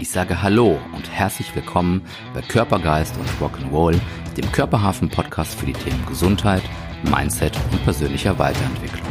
Ich 0.00 0.10
sage 0.10 0.42
Hallo 0.42 0.78
und 0.92 1.10
herzlich 1.10 1.54
willkommen 1.54 2.02
bei 2.34 2.42
Körpergeist 2.42 3.14
und 3.16 3.28
Rock'n'Roll, 3.40 3.98
dem 4.36 4.50
Körperhafen-Podcast 4.50 5.58
für 5.58 5.66
die 5.66 5.72
Themen 5.72 6.04
Gesundheit, 6.06 6.62
Mindset 7.04 7.56
und 7.70 7.82
persönlicher 7.84 8.38
Weiterentwicklung. 8.38 9.06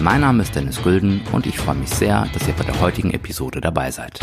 Mein 0.00 0.22
Name 0.22 0.42
ist 0.42 0.54
Dennis 0.54 0.82
Gülden 0.82 1.22
und 1.32 1.46
ich 1.46 1.56
freue 1.56 1.76
mich 1.76 1.90
sehr, 1.90 2.26
dass 2.32 2.48
ihr 2.48 2.54
bei 2.54 2.64
der 2.64 2.80
heutigen 2.80 3.12
Episode 3.12 3.60
dabei 3.60 3.92
seid. 3.92 4.18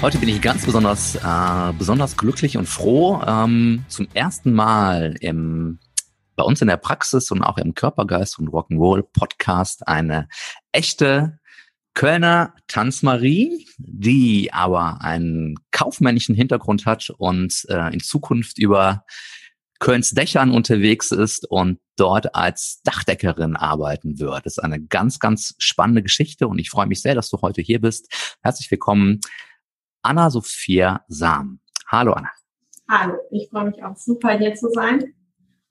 Heute 0.00 0.18
bin 0.18 0.28
ich 0.28 0.40
ganz 0.40 0.64
besonders, 0.64 1.16
äh, 1.16 1.72
besonders 1.76 2.16
glücklich 2.16 2.56
und 2.56 2.68
froh, 2.68 3.20
ähm, 3.26 3.84
zum 3.88 4.06
ersten 4.14 4.52
Mal 4.52 5.16
im, 5.20 5.80
bei 6.38 6.44
uns 6.44 6.62
in 6.62 6.68
der 6.68 6.76
Praxis 6.76 7.32
und 7.32 7.42
auch 7.42 7.58
im 7.58 7.74
Körpergeist 7.74 8.38
und 8.38 8.48
Rock'n'Roll 8.48 9.02
Podcast 9.02 9.86
eine 9.88 10.28
echte 10.70 11.40
Kölner 11.94 12.54
Tanzmarie, 12.68 13.66
die 13.76 14.52
aber 14.52 15.02
einen 15.02 15.56
kaufmännischen 15.72 16.36
Hintergrund 16.36 16.86
hat 16.86 17.10
und 17.10 17.66
äh, 17.68 17.92
in 17.92 17.98
Zukunft 17.98 18.58
über 18.58 19.04
Kölns 19.80 20.12
Dächern 20.12 20.52
unterwegs 20.52 21.10
ist 21.10 21.44
und 21.50 21.80
dort 21.96 22.36
als 22.36 22.82
Dachdeckerin 22.84 23.56
arbeiten 23.56 24.20
wird. 24.20 24.46
Das 24.46 24.58
ist 24.58 24.62
eine 24.62 24.80
ganz, 24.80 25.18
ganz 25.18 25.56
spannende 25.58 26.04
Geschichte 26.04 26.46
und 26.46 26.60
ich 26.60 26.70
freue 26.70 26.86
mich 26.86 27.02
sehr, 27.02 27.16
dass 27.16 27.30
du 27.30 27.40
heute 27.42 27.62
hier 27.62 27.80
bist. 27.80 28.36
Herzlich 28.42 28.70
willkommen, 28.70 29.20
Anna-Sophia 30.02 31.04
Sam. 31.08 31.58
Hallo 31.88 32.12
Anna. 32.12 32.30
Hallo, 32.88 33.14
ich 33.32 33.48
freue 33.50 33.70
mich 33.70 33.82
auch 33.82 33.96
super 33.96 34.38
hier 34.38 34.54
zu 34.54 34.70
sein 34.70 35.14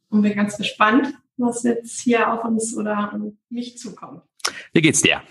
und 0.09 0.21
bin 0.21 0.35
ganz 0.35 0.57
gespannt, 0.57 1.13
was 1.37 1.63
jetzt 1.63 1.99
hier 2.01 2.31
auf 2.31 2.43
uns 2.43 2.75
oder 2.75 3.11
an 3.13 3.37
mich 3.49 3.77
zukommt. 3.77 4.21
Wie 4.73 4.81
geht's 4.81 5.01
dir? 5.01 5.21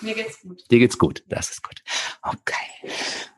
Mir 0.00 0.14
geht's 0.14 0.40
gut. 0.40 0.62
Dir 0.70 0.78
geht's 0.78 0.98
gut, 0.98 1.24
das 1.28 1.50
ist 1.50 1.62
gut. 1.62 1.82
Okay. 2.22 2.90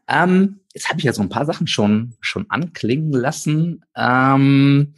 Ähm, 0.09 0.61
jetzt 0.75 0.89
habe 0.89 0.99
ich 0.99 1.05
ja 1.05 1.13
so 1.13 1.23
ein 1.23 1.29
paar 1.29 1.47
Sachen 1.47 1.67
schon 1.67 2.15
schon 2.21 2.51
anklingen 2.51 3.13
lassen. 3.13 3.85
Ähm, 3.95 4.95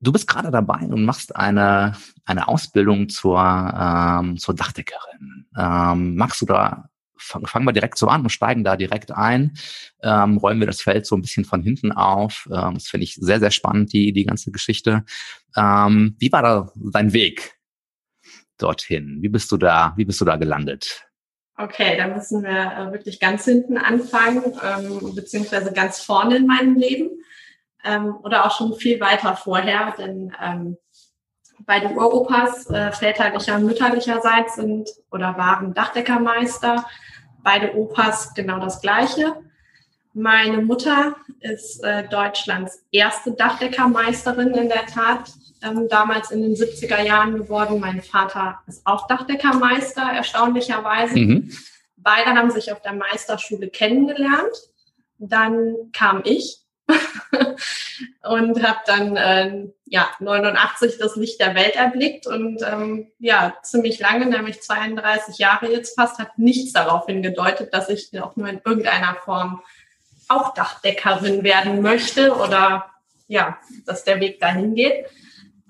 du 0.00 0.12
bist 0.12 0.26
gerade 0.26 0.50
dabei 0.50 0.80
und 0.80 1.04
machst 1.04 1.36
eine 1.36 1.96
eine 2.24 2.48
Ausbildung 2.48 3.08
zur 3.08 3.38
ähm, 3.40 4.38
zur 4.38 4.54
Dachdeckerin. 4.54 5.46
Ähm, 5.56 6.16
magst 6.16 6.40
du 6.40 6.46
da 6.46 6.90
fangen 7.24 7.46
fang 7.46 7.64
wir 7.64 7.72
direkt 7.72 7.98
so 7.98 8.06
an 8.08 8.22
und 8.22 8.30
steigen 8.30 8.64
da 8.64 8.76
direkt 8.76 9.12
ein, 9.12 9.54
ähm, 10.02 10.36
räumen 10.38 10.60
wir 10.60 10.66
das 10.66 10.82
Feld 10.82 11.06
so 11.06 11.16
ein 11.16 11.22
bisschen 11.22 11.44
von 11.44 11.62
hinten 11.62 11.92
auf. 11.92 12.48
Ähm, 12.52 12.74
das 12.74 12.88
finde 12.88 13.04
ich 13.04 13.14
sehr, 13.14 13.40
sehr 13.40 13.50
spannend, 13.50 13.92
die, 13.92 14.12
die 14.12 14.24
ganze 14.24 14.50
Geschichte. 14.50 15.04
Ähm, 15.56 16.16
wie 16.18 16.30
war 16.32 16.42
da 16.42 16.72
dein 16.76 17.12
Weg 17.12 17.56
dorthin? 18.58 19.18
Wie 19.20 19.28
bist 19.28 19.50
du 19.52 19.56
da, 19.56 19.94
wie 19.96 20.04
bist 20.04 20.20
du 20.20 20.24
da 20.24 20.36
gelandet? 20.36 21.06
Okay, 21.56 21.96
da 21.96 22.08
müssen 22.08 22.42
wir 22.42 22.50
äh, 22.50 22.92
wirklich 22.92 23.20
ganz 23.20 23.44
hinten 23.44 23.78
anfangen, 23.78 24.42
ähm, 24.62 25.14
beziehungsweise 25.14 25.72
ganz 25.72 26.00
vorne 26.00 26.36
in 26.36 26.46
meinem 26.46 26.74
Leben 26.74 27.10
ähm, 27.84 28.16
oder 28.22 28.44
auch 28.44 28.56
schon 28.56 28.74
viel 28.74 28.98
weiter 29.00 29.36
vorher, 29.36 29.94
denn 29.96 30.32
ähm, 30.42 30.76
beide 31.60 31.88
Uropas 31.88 32.68
äh, 32.70 32.90
väterlicher 32.92 33.56
und 33.56 33.66
mütterlicherseits 33.66 34.56
sind 34.56 34.88
oder 35.10 35.36
waren 35.38 35.74
Dachdeckermeister. 35.74 36.84
Beide 37.44 37.76
Opas 37.76 38.34
genau 38.34 38.58
das 38.58 38.80
Gleiche. 38.80 39.36
Meine 40.14 40.62
Mutter 40.62 41.14
ist 41.40 41.84
äh, 41.84 42.08
Deutschlands 42.08 42.82
erste 42.90 43.32
Dachdeckermeisterin 43.32 44.54
in 44.54 44.68
der 44.68 44.86
Tat, 44.86 45.30
ähm, 45.62 45.86
damals 45.88 46.30
in 46.30 46.40
den 46.42 46.54
70er 46.54 47.02
Jahren 47.02 47.36
geworden. 47.36 47.78
Mein 47.80 48.00
Vater 48.00 48.60
ist 48.66 48.86
auch 48.86 49.06
Dachdeckermeister, 49.06 50.02
erstaunlicherweise. 50.02 51.18
Mhm. 51.18 51.52
Beide 51.96 52.30
haben 52.30 52.50
sich 52.50 52.72
auf 52.72 52.80
der 52.80 52.94
Meisterschule 52.94 53.68
kennengelernt. 53.68 54.56
Dann 55.18 55.74
kam 55.92 56.22
ich 56.24 56.63
und 58.22 58.62
habe 58.62 58.78
dann 58.86 59.16
äh, 59.16 59.66
ja 59.86 60.08
89 60.18 60.98
das 60.98 61.16
Licht 61.16 61.40
der 61.40 61.54
Welt 61.54 61.76
erblickt 61.76 62.26
und 62.26 62.62
ähm, 62.62 63.10
ja 63.18 63.54
ziemlich 63.62 63.98
lange, 64.00 64.26
nämlich 64.26 64.62
32 64.62 65.38
Jahre 65.38 65.70
jetzt 65.70 65.98
fast, 65.98 66.18
hat 66.18 66.38
nichts 66.38 66.72
darauf 66.72 67.06
hingedeutet, 67.06 67.72
dass 67.72 67.88
ich 67.88 68.10
auch 68.20 68.36
nur 68.36 68.48
in 68.48 68.60
irgendeiner 68.64 69.14
Form 69.24 69.62
auch 70.28 70.54
Dachdeckerin 70.54 71.42
werden 71.42 71.82
möchte 71.82 72.34
oder 72.34 72.86
ja, 73.26 73.58
dass 73.86 74.04
der 74.04 74.20
Weg 74.20 74.40
dahin 74.40 74.74
geht. 74.74 75.06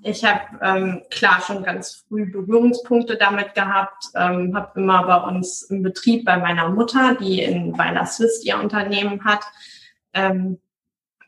Ich 0.07 0.23
habe 0.23 0.41
ähm, 0.61 1.01
klar 1.09 1.41
schon 1.41 1.63
ganz 1.63 2.05
früh 2.07 2.31
Berührungspunkte 2.31 3.17
damit 3.17 3.55
gehabt, 3.55 4.05
ähm, 4.13 4.55
habe 4.55 4.79
immer 4.79 5.03
bei 5.07 5.17
uns 5.29 5.63
im 5.63 5.81
Betrieb 5.81 6.25
bei 6.25 6.37
meiner 6.37 6.69
Mutter, 6.69 7.15
die 7.19 7.41
in 7.41 7.75
Weiler 7.75 8.05
Swiss 8.05 8.43
ihr 8.45 8.59
Unternehmen 8.59 9.25
hat, 9.25 9.41
ähm, 10.13 10.59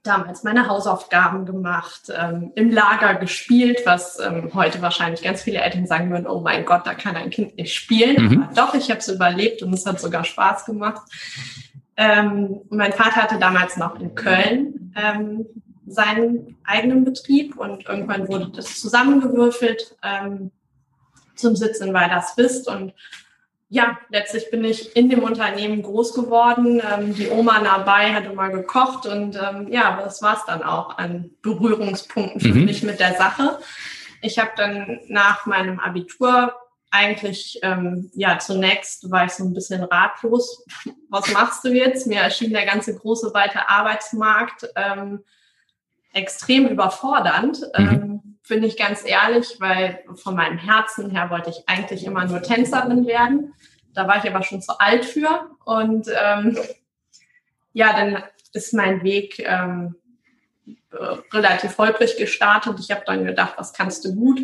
damals 0.07 0.43
meine 0.43 0.67
Hausaufgaben 0.67 1.45
gemacht, 1.45 2.11
ähm, 2.15 2.51
im 2.55 2.71
Lager 2.71 3.15
gespielt, 3.15 3.81
was 3.85 4.19
ähm, 4.19 4.51
heute 4.53 4.81
wahrscheinlich 4.81 5.21
ganz 5.21 5.43
viele 5.43 5.59
Eltern 5.59 5.85
sagen 5.85 6.09
würden, 6.09 6.27
oh 6.27 6.41
mein 6.41 6.65
Gott, 6.65 6.87
da 6.87 6.93
kann 6.93 7.15
ein 7.15 7.29
Kind 7.29 7.57
nicht 7.57 7.73
spielen. 7.73 8.23
Mhm. 8.23 8.43
Aber 8.43 8.53
doch, 8.53 8.73
ich 8.73 8.89
habe 8.89 8.99
es 8.99 9.07
überlebt 9.07 9.61
und 9.61 9.73
es 9.73 9.85
hat 9.85 9.99
sogar 9.99 10.23
Spaß 10.23 10.65
gemacht. 10.65 11.01
Ähm, 11.97 12.61
mein 12.69 12.93
Vater 12.93 13.23
hatte 13.23 13.39
damals 13.39 13.77
noch 13.77 13.99
in 13.99 14.15
Köln 14.15 14.93
ähm, 14.95 15.45
seinen 15.87 16.57
eigenen 16.63 17.03
Betrieb 17.03 17.57
und 17.57 17.87
irgendwann 17.87 18.27
wurde 18.27 18.49
das 18.49 18.79
zusammengewürfelt 18.79 19.95
ähm, 20.03 20.51
zum 21.35 21.55
Sitz 21.55 21.79
in 21.79 21.93
Weilerswist 21.93 22.67
und 22.67 22.93
ja, 23.69 23.97
letztlich 24.09 24.49
bin 24.49 24.63
ich 24.63 24.95
in 24.95 25.09
dem 25.09 25.23
Unternehmen 25.23 25.81
groß 25.81 26.13
geworden. 26.13 26.81
Ähm, 26.89 27.13
die 27.13 27.29
Oma 27.29 27.59
dabei 27.61 28.13
hat 28.13 28.25
immer 28.25 28.49
gekocht 28.49 29.05
und 29.05 29.35
ähm, 29.35 29.67
ja, 29.69 29.99
das 30.01 30.21
war's 30.21 30.45
dann 30.45 30.63
auch 30.63 30.97
an 30.97 31.31
Berührungspunkten 31.41 32.39
für 32.39 32.53
mhm. 32.53 32.65
mich 32.65 32.83
mit 32.83 32.99
der 32.99 33.15
Sache. 33.15 33.59
Ich 34.21 34.39
habe 34.39 34.51
dann 34.55 35.01
nach 35.07 35.45
meinem 35.45 35.79
Abitur 35.79 36.53
eigentlich, 36.91 37.59
ähm, 37.61 38.09
ja, 38.15 38.39
zunächst 38.39 39.11
war 39.11 39.25
ich 39.25 39.31
so 39.31 39.43
ein 39.43 39.53
bisschen 39.53 39.83
ratlos. 39.83 40.65
Was 41.09 41.31
machst 41.33 41.65
du 41.65 41.69
jetzt? 41.69 42.07
Mir 42.07 42.21
erschien 42.21 42.53
der 42.53 42.65
ganze 42.65 42.95
große, 42.95 43.33
weite 43.33 43.67
Arbeitsmarkt 43.67 44.69
ähm, 44.75 45.23
extrem 46.13 46.67
überfordernd. 46.67 47.61
Mhm. 47.77 48.26
Finde 48.47 48.69
ich 48.69 48.77
ganz 48.77 49.03
ehrlich, 49.05 49.57
weil 49.59 50.05
von 50.15 50.33
meinem 50.33 50.57
Herzen 50.57 51.09
her 51.11 51.29
wollte 51.29 51.49
ich 51.49 51.67
eigentlich 51.67 52.05
immer 52.05 52.23
nur 52.23 52.41
Tänzerin 52.41 53.05
werden. 53.05 53.53
Da 53.93 54.07
war 54.07 54.23
ich 54.23 54.31
aber 54.31 54.41
schon 54.41 54.61
zu 54.61 54.79
alt 54.79 55.03
für. 55.03 55.49
Und 55.65 56.07
ähm, 56.17 56.57
ja, 57.73 57.91
dann 57.91 58.23
ist 58.53 58.73
mein 58.73 59.03
Weg 59.03 59.39
ähm, 59.39 59.95
relativ 61.33 61.77
holprig 61.77 62.15
gestartet. 62.15 62.79
Ich 62.79 62.89
habe 62.89 63.03
dann 63.05 63.25
gedacht, 63.25 63.55
was 63.57 63.73
kannst 63.73 64.05
du 64.05 64.15
gut? 64.15 64.39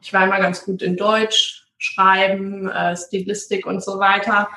Ich 0.00 0.12
war 0.12 0.24
immer 0.24 0.40
ganz 0.40 0.64
gut 0.64 0.82
in 0.82 0.96
Deutsch, 0.96 1.68
Schreiben, 1.78 2.68
äh, 2.68 2.96
Stilistik 2.96 3.64
und 3.64 3.80
so 3.80 4.00
weiter. 4.00 4.48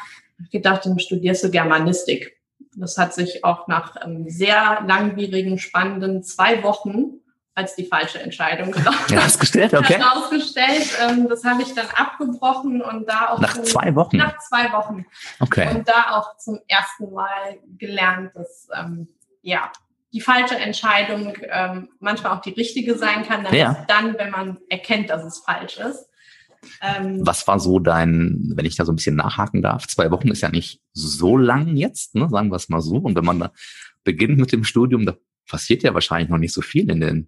Ich 0.43 0.49
gedacht, 0.49 0.87
dann 0.87 0.97
studierst 0.97 1.43
du 1.43 1.51
Germanistik. 1.51 2.39
Das 2.75 2.97
hat 2.97 3.13
sich 3.13 3.43
auch 3.43 3.67
nach 3.67 4.03
ähm, 4.03 4.27
sehr 4.29 4.83
langwierigen, 4.87 5.59
spannenden 5.59 6.23
zwei 6.23 6.63
Wochen 6.63 7.19
als 7.59 7.75
die 7.75 7.85
falsche 7.85 8.19
Entscheidung 8.19 8.73
herausgestellt. 9.09 9.73
Okay. 9.73 9.95
Herausgestellt. 9.95 10.97
Ähm, 11.01 11.27
das 11.27 11.43
habe 11.43 11.61
ich 11.61 11.73
dann 11.73 11.87
abgebrochen 11.93 12.81
und 12.81 13.07
da 13.07 13.29
auch 13.29 13.39
nach 13.39 13.53
zum, 13.53 13.65
zwei 13.65 13.93
Wochen. 13.95 14.17
Nach 14.17 14.37
zwei 14.39 14.71
Wochen. 14.71 15.05
Okay. 15.41 15.75
Und 15.75 15.87
da 15.87 16.15
auch 16.15 16.37
zum 16.37 16.59
ersten 16.67 17.13
Mal 17.13 17.59
gelernt, 17.77 18.31
dass 18.33 18.69
ähm, 18.73 19.09
ja 19.41 19.71
die 20.13 20.21
falsche 20.21 20.55
Entscheidung 20.55 21.33
ähm, 21.49 21.89
manchmal 21.99 22.35
auch 22.35 22.41
die 22.41 22.53
richtige 22.53 22.97
sein 22.97 23.23
kann, 23.27 23.45
ja. 23.53 23.85
dann, 23.87 24.17
wenn 24.17 24.31
man 24.31 24.57
erkennt, 24.69 25.09
dass 25.09 25.23
es 25.23 25.39
falsch 25.39 25.77
ist. 25.77 26.07
Ähm, 26.81 27.19
Was 27.21 27.47
war 27.47 27.59
so 27.59 27.79
dein, 27.79 28.51
wenn 28.55 28.65
ich 28.65 28.75
da 28.75 28.85
so 28.85 28.91
ein 28.91 28.95
bisschen 28.95 29.15
nachhaken 29.15 29.61
darf, 29.61 29.87
zwei 29.87 30.09
Wochen 30.11 30.29
ist 30.29 30.41
ja 30.41 30.49
nicht 30.49 30.81
so 30.93 31.37
lang 31.37 31.75
jetzt, 31.75 32.15
ne, 32.15 32.27
sagen 32.29 32.49
wir 32.49 32.55
es 32.55 32.69
mal 32.69 32.81
so. 32.81 32.95
Und 32.95 33.15
wenn 33.15 33.23
man 33.25 33.39
da 33.39 33.51
beginnt 34.03 34.39
mit 34.39 34.51
dem 34.51 34.63
Studium, 34.63 35.05
da 35.05 35.15
passiert 35.47 35.83
ja 35.83 35.93
wahrscheinlich 35.93 36.29
noch 36.29 36.37
nicht 36.37 36.53
so 36.53 36.61
viel 36.61 36.89
in 36.89 37.01
den 37.01 37.27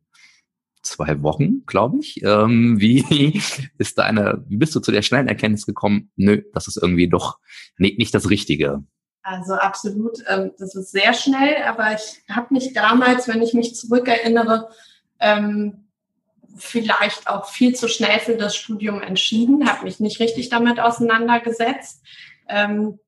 zwei 0.82 1.22
Wochen, 1.22 1.66
glaube 1.66 2.00
ich. 2.00 2.24
Ähm, 2.24 2.80
wie 2.80 3.42
ist 3.78 3.98
deine, 3.98 4.44
wie 4.48 4.58
bist 4.58 4.76
du 4.76 4.80
zu 4.80 4.92
der 4.92 5.02
schnellen 5.02 5.28
Erkenntnis 5.28 5.66
gekommen? 5.66 6.12
Nö, 6.16 6.42
das 6.54 6.68
ist 6.68 6.78
irgendwie 6.78 7.10
doch 7.10 7.40
nicht, 7.78 7.98
nicht 7.98 8.14
das 8.14 8.30
Richtige. 8.30 8.84
Also 9.24 9.54
absolut, 9.54 10.18
ähm, 10.28 10.52
das 10.58 10.76
ist 10.76 10.92
sehr 10.92 11.14
schnell, 11.14 11.64
aber 11.64 11.94
ich 11.94 12.24
habe 12.30 12.54
mich 12.54 12.74
damals, 12.74 13.28
wenn 13.28 13.42
ich 13.42 13.54
mich 13.54 13.76
zurückerinnere, 13.76 14.70
ähm, 15.20 15.88
vielleicht 16.58 17.28
auch 17.28 17.48
viel 17.48 17.76
zu 17.76 17.88
schnell 17.88 18.20
für 18.20 18.36
das 18.36 18.56
Studium 18.56 19.02
entschieden, 19.02 19.70
habe 19.70 19.84
mich 19.84 20.00
nicht 20.00 20.20
richtig 20.20 20.50
damit 20.50 20.80
auseinandergesetzt. 20.80 22.04
Ähm, 22.50 23.00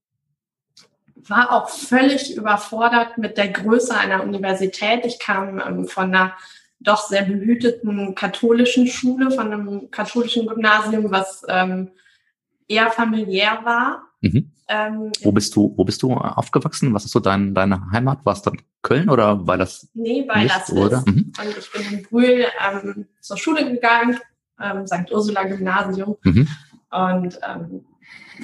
war 1.16 1.52
auch 1.52 1.70
völlig 1.70 2.36
überfordert 2.36 3.18
mit 3.18 3.38
der 3.38 3.50
Größe 3.50 3.96
einer 3.96 4.24
Universität. 4.24 5.06
Ich 5.06 5.20
kam 5.20 5.60
ähm, 5.60 5.88
von 5.88 6.06
einer 6.06 6.36
doch 6.84 7.08
sehr 7.08 7.24
behüteten 7.24 8.14
katholischen 8.16 8.88
Schule, 8.88 9.32
von 9.32 9.52
einem 9.52 9.92
katholischen 9.92 10.48
Gymnasium, 10.48 11.12
was 11.12 11.44
ähm, 11.48 11.92
eher 12.68 12.92
familiär 12.92 13.60
war. 13.64 14.04
Mhm. 14.22 14.52
Ähm, 14.68 15.12
wo 15.22 15.32
bist 15.32 15.56
du, 15.56 15.74
wo 15.76 15.84
bist 15.84 16.02
du 16.04 16.14
aufgewachsen? 16.14 16.94
Was 16.94 17.06
ist 17.06 17.12
so 17.12 17.20
dein, 17.20 17.54
deine 17.54 17.92
Heimat? 17.92 18.26
War 18.26 18.34
es 18.34 18.42
dann 18.42 18.62
Köln 18.82 19.10
oder 19.10 19.46
weil 19.46 19.58
das? 19.58 19.90
Nee, 19.94 20.26
weil 20.28 20.48
das 20.48 20.70
ist. 20.70 21.08
Mhm. 21.08 21.34
Und 21.38 21.58
ich 21.58 21.72
bin 21.72 22.00
in 22.00 22.04
Brühl 22.04 22.46
ähm, 22.66 23.08
zur 23.20 23.38
Schule 23.38 23.70
gegangen, 23.70 24.20
ähm, 24.62 24.88
St. 24.88 25.12
Ursula 25.12 25.44
Gymnasium. 25.44 26.16
Mhm. 26.24 26.48
Und 26.92 27.40
ähm, 27.48 27.86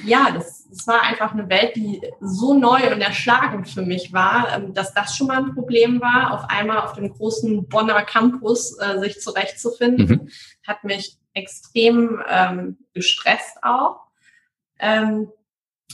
ja, 0.04 0.30
das, 0.30 0.68
das 0.68 0.86
war 0.86 1.02
einfach 1.02 1.32
eine 1.32 1.48
Welt, 1.48 1.76
die 1.76 2.00
so 2.20 2.54
neu 2.54 2.92
und 2.92 3.00
erschlagend 3.00 3.68
für 3.68 3.82
mich 3.82 4.12
war, 4.12 4.48
ähm, 4.54 4.74
dass 4.74 4.94
das 4.94 5.16
schon 5.16 5.26
mal 5.26 5.38
ein 5.38 5.54
Problem 5.54 6.00
war, 6.00 6.32
auf 6.32 6.48
einmal 6.48 6.78
auf 6.78 6.94
dem 6.94 7.12
großen 7.12 7.68
Bonner 7.68 8.02
Campus 8.02 8.78
äh, 8.78 8.98
sich 9.00 9.20
zurechtzufinden. 9.20 10.06
Mhm. 10.06 10.28
Hat 10.66 10.84
mich 10.84 11.18
extrem 11.34 12.22
ähm, 12.28 12.78
gestresst 12.92 13.62
auch. 13.62 14.00
Ähm, 14.78 15.30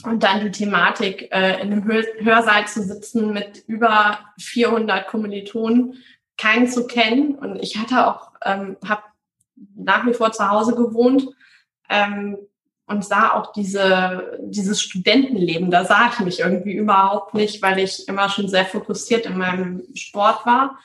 und 0.03 0.23
dann 0.23 0.41
die 0.41 0.51
Thematik, 0.51 1.31
äh, 1.31 1.59
in 1.59 1.71
einem 1.71 1.83
Hör 1.85 2.03
Hörsaal 2.19 2.67
zu 2.67 2.83
sitzen 2.83 3.33
mit 3.33 3.63
über 3.65 4.19
400 4.39 5.07
Kommilitonen, 5.07 5.95
keinen 6.37 6.67
zu 6.67 6.85
kennen. 6.85 7.35
Und 7.35 7.55
ich 7.57 7.77
hatte 7.77 8.05
auch, 8.05 8.31
ähm, 8.45 8.77
habe 8.87 9.01
nach 9.75 10.05
wie 10.05 10.13
vor 10.13 10.31
zu 10.31 10.47
Hause 10.47 10.75
gewohnt 10.75 11.27
ähm, 11.89 12.37
und 12.87 13.05
sah 13.05 13.33
auch 13.33 13.51
diese, 13.51 14.39
dieses 14.41 14.81
Studentenleben. 14.81 15.69
Da 15.69 15.85
sah 15.85 16.09
ich 16.11 16.19
mich 16.21 16.39
irgendwie 16.39 16.73
überhaupt 16.73 17.33
nicht, 17.33 17.61
weil 17.61 17.79
ich 17.79 18.07
immer 18.07 18.29
schon 18.29 18.47
sehr 18.47 18.65
fokussiert 18.65 19.25
in 19.25 19.37
meinem 19.37 19.83
Sport 19.93 20.45
war 20.45 20.79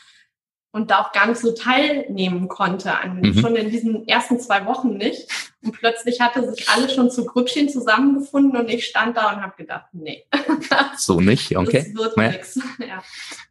und 0.72 0.90
da 0.90 1.00
auch 1.00 1.12
gar 1.12 1.28
nicht 1.28 1.40
so 1.40 1.52
teilnehmen 1.52 2.48
konnte, 2.48 2.98
an, 2.98 3.20
mhm. 3.20 3.38
schon 3.38 3.56
in 3.56 3.70
diesen 3.70 4.08
ersten 4.08 4.40
zwei 4.40 4.64
Wochen 4.66 4.96
nicht. 4.96 5.28
Und 5.62 5.72
plötzlich 5.72 6.20
hatte 6.20 6.50
sich 6.50 6.68
alle 6.68 6.88
schon 6.88 7.10
zu 7.10 7.24
Grüppchen 7.24 7.68
zusammengefunden 7.68 8.58
und 8.58 8.68
ich 8.68 8.86
stand 8.86 9.16
da 9.16 9.32
und 9.32 9.42
habe 9.42 9.54
gedacht, 9.56 9.86
nee. 9.92 10.24
So 10.96 11.20
nicht, 11.20 11.56
okay. 11.56 11.92
Das 11.94 11.94
wird 11.94 12.16
ja. 12.16 12.28
nix. 12.30 12.58
Ja. 12.78 13.02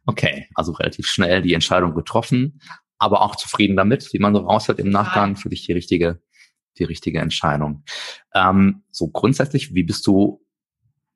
Okay, 0.04 0.48
also 0.54 0.72
relativ 0.72 1.06
schnell 1.06 1.42
die 1.42 1.54
Entscheidung 1.54 1.94
getroffen, 1.94 2.60
aber 2.98 3.22
auch 3.22 3.36
zufrieden 3.36 3.76
damit, 3.76 4.12
wie 4.12 4.18
man 4.18 4.34
so 4.34 4.40
raushört 4.40 4.80
im 4.80 4.90
Nachgang, 4.90 5.36
für 5.36 5.48
dich 5.48 5.64
die 5.64 5.72
richtige, 5.72 6.20
die 6.78 6.84
richtige 6.84 7.20
Entscheidung. 7.20 7.84
Ähm, 8.34 8.82
so 8.90 9.08
grundsätzlich, 9.08 9.74
wie 9.74 9.82
bist 9.82 10.06
du 10.06 10.44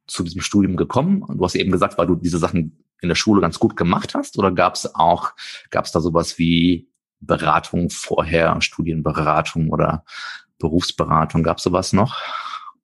zu 0.07 0.23
diesem 0.23 0.41
Studium 0.41 0.77
gekommen? 0.77 1.25
Du 1.29 1.45
hast 1.45 1.55
eben 1.55 1.73
gesagt, 1.73 1.99
weil 1.99 2.07
du 2.07 2.15
diese 2.15 2.39
Sachen 2.39 2.85
in 3.01 3.09
der 3.09 3.17
Schule 3.17 3.41
ganz 3.41 3.59
gut 3.59 3.77
gemacht 3.77 4.15
hast? 4.15 4.39
Oder 4.39 4.53
gab 4.53 4.75
es 4.75 4.95
auch, 4.95 5.33
gab 5.71 5.85
es 5.85 5.93
da 5.93 6.01
sowas 6.01 6.39
wie 6.39 6.89
Beratung 7.21 7.91
vorher, 7.91 8.61
Studienberatung 8.61 9.71
oder 9.71 10.05
Berufsberatung? 10.59 11.43
Gab 11.43 11.59
es 11.59 11.65
sowas 11.65 11.93
noch? 11.93 12.21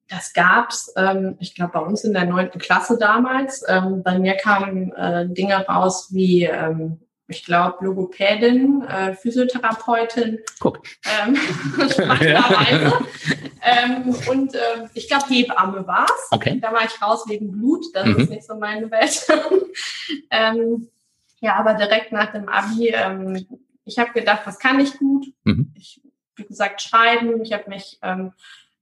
Das 0.08 0.34
gab's, 0.34 0.92
ähm, 0.96 1.36
ich 1.40 1.54
glaube, 1.54 1.72
bei 1.72 1.80
uns 1.80 2.04
in 2.04 2.12
der 2.12 2.26
neunten 2.26 2.58
Klasse 2.58 2.98
damals. 2.98 3.64
Ähm, 3.66 4.02
bei 4.02 4.18
mir 4.18 4.34
kamen 4.34 4.92
äh, 4.92 5.26
Dinge 5.28 5.66
raus 5.66 6.10
wie 6.12 6.44
ähm, 6.44 7.00
ich 7.32 7.44
glaube, 7.44 7.84
Logopädin, 7.84 8.82
äh, 8.82 9.14
Physiotherapeutin. 9.14 10.38
Guck. 10.60 10.82
Ähm, 11.04 11.36
spannenderweise. 11.90 12.92
ähm, 13.62 14.14
und 14.30 14.54
äh, 14.54 14.88
ich 14.94 15.08
glaube, 15.08 15.24
Hebamme 15.28 15.86
war's. 15.86 16.28
Okay. 16.30 16.58
Da 16.60 16.72
war 16.72 16.84
ich 16.84 17.02
raus 17.02 17.24
wegen 17.26 17.50
Blut. 17.50 17.84
Das 17.94 18.06
mhm. 18.06 18.16
ist 18.18 18.30
nicht 18.30 18.44
so 18.44 18.54
meine 18.56 18.90
Welt. 18.90 19.26
ähm, 20.30 20.88
ja, 21.40 21.56
aber 21.56 21.74
direkt 21.74 22.12
nach 22.12 22.32
dem 22.32 22.48
Abi, 22.48 22.88
ähm, 22.88 23.46
ich 23.84 23.98
habe 23.98 24.12
gedacht, 24.12 24.42
was 24.44 24.58
kann 24.58 24.78
ich 24.78 24.96
gut? 24.98 25.26
Mhm. 25.44 25.72
Ich, 25.76 26.00
wie 26.36 26.44
gesagt, 26.44 26.82
schreiben. 26.82 27.42
Ich 27.42 27.52
habe 27.52 27.68
mich 27.68 27.98
ähm, 28.02 28.32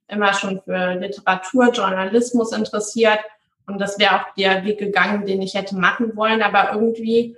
immer 0.09 0.35
schon 0.35 0.61
für 0.63 0.95
Literatur, 0.95 1.71
Journalismus 1.71 2.53
interessiert. 2.53 3.21
Und 3.67 3.79
das 3.79 3.99
wäre 3.99 4.17
auch 4.17 4.35
der 4.37 4.65
Weg 4.65 4.79
gegangen, 4.79 5.25
den 5.25 5.41
ich 5.41 5.55
hätte 5.55 5.77
machen 5.77 6.17
wollen. 6.17 6.43
Aber 6.43 6.73
irgendwie 6.75 7.37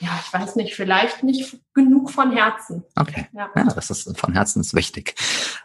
ja, 0.00 0.18
ich 0.24 0.32
weiß 0.32 0.56
nicht, 0.56 0.74
vielleicht 0.74 1.22
nicht 1.22 1.58
genug 1.74 2.10
von 2.10 2.32
Herzen. 2.32 2.84
Okay. 2.96 3.26
Ja, 3.32 3.50
ja 3.54 3.64
das 3.64 3.90
ist 3.90 4.18
von 4.18 4.32
Herzen 4.32 4.60
ist 4.60 4.74
wichtig. 4.74 5.14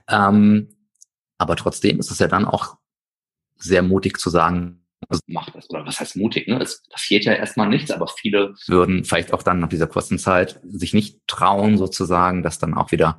Ähm, 0.08 0.76
aber 1.38 1.56
trotzdem 1.56 2.00
ist 2.00 2.12
es 2.12 2.20
ja 2.20 2.28
dann 2.28 2.46
auch 2.46 2.78
sehr 3.58 3.82
mutig 3.82 4.18
zu 4.20 4.30
sagen, 4.30 4.86
also 5.08 5.22
macht 5.28 5.56
das, 5.56 5.70
oder 5.70 5.86
was 5.86 6.00
heißt 6.00 6.16
mutig, 6.16 6.48
ne? 6.48 6.60
Es 6.62 6.84
passiert 6.90 7.26
ja 7.26 7.34
erstmal 7.34 7.70
nichts, 7.70 7.92
aber 7.92 8.08
viele 8.08 8.56
würden 8.68 9.06
vielleicht 9.06 9.34
auch 9.34 9.44
dann 9.44 9.60
nach 9.60 9.70
dieser 9.70 9.88
kurzen 9.88 10.18
Zeit 10.18 10.60
sich 10.64 10.94
nicht 10.94 11.20
trauen, 11.28 11.78
sozusagen, 11.78 12.44
das 12.44 12.60
dann 12.60 12.74
auch 12.74 12.92
wieder, 12.92 13.18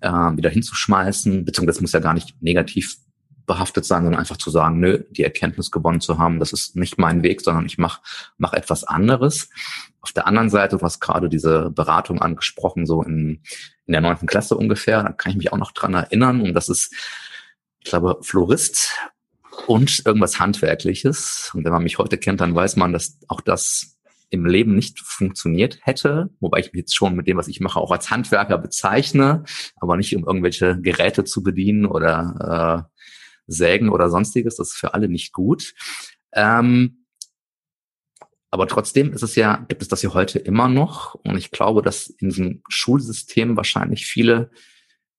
äh, 0.00 0.08
wieder 0.10 0.50
hinzuschmeißen, 0.50 1.44
beziehungsweise 1.44 1.76
das 1.76 1.80
muss 1.80 1.92
ja 1.92 2.00
gar 2.00 2.14
nicht 2.14 2.42
negativ 2.42 2.96
behaftet 3.46 3.84
sein, 3.84 4.04
sondern 4.04 4.20
einfach 4.20 4.36
zu 4.36 4.50
sagen, 4.50 4.80
nö, 4.80 5.04
die 5.10 5.24
Erkenntnis 5.24 5.70
gewonnen 5.70 6.00
zu 6.00 6.18
haben, 6.18 6.38
das 6.38 6.52
ist 6.52 6.76
nicht 6.76 6.98
mein 6.98 7.22
Weg, 7.22 7.40
sondern 7.40 7.66
ich 7.66 7.78
mache 7.78 8.00
mach 8.38 8.52
etwas 8.52 8.84
anderes. 8.84 9.50
Auf 10.00 10.12
der 10.12 10.26
anderen 10.26 10.50
Seite, 10.50 10.76
du 10.76 10.84
hast 10.84 11.00
gerade 11.00 11.28
diese 11.28 11.70
Beratung 11.70 12.20
angesprochen, 12.20 12.86
so 12.86 13.02
in, 13.02 13.42
in 13.86 13.92
der 13.92 14.00
neunten 14.00 14.26
Klasse 14.26 14.56
ungefähr, 14.56 15.02
da 15.02 15.12
kann 15.12 15.30
ich 15.30 15.38
mich 15.38 15.52
auch 15.52 15.58
noch 15.58 15.72
dran 15.72 15.94
erinnern. 15.94 16.40
Und 16.40 16.54
das 16.54 16.68
ist, 16.68 16.92
ich 17.80 17.90
glaube, 17.90 18.18
Florist 18.22 18.96
und 19.66 20.02
irgendwas 20.04 20.40
Handwerkliches. 20.40 21.50
Und 21.54 21.64
wenn 21.64 21.72
man 21.72 21.84
mich 21.84 21.98
heute 21.98 22.18
kennt, 22.18 22.40
dann 22.40 22.54
weiß 22.54 22.76
man, 22.76 22.92
dass 22.92 23.18
auch 23.28 23.40
das 23.40 23.96
im 24.32 24.46
Leben 24.46 24.74
nicht 24.74 24.98
funktioniert 25.00 25.78
hätte, 25.82 26.30
wobei 26.40 26.60
ich 26.60 26.72
mich 26.72 26.80
jetzt 26.80 26.96
schon 26.96 27.14
mit 27.14 27.26
dem, 27.26 27.36
was 27.36 27.48
ich 27.48 27.60
mache, 27.60 27.78
auch 27.78 27.90
als 27.90 28.10
Handwerker 28.10 28.56
bezeichne, 28.56 29.44
aber 29.76 29.96
nicht 29.96 30.16
um 30.16 30.24
irgendwelche 30.24 30.80
Geräte 30.80 31.24
zu 31.24 31.42
bedienen 31.42 31.84
oder 31.84 32.88
äh, 32.88 32.98
Sägen 33.46 33.88
oder 33.88 34.08
sonstiges. 34.08 34.56
Das 34.56 34.68
ist 34.70 34.76
für 34.76 34.94
alle 34.94 35.08
nicht 35.08 35.32
gut. 35.32 35.74
Ähm, 36.32 37.06
aber 38.50 38.68
trotzdem 38.68 39.12
ist 39.12 39.22
es 39.22 39.34
ja, 39.34 39.64
gibt 39.68 39.80
es 39.80 39.88
das 39.88 40.02
ja 40.02 40.12
heute 40.12 40.38
immer 40.38 40.68
noch. 40.68 41.14
Und 41.14 41.38
ich 41.38 41.50
glaube, 41.50 41.80
dass 41.80 42.08
in 42.08 42.28
diesem 42.28 42.62
Schulsystem 42.68 43.56
wahrscheinlich 43.56 44.06
viele 44.06 44.50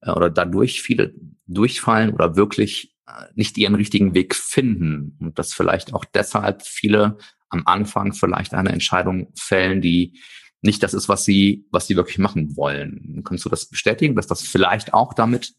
äh, 0.01 0.11
oder 0.11 0.29
dadurch 0.29 0.81
viele 0.81 1.15
durchfallen 1.47 2.13
oder 2.13 2.35
wirklich 2.35 2.95
äh, 3.07 3.25
nicht 3.35 3.57
ihren 3.57 3.75
richtigen 3.75 4.13
Weg 4.13 4.35
finden. 4.35 5.17
Und 5.19 5.39
dass 5.39 5.53
vielleicht 5.53 5.93
auch 5.93 6.05
deshalb 6.05 6.61
viele 6.61 7.17
am 7.49 7.63
Anfang 7.65 8.13
vielleicht 8.13 8.53
eine 8.53 8.71
Entscheidung 8.71 9.31
fällen, 9.35 9.81
die 9.81 10.19
nicht 10.61 10.81
das 10.81 10.93
ist, 10.93 11.09
was 11.09 11.25
sie, 11.25 11.65
was 11.71 11.87
sie 11.87 11.95
wirklich 11.95 12.19
machen 12.19 12.55
wollen. 12.55 13.23
Kannst 13.25 13.45
du 13.45 13.49
das 13.49 13.67
bestätigen, 13.67 14.15
dass 14.15 14.27
das 14.27 14.41
vielleicht 14.41 14.93
auch 14.93 15.13
damit 15.13 15.53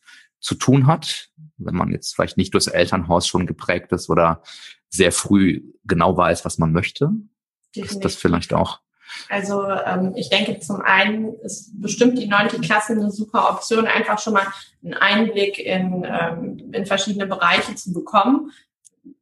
zu 0.45 0.55
tun 0.55 0.87
hat, 0.87 1.31
wenn 1.57 1.75
man 1.75 1.91
jetzt 1.91 2.15
vielleicht 2.15 2.37
nicht 2.37 2.53
durchs 2.53 2.67
Elternhaus 2.67 3.27
schon 3.27 3.47
geprägt 3.47 3.93
ist 3.93 4.11
oder 4.11 4.43
sehr 4.91 5.11
früh 5.11 5.63
genau 5.85 6.17
weiß, 6.17 6.45
was 6.45 6.59
man 6.59 6.73
möchte? 6.73 7.11
Definitiv. 7.75 7.97
Ist 7.97 8.05
das 8.05 8.15
vielleicht 8.17 8.53
auch? 8.53 8.81
Also 9.31 9.65
ähm, 9.65 10.13
ich 10.17 10.29
denke, 10.29 10.61
zum 10.61 10.83
einen 10.83 11.35
ist 11.41 11.81
bestimmt 11.81 12.19
die 12.19 12.27
neunte 12.27 12.61
Klasse 12.61 12.93
eine 12.93 13.11
super 13.11 13.51
Option, 13.51 13.87
einfach 13.87 14.19
schon 14.19 14.35
mal 14.35 14.47
einen 14.83 14.95
Einblick 14.95 15.59
in, 15.59 16.05
ähm, 16.07 16.73
in 16.73 16.85
verschiedene 16.85 17.27
Bereiche 17.27 17.75
zu 17.75 17.93
bekommen. 17.93 18.51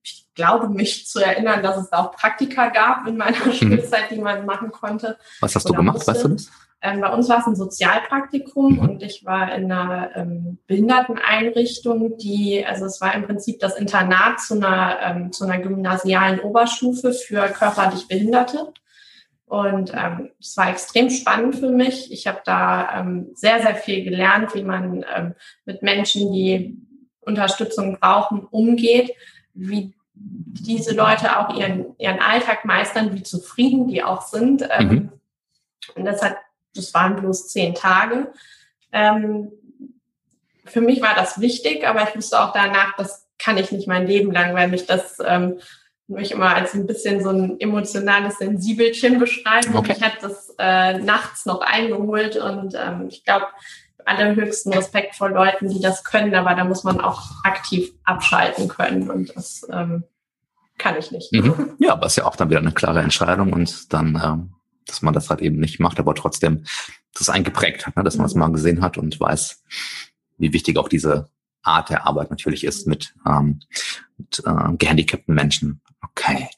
Ich 0.03 0.27
glaube, 0.35 0.69
mich 0.71 1.07
zu 1.07 1.21
erinnern, 1.21 1.63
dass 1.63 1.77
es 1.77 1.93
auch 1.93 2.13
Praktika 2.13 2.69
gab 2.69 3.07
in 3.07 3.17
meiner 3.17 3.45
mhm. 3.45 3.53
Schulzeit, 3.53 4.11
die 4.11 4.19
man 4.19 4.45
machen 4.45 4.73
konnte. 4.73 5.19
Was 5.41 5.55
hast 5.55 5.69
du 5.69 5.73
gemacht, 5.73 5.99
musste. 5.99 6.13
weißt 6.13 6.25
du 6.25 6.29
das? 6.29 6.51
Ähm, 6.85 7.01
bei 7.01 7.13
uns 7.13 7.29
war 7.29 7.39
es 7.39 7.47
ein 7.47 7.55
Sozialpraktikum 7.55 8.81
und 8.81 9.05
ich 9.05 9.25
war 9.25 9.55
in 9.55 9.71
einer 9.71 10.17
ähm, 10.17 10.59
Behinderteneinrichtung, 10.67 12.19
die, 12.19 12.65
also 12.67 12.87
es 12.87 13.01
war 13.01 13.15
im 13.15 13.23
Prinzip 13.23 13.61
das 13.61 13.77
Internat 13.77 14.41
zu 14.41 14.55
einer, 14.55 14.99
ähm, 15.01 15.33
zu 15.33 15.45
einer 15.45 15.59
gymnasialen 15.59 16.41
Oberstufe 16.41 17.13
für 17.13 17.47
körperlich 17.49 18.09
Behinderte. 18.09 18.73
Und 19.47 19.93
ähm, 19.95 20.31
es 20.41 20.57
war 20.57 20.71
extrem 20.71 21.09
spannend 21.11 21.57
für 21.57 21.71
mich. 21.71 22.11
Ich 22.11 22.27
habe 22.27 22.41
da 22.45 22.99
ähm, 22.99 23.31
sehr, 23.35 23.63
sehr 23.63 23.77
viel 23.77 24.03
gelernt, 24.03 24.55
wie 24.55 24.65
man 24.65 25.05
ähm, 25.15 25.35
mit 25.65 25.83
Menschen, 25.83 26.33
die 26.33 26.79
Unterstützung 27.21 27.99
brauchen, 28.01 28.45
umgeht, 28.51 29.13
wie 29.55 29.95
diese 30.15 30.95
Leute 30.95 31.39
auch 31.39 31.57
ihren, 31.57 31.95
ihren 31.99 32.19
Alltag 32.19 32.65
meistern, 32.65 33.15
wie 33.15 33.23
zufrieden 33.23 33.87
die 33.87 34.03
auch 34.03 34.23
sind. 34.23 34.67
Ähm, 34.71 34.89
mhm. 34.89 35.13
Und 35.95 36.05
das 36.07 36.23
hat 36.23 36.37
das 36.75 36.95
waren 36.95 37.17
bloß 37.17 37.49
zehn 37.49 37.75
Tage. 37.75 38.33
Ähm, 38.93 39.53
für 40.65 40.81
mich 40.81 41.03
war 41.03 41.15
das 41.15 41.41
wichtig, 41.41 41.87
aber 41.87 42.09
ich 42.09 42.17
wusste 42.17 42.41
auch 42.41 42.53
danach, 42.53 42.97
das 42.97 43.27
kann 43.39 43.59
ich 43.59 43.73
nicht 43.73 43.89
mein 43.89 44.07
Leben 44.07 44.33
lang, 44.33 44.55
weil 44.55 44.69
mich 44.69 44.87
das 44.87 45.19
ähm, 45.25 45.59
mich 46.07 46.33
immer 46.33 46.55
als 46.55 46.75
ein 46.75 46.87
bisschen 46.87 47.23
so 47.23 47.31
ein 47.31 47.59
emotionales 47.61 48.39
Sensibelchen 48.39 49.19
beschreiben. 49.19 49.75
Okay. 49.75 49.95
Ich 49.97 50.03
habe 50.03 50.17
das 50.21 50.55
äh, 50.59 50.99
nachts 50.99 51.47
noch 51.47 51.61
eingeholt 51.61 52.37
und 52.37 52.75
ähm, 52.75 53.07
ich 53.09 53.25
glaube, 53.25 53.47
allerhöchsten 54.05 54.73
Respekt 54.73 55.15
vor 55.15 55.31
Leuten, 55.31 55.69
die 55.69 55.81
das 55.81 56.05
können, 56.05 56.35
aber 56.35 56.55
da 56.55 56.65
muss 56.65 56.85
man 56.85 57.01
auch 57.01 57.23
aktiv 57.45 57.93
abschalten 58.05 58.69
können 58.69 59.11
und 59.11 59.35
das 59.37 59.67
ähm, 59.73 60.05
kann 60.79 60.97
ich 60.99 61.13
nicht. 61.13 61.33
Mhm. 61.33 61.77
Ja, 61.79 61.93
aber 61.93 62.07
ist 62.07 62.17
ja 62.17 62.25
auch 62.25 62.37
dann 62.37 62.51
wieder 62.51 62.61
eine 62.61 62.73
klare 62.73 63.01
Entscheidung 63.01 63.53
und 63.53 63.93
dann 63.93 64.21
ähm, 64.23 64.55
dass 64.87 65.03
man 65.03 65.15
das 65.15 65.31
halt 65.31 65.41
eben 65.41 65.59
nicht 65.59 65.81
macht, 65.81 65.99
aber 65.99 66.15
trotzdem 66.15 66.65
das 67.15 67.29
eingeprägt 67.29 67.87
hat, 67.87 67.97
ne? 67.97 68.05
dass 68.05 68.17
man 68.17 68.27
es 68.27 68.35
mhm. 68.35 68.41
mal 68.41 68.53
gesehen 68.53 68.83
hat 68.83 68.99
und 68.99 69.19
weiß, 69.19 69.63
wie 70.39 70.53
wichtig 70.53 70.79
auch 70.79 70.89
diese 70.89 71.31
Art 71.63 71.91
der 71.91 72.07
Arbeit 72.07 72.31
natürlich 72.31 72.65
ist 72.65 72.87
mit, 72.87 73.15
ähm, 73.27 73.61
mit 74.17 74.43
äh, 74.45 74.77
gehandicapten 74.77 75.35
Menschen. 75.35 75.81
Okay. 76.03 76.49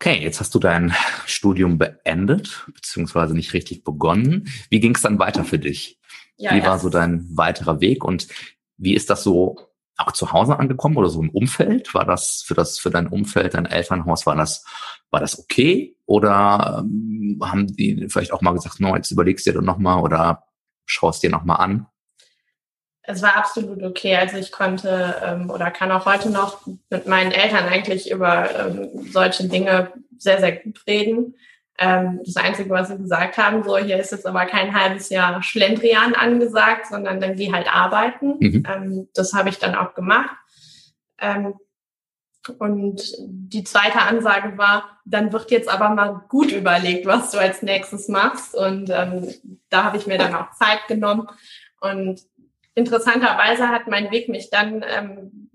Okay, 0.00 0.22
jetzt 0.22 0.38
hast 0.38 0.54
du 0.54 0.60
dein 0.60 0.94
Studium 1.26 1.76
beendet, 1.76 2.66
beziehungsweise 2.72 3.34
nicht 3.34 3.52
richtig 3.52 3.82
begonnen. 3.82 4.48
Wie 4.70 4.78
ging 4.78 4.94
es 4.94 5.02
dann 5.02 5.18
weiter 5.18 5.44
für 5.44 5.58
dich? 5.58 5.98
Ja, 6.36 6.54
wie 6.54 6.62
war 6.62 6.78
so 6.78 6.88
dein 6.88 7.26
weiterer 7.36 7.80
Weg 7.80 8.04
und 8.04 8.28
wie 8.76 8.94
ist 8.94 9.10
das 9.10 9.24
so 9.24 9.67
auch 9.98 10.12
zu 10.12 10.32
Hause 10.32 10.58
angekommen 10.58 10.96
oder 10.96 11.10
so 11.10 11.20
im 11.20 11.30
Umfeld? 11.30 11.92
War 11.94 12.04
das 12.04 12.42
für 12.46 12.54
das 12.54 12.78
für 12.78 12.90
dein 12.90 13.08
Umfeld, 13.08 13.54
dein 13.54 13.66
Elternhaus, 13.66 14.26
war 14.26 14.36
das 14.36 14.64
war 15.10 15.20
das 15.20 15.38
okay 15.38 15.96
oder 16.06 16.78
ähm, 16.84 17.38
haben 17.42 17.66
die 17.66 18.08
vielleicht 18.08 18.32
auch 18.32 18.40
mal 18.40 18.52
gesagt, 18.52 18.80
no, 18.80 18.96
jetzt 18.96 19.10
überlegst 19.10 19.46
du 19.46 19.50
dir 19.50 19.58
doch 19.58 19.64
noch 19.64 19.78
mal 19.78 20.00
oder 20.00 20.44
schaust 20.86 21.22
dir 21.22 21.30
noch 21.30 21.44
mal 21.44 21.56
an? 21.56 21.86
Es 23.02 23.22
war 23.22 23.36
absolut 23.36 23.82
okay. 23.82 24.16
Also 24.16 24.36
ich 24.36 24.52
konnte 24.52 25.16
ähm, 25.24 25.48
oder 25.48 25.70
kann 25.70 25.90
auch 25.90 26.04
heute 26.04 26.30
noch 26.30 26.66
mit 26.90 27.06
meinen 27.06 27.32
Eltern 27.32 27.64
eigentlich 27.66 28.10
über 28.10 28.50
ähm, 28.54 28.90
solche 29.10 29.48
Dinge 29.48 29.92
sehr, 30.18 30.40
sehr 30.40 30.52
gut 30.52 30.86
reden. 30.86 31.34
Ähm, 31.78 32.20
das 32.24 32.36
Einzige, 32.36 32.70
was 32.70 32.88
sie 32.88 32.98
gesagt 32.98 33.38
haben, 33.38 33.62
so 33.62 33.78
hier 33.78 33.98
ist 33.98 34.10
jetzt 34.10 34.26
aber 34.26 34.46
kein 34.46 34.74
halbes 34.74 35.10
Jahr 35.10 35.42
Schlendrian 35.42 36.14
angesagt, 36.14 36.86
sondern 36.86 37.20
dann 37.20 37.36
geh 37.36 37.52
halt 37.52 37.72
arbeiten. 37.72 38.36
Mhm. 38.40 38.66
Ähm, 38.68 39.08
das 39.14 39.32
habe 39.32 39.48
ich 39.48 39.58
dann 39.58 39.76
auch 39.76 39.94
gemacht. 39.94 40.34
Ähm, 41.20 41.54
und 42.58 43.14
die 43.18 43.64
zweite 43.64 44.00
Ansage 44.00 44.56
war, 44.58 44.98
dann 45.04 45.32
wird 45.32 45.50
jetzt 45.50 45.68
aber 45.68 45.90
mal 45.90 46.24
gut 46.28 46.50
überlegt, 46.50 47.06
was 47.06 47.30
du 47.30 47.38
als 47.38 47.62
nächstes 47.62 48.08
machst. 48.08 48.54
Und 48.54 48.90
ähm, 48.90 49.32
da 49.68 49.84
habe 49.84 49.98
ich 49.98 50.06
mir 50.06 50.18
dann 50.18 50.34
auch 50.34 50.50
Zeit 50.52 50.86
genommen. 50.88 51.28
Und 51.80 52.22
interessanterweise 52.74 53.68
hat 53.68 53.86
mein 53.86 54.10
Weg 54.10 54.28
mich 54.28 54.50
dann 54.50 54.84
ähm, 54.88 55.50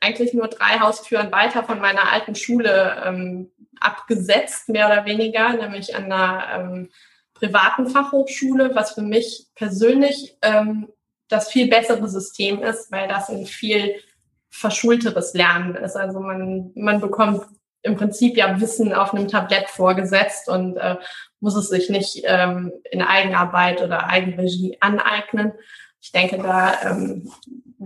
eigentlich 0.00 0.34
nur 0.34 0.48
drei 0.48 0.80
Haustüren 0.80 1.32
weiter 1.32 1.64
von 1.64 1.80
meiner 1.80 2.12
alten 2.12 2.34
Schule 2.34 3.02
ähm, 3.04 3.50
abgesetzt, 3.84 4.68
mehr 4.68 4.86
oder 4.86 5.04
weniger, 5.04 5.52
nämlich 5.54 5.94
an 5.94 6.04
einer 6.04 6.46
ähm, 6.54 6.90
privaten 7.34 7.88
Fachhochschule, 7.88 8.74
was 8.74 8.92
für 8.92 9.02
mich 9.02 9.46
persönlich 9.54 10.36
ähm, 10.42 10.88
das 11.28 11.50
viel 11.50 11.68
bessere 11.68 12.08
System 12.08 12.62
ist, 12.62 12.90
weil 12.92 13.08
das 13.08 13.28
ein 13.28 13.46
viel 13.46 13.96
verschulteres 14.50 15.34
Lernen 15.34 15.74
ist. 15.74 15.96
Also 15.96 16.20
man, 16.20 16.70
man 16.74 17.00
bekommt 17.00 17.44
im 17.82 17.96
Prinzip 17.96 18.36
ja 18.36 18.60
Wissen 18.60 18.92
auf 18.94 19.12
einem 19.12 19.28
Tablett 19.28 19.68
vorgesetzt 19.68 20.48
und 20.48 20.76
äh, 20.76 20.96
muss 21.40 21.54
es 21.54 21.68
sich 21.68 21.90
nicht 21.90 22.22
ähm, 22.24 22.72
in 22.90 23.02
Eigenarbeit 23.02 23.82
oder 23.82 24.08
Eigenregie 24.08 24.78
aneignen. 24.80 25.52
Ich 26.00 26.12
denke, 26.12 26.38
da 26.38 26.82
ähm, 26.82 27.30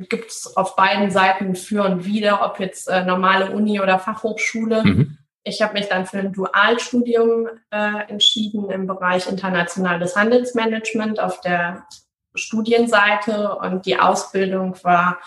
gibt 0.09 0.31
es 0.31 0.57
auf 0.57 0.77
beiden 0.77 1.11
Seiten 1.11 1.57
für 1.57 1.85
und 1.85 2.05
wider, 2.05 2.45
ob 2.45 2.61
jetzt 2.61 2.89
äh, 2.89 3.05
normale 3.05 3.51
Uni 3.51 3.81
oder 3.81 3.99
Fachhochschule. 3.99 4.85
Mhm. 4.85 5.19
Ich 5.49 5.63
habe 5.63 5.73
mich 5.73 5.89
dann 5.89 6.07
für 6.07 6.19
ein 6.19 6.33
Dualstudium 6.33 7.49
äh, 7.71 8.09
entschieden 8.09 8.71
im 8.71 8.87
Bereich 8.87 9.27
internationales 9.27 10.15
Handelsmanagement 10.15 11.21
auf 11.21 11.41
der 11.41 11.87
Studienseite 12.35 13.57
und 13.57 13.87
die 13.87 13.99
Ausbildung 13.99 14.77
war 14.85 15.19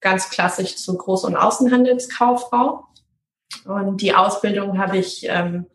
ganz 0.00 0.30
klassisch 0.30 0.76
zur 0.76 0.96
Groß- 0.96 1.26
und 1.26 1.36
Außenhandelskauffrau. 1.36 2.86
Und 3.64 4.02
die 4.02 4.14
Ausbildung 4.14 4.78
habe 4.78 4.98
ich 4.98 5.26
ähm, 5.28 5.66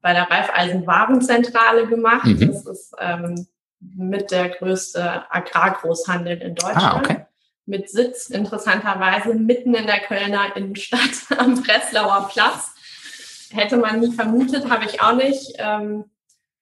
bei 0.00 0.12
der 0.12 0.30
Raiffeisen 0.30 0.86
Warenzentrale 0.86 1.86
gemacht. 1.86 2.26
Mhm. 2.26 2.52
Das 2.52 2.64
ist 2.64 2.94
ähm, 3.00 3.46
mit 3.80 4.30
der 4.30 4.50
größte 4.50 5.24
Agrargroßhandel 5.30 6.38
in 6.38 6.54
Deutschland. 6.54 6.94
Ah, 6.94 6.98
okay. 6.98 7.26
Mit 7.66 7.90
Sitz 7.90 8.30
interessanterweise 8.30 9.34
mitten 9.34 9.74
in 9.74 9.86
der 9.86 10.00
Kölner 10.00 10.56
Innenstadt 10.56 11.00
am 11.38 11.60
Breslauer 11.60 12.28
Platz. 12.32 12.74
Hätte 13.50 13.76
man 13.76 14.00
nie 14.00 14.12
vermutet, 14.12 14.68
habe 14.68 14.84
ich 14.84 15.00
auch 15.00 15.14
nicht. 15.14 15.54
Ähm, 15.58 16.04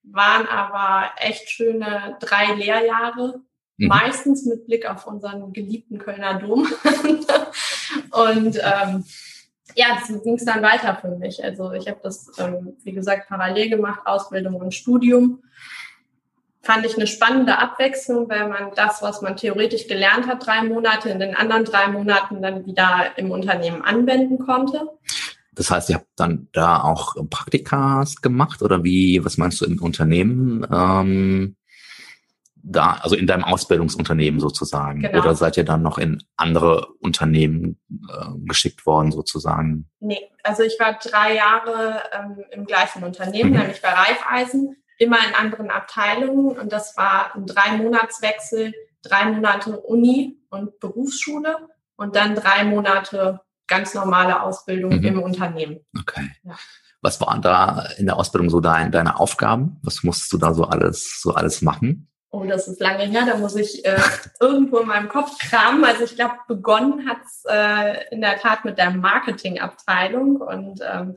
waren 0.02 0.47
aber 0.47 1.11
echt 1.19 1.50
schöne 1.50 2.16
drei 2.21 2.55
Lehrjahre, 2.55 3.40
mhm. 3.76 3.88
meistens 3.88 4.45
mit 4.45 4.66
Blick 4.66 4.88
auf 4.88 5.07
unseren 5.07 5.52
geliebten 5.52 5.99
Kölner 5.99 6.35
Dom. 6.35 6.66
Und 8.11 8.59
ähm, 8.62 9.05
ja, 9.75 9.99
so 10.07 10.21
ging 10.21 10.35
es 10.35 10.45
dann 10.45 10.62
weiter 10.62 10.97
für 11.00 11.11
mich. 11.11 11.43
Also 11.45 11.73
ich 11.73 11.88
habe 11.88 12.00
das, 12.02 12.31
ähm, 12.38 12.76
wie 12.85 12.93
gesagt, 12.93 13.28
parallel 13.28 13.69
gemacht, 13.69 14.00
Ausbildung 14.05 14.55
und 14.57 14.75
Studium 14.75 15.43
fand 16.66 16.85
ich 16.85 16.97
eine 16.97 17.07
spannende 17.07 17.59
Abwechslung, 17.59 18.28
weil 18.28 18.49
man 18.49 18.73
das, 18.75 19.00
was 19.00 19.23
man 19.23 19.37
theoretisch 19.37 19.87
gelernt 19.87 20.26
hat, 20.26 20.45
drei 20.45 20.62
Monate 20.62 21.09
in 21.09 21.21
den 21.21 21.37
anderen 21.37 21.64
drei 21.64 21.87
Monaten 21.87 22.43
dann 22.43 22.66
wieder 22.66 23.12
im 23.16 23.31
Unternehmen 23.31 23.83
anwenden 23.83 24.38
konnte. 24.38 24.88
Das 25.57 25.71
heißt, 25.71 25.91
ihr 25.91 25.97
habt 25.97 26.09
dann 26.17 26.49
da 26.53 26.83
auch 26.83 27.17
Praktikas 27.29 28.21
gemacht 28.21 28.63
oder 28.63 28.85
wie, 28.85 29.25
was 29.25 29.39
meinst 29.39 29.61
du 29.61 29.65
im 29.65 29.83
Unternehmen? 29.83 30.67
Ähm, 30.71 31.57
da, 32.69 32.99
also 33.01 33.15
in 33.17 33.27
deinem 33.27 33.45
Ausbildungsunternehmen 33.45 34.41
sozusagen. 34.41 35.03
Genau. 35.03 35.19
Oder 35.19 35.35
seid 35.35 35.57
ihr 35.57 35.65
dann 35.65 35.83
noch 35.83 35.99
in 35.99 36.23
andere 36.37 36.89
Unternehmen 37.01 37.81
äh, 37.91 38.27
geschickt 38.45 38.85
worden 38.87 39.13
sozusagen? 39.13 39.89
Nee, 40.01 40.31
also 40.43 40.63
ich 40.63 40.79
war 40.79 40.99
drei 40.99 41.37
Jahre 41.37 42.03
ähm, 42.13 42.45
im 42.51 42.67
gleichen 42.67 43.05
Unternehmen, 43.05 43.51
mhm. 43.51 43.59
nämlich 43.59 43.81
bei 43.81 43.91
Raiffeisen 43.91 44.77
immer 44.99 45.19
in 45.29 45.35
anderen 45.35 45.71
Abteilungen 45.71 46.59
und 46.59 46.73
das 46.73 46.97
war 46.97 47.35
ein 47.35 47.47
drei 47.47 47.77
Monatswechsel, 47.77 48.75
drei 49.03 49.27
Monate 49.27 49.79
Uni 49.81 50.39
und 50.51 50.81
Berufsschule 50.81 51.69
und 51.97 52.17
dann 52.17 52.35
drei 52.35 52.65
Monate 52.65 53.41
ganz 53.68 53.94
normale 53.94 54.42
Ausbildung 54.42 54.96
mhm. 54.96 55.04
im 55.04 55.23
Unternehmen. 55.23 55.80
Okay. 55.99 56.30
Ja. 56.44 56.56
Was 57.02 57.20
waren 57.20 57.42
da 57.42 57.87
in 57.99 58.06
der 58.06 58.16
Ausbildung 58.16 58.50
so 58.50 58.61
dein, 58.61 58.90
deine 58.90 59.20
Aufgaben? 59.20 59.78
Was 59.82 60.02
musstest 60.02 60.32
du 60.32 60.38
da 60.38 60.54
so 60.54 60.64
alles, 60.64 61.20
so 61.20 61.35
alles 61.35 61.62
machen? 61.62 62.08
Oh, 62.30 62.44
das 62.44 62.68
ist 62.68 62.80
lange 62.80 63.04
her, 63.04 63.25
da 63.25 63.37
muss 63.37 63.54
ich 63.56 63.85
äh, 63.85 64.00
irgendwo 64.40 64.78
in 64.78 64.88
meinem 64.88 65.08
Kopf 65.08 65.38
kramen. 65.38 65.85
Also 65.85 66.04
ich 66.04 66.16
glaube, 66.16 66.35
begonnen 66.49 67.08
hat's 67.08 67.44
äh, 67.49 68.12
in 68.12 68.20
der 68.20 68.38
Tat 68.38 68.64
mit 68.64 68.78
der 68.78 68.90
Marketingabteilung 68.90 70.37
und 70.37 70.80
ähm, 70.82 71.16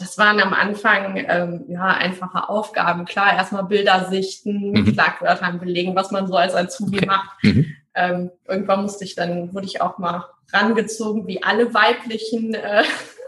das 0.00 0.16
waren 0.16 0.40
am 0.40 0.54
Anfang 0.54 1.16
ähm, 1.28 1.64
ja 1.68 1.84
einfache 1.84 2.48
Aufgaben. 2.48 3.04
Klar, 3.04 3.34
erstmal 3.34 3.64
Bilder 3.64 4.08
sichten, 4.10 4.70
mhm. 4.70 4.92
Schlagwörter 4.92 5.52
belegen, 5.52 5.94
was 5.94 6.10
man 6.10 6.26
so 6.26 6.36
als 6.36 6.54
Azubi 6.54 6.98
okay. 6.98 7.06
macht. 7.06 7.44
Mhm. 7.44 7.76
Ähm, 7.94 8.30
irgendwann 8.48 8.82
musste 8.82 9.04
ich 9.04 9.14
dann, 9.14 9.52
wurde 9.52 9.66
ich 9.66 9.80
auch 9.80 9.98
mal 9.98 10.24
rangezogen, 10.52 11.26
wie 11.26 11.42
alle 11.42 11.74
weiblichen 11.74 12.54
äh, 12.54 12.82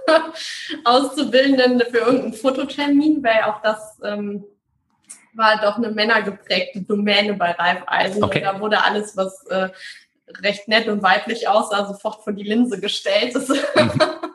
Auszubildenden 0.85 1.81
für 1.91 1.99
irgendeinen 1.99 2.33
Fototermin, 2.33 3.23
weil 3.23 3.43
auch 3.45 3.61
das 3.63 3.99
ähm, 4.05 4.45
war 5.35 5.61
doch 5.61 5.77
eine 5.77 5.91
männergeprägte 5.91 6.83
Domäne 6.83 7.35
bei 7.35 7.53
Reifeisen. 7.53 8.23
Okay. 8.23 8.39
Und 8.39 8.45
da 8.45 8.61
wurde 8.61 8.85
alles, 8.85 9.17
was 9.17 9.45
äh, 9.47 9.69
recht 10.43 10.69
nett 10.69 10.89
und 10.89 11.03
weiblich 11.03 11.49
aussah, 11.49 11.87
sofort 11.87 12.25
vor 12.25 12.33
die 12.33 12.45
Linse 12.45 12.81
gestellt. 12.81 13.35
Mhm. 13.35 13.91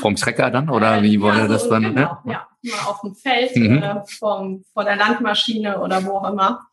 Vom 0.00 0.16
Trecker 0.16 0.50
dann 0.50 0.68
oder 0.70 1.02
wie 1.02 1.20
wurde 1.20 1.38
ja, 1.38 1.48
das 1.48 1.68
dann? 1.68 1.82
Genau, 1.82 2.18
ja, 2.24 2.24
ja 2.24 2.46
mal 2.62 2.90
auf 2.90 3.00
dem 3.00 3.14
Feld, 3.14 3.56
mhm. 3.56 3.82
äh, 3.82 4.06
vom, 4.06 4.64
vor 4.72 4.84
der 4.84 4.96
Landmaschine 4.96 5.80
oder 5.80 6.04
wo 6.04 6.18
auch 6.18 6.30
immer. 6.30 6.66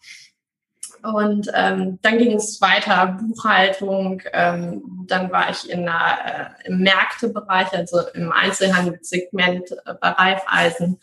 Und 1.03 1.49
ähm, 1.53 1.99
dann 2.01 2.17
ging 2.17 2.33
es 2.33 2.59
weiter, 2.59 3.19
Buchhaltung. 3.21 4.21
Ähm, 4.33 5.05
dann 5.07 5.31
war 5.31 5.49
ich 5.49 5.69
in 5.69 5.83
der, 5.83 6.55
äh, 6.63 6.67
im 6.67 6.79
Märktebereich, 6.79 7.71
also 7.73 7.99
im 8.13 8.31
Einzelhandelssegment 8.31 9.71
äh, 9.85 9.93
bei 10.01 10.09
Reifeisen 10.09 10.99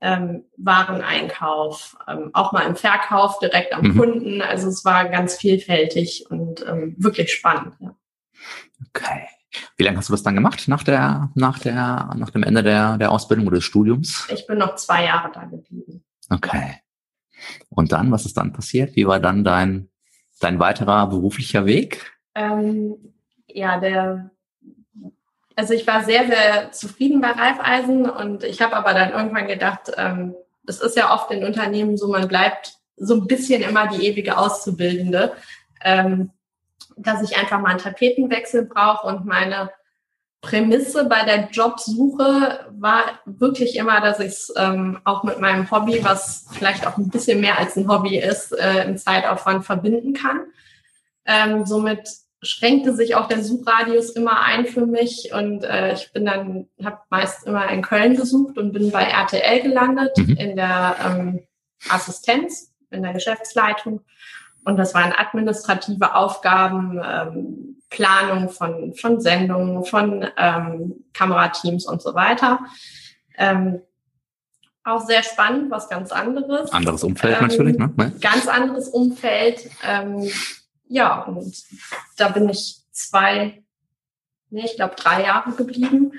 ähm, 0.00 0.44
Wareneinkauf, 0.56 1.96
ähm, 2.06 2.30
auch 2.32 2.52
mal 2.52 2.66
im 2.66 2.76
Verkauf 2.76 3.38
direkt 3.38 3.72
am 3.72 3.82
mhm. 3.82 3.98
Kunden. 3.98 4.42
Also 4.42 4.68
es 4.68 4.84
war 4.84 5.08
ganz 5.08 5.36
vielfältig 5.36 6.26
und 6.30 6.64
ähm, 6.66 6.94
wirklich 6.98 7.32
spannend. 7.32 7.74
Ja. 7.80 7.94
Okay. 8.88 9.28
Wie 9.76 9.84
lange 9.84 9.98
hast 9.98 10.08
du 10.08 10.12
das 10.12 10.22
dann 10.22 10.34
gemacht 10.34 10.68
nach 10.68 10.82
der, 10.82 11.30
nach 11.34 11.58
der, 11.58 12.10
nach 12.16 12.30
dem 12.30 12.42
Ende 12.42 12.62
der, 12.62 12.98
der 12.98 13.10
Ausbildung 13.12 13.46
oder 13.46 13.56
des 13.56 13.64
Studiums? 13.64 14.26
Ich 14.32 14.46
bin 14.46 14.58
noch 14.58 14.74
zwei 14.76 15.04
Jahre 15.04 15.30
da 15.32 15.44
geblieben. 15.44 16.04
Okay. 16.30 16.76
Und 17.68 17.92
dann, 17.92 18.10
was 18.10 18.26
ist 18.26 18.36
dann 18.36 18.52
passiert? 18.52 18.96
Wie 18.96 19.06
war 19.06 19.20
dann 19.20 19.44
dein, 19.44 19.88
dein 20.40 20.58
weiterer 20.58 21.06
beruflicher 21.08 21.66
Weg? 21.66 22.12
Ähm, 22.34 22.96
ja, 23.46 23.78
der 23.80 24.30
also 25.58 25.74
ich 25.74 25.88
war 25.88 26.04
sehr, 26.04 26.24
sehr 26.28 26.70
zufrieden 26.70 27.20
bei 27.20 27.32
Reifeisen 27.32 28.08
und 28.08 28.44
ich 28.44 28.62
habe 28.62 28.76
aber 28.76 28.94
dann 28.94 29.10
irgendwann 29.10 29.48
gedacht, 29.48 29.90
ähm, 29.96 30.36
das 30.62 30.80
ist 30.80 30.96
ja 30.96 31.12
oft 31.12 31.32
in 31.32 31.42
Unternehmen 31.42 31.96
so, 31.96 32.06
man 32.06 32.28
bleibt 32.28 32.74
so 32.96 33.14
ein 33.14 33.26
bisschen 33.26 33.62
immer 33.62 33.88
die 33.88 34.06
ewige 34.06 34.38
Auszubildende, 34.38 35.32
ähm, 35.82 36.30
dass 36.98 37.22
ich 37.22 37.36
einfach 37.36 37.60
mal 37.60 37.70
einen 37.70 37.78
Tapetenwechsel 37.78 38.66
brauche 38.66 39.06
und 39.06 39.26
meine 39.26 39.70
Prämisse 40.40 41.04
bei 41.06 41.24
der 41.24 41.48
Jobsuche 41.50 42.66
war 42.70 43.02
wirklich 43.24 43.76
immer, 43.76 44.00
dass 44.00 44.20
ich 44.20 44.28
es 44.28 44.52
ähm, 44.56 45.00
auch 45.04 45.24
mit 45.24 45.40
meinem 45.40 45.68
Hobby, 45.70 45.98
was 46.02 46.46
vielleicht 46.52 46.86
auch 46.86 46.96
ein 46.96 47.08
bisschen 47.08 47.40
mehr 47.40 47.58
als 47.58 47.76
ein 47.76 47.88
Hobby 47.88 48.18
ist, 48.18 48.52
äh, 48.52 48.84
im 48.84 48.96
Zeitaufwand 48.96 49.64
verbinden 49.64 50.12
kann. 50.12 50.42
Ähm, 51.24 51.66
somit 51.66 52.08
schränkte 52.40 52.94
sich 52.94 53.16
auch 53.16 53.26
der 53.26 53.42
Suchradius 53.42 54.10
immer 54.10 54.40
ein 54.42 54.66
für 54.66 54.86
mich 54.86 55.32
und 55.32 55.64
äh, 55.64 55.94
ich 55.94 56.12
bin 56.12 56.26
dann, 56.26 56.68
habe 56.84 57.00
meist 57.10 57.46
immer 57.46 57.68
in 57.68 57.82
Köln 57.82 58.16
gesucht 58.16 58.58
und 58.58 58.72
bin 58.72 58.92
bei 58.92 59.02
RTL 59.02 59.60
gelandet 59.62 60.16
mhm. 60.16 60.36
in 60.36 60.56
der 60.56 60.96
ähm, 61.04 61.40
Assistenz, 61.88 62.72
in 62.90 63.02
der 63.02 63.12
Geschäftsleitung 63.12 64.02
und 64.68 64.76
das 64.76 64.92
waren 64.92 65.14
administrative 65.16 66.14
Aufgaben, 66.14 67.00
ähm, 67.02 67.80
Planung 67.88 68.50
von, 68.50 68.92
von 68.92 69.18
Sendungen, 69.18 69.82
von 69.82 70.26
ähm, 70.36 71.06
Kamerateams 71.14 71.86
und 71.86 72.02
so 72.02 72.14
weiter. 72.14 72.60
Ähm, 73.38 73.80
auch 74.84 75.00
sehr 75.00 75.22
spannend, 75.22 75.70
was 75.70 75.88
ganz 75.88 76.12
anderes. 76.12 76.70
Anderes 76.70 77.02
Umfeld 77.02 77.36
ähm, 77.40 77.48
natürlich, 77.48 77.78
ne? 77.78 78.12
Ganz 78.20 78.46
anderes 78.46 78.88
Umfeld. 78.88 79.70
Ähm, 79.82 80.30
ja, 80.86 81.22
und 81.22 81.62
da 82.18 82.28
bin 82.28 82.50
ich 82.50 82.82
zwei, 82.90 83.62
nee, 84.50 84.66
ich 84.66 84.76
glaube 84.76 84.96
drei 84.96 85.22
Jahre 85.22 85.52
geblieben 85.52 86.12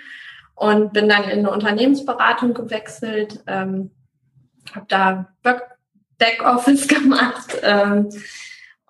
und 0.55 0.91
bin 0.91 1.07
dann 1.07 1.25
in 1.25 1.39
eine 1.39 1.51
Unternehmensberatung 1.51 2.55
gewechselt, 2.55 3.43
ähm, 3.45 3.91
habe 4.73 4.87
da 4.87 5.33
Backoffice 6.19 6.87
gemacht 6.87 7.57
ähm, 7.63 8.09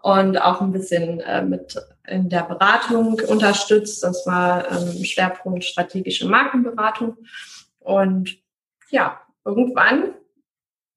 und 0.01 0.38
auch 0.38 0.62
ein 0.62 0.71
bisschen 0.71 1.21
äh, 1.21 1.41
mit 1.43 1.75
in 2.07 2.29
der 2.29 2.43
Beratung 2.43 3.19
unterstützt. 3.27 4.03
Das 4.03 4.25
war 4.25 4.69
ähm, 4.71 5.03
Schwerpunkt 5.05 5.63
strategische 5.63 6.27
Markenberatung. 6.27 7.17
Und 7.79 8.38
ja, 8.89 9.21
irgendwann 9.45 10.13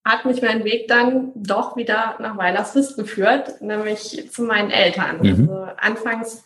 hat 0.04 0.24
mich 0.24 0.42
mein 0.42 0.64
Weg 0.64 0.88
dann 0.88 1.30
doch 1.34 1.76
wieder 1.76 2.16
nach 2.18 2.36
Weilerswist 2.36 2.96
geführt, 2.96 3.60
nämlich 3.60 4.30
zu 4.32 4.42
meinen 4.42 4.70
Eltern. 4.70 5.18
Mhm. 5.20 5.48
Also 5.48 5.68
anfangs 5.76 6.44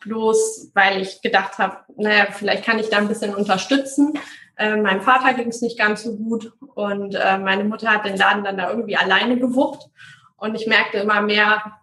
bloß, 0.00 0.70
weil 0.74 1.02
ich 1.02 1.20
gedacht 1.20 1.58
habe, 1.58 1.78
naja, 1.96 2.26
vielleicht 2.30 2.64
kann 2.64 2.78
ich 2.78 2.88
da 2.88 2.98
ein 2.98 3.08
bisschen 3.08 3.34
unterstützen. 3.34 4.14
Äh, 4.60 4.76
meinem 4.76 5.00
Vater 5.00 5.32
ging 5.32 5.48
es 5.48 5.62
nicht 5.62 5.78
ganz 5.78 6.02
so 6.02 6.14
gut 6.18 6.52
und 6.74 7.14
äh, 7.14 7.38
meine 7.38 7.64
Mutter 7.64 7.90
hat 7.90 8.04
den 8.04 8.18
Laden 8.18 8.44
dann 8.44 8.58
da 8.58 8.68
irgendwie 8.68 8.94
alleine 8.94 9.38
gewucht. 9.38 9.88
Und 10.36 10.54
ich 10.54 10.66
merkte 10.66 10.98
immer 10.98 11.22
mehr, 11.22 11.78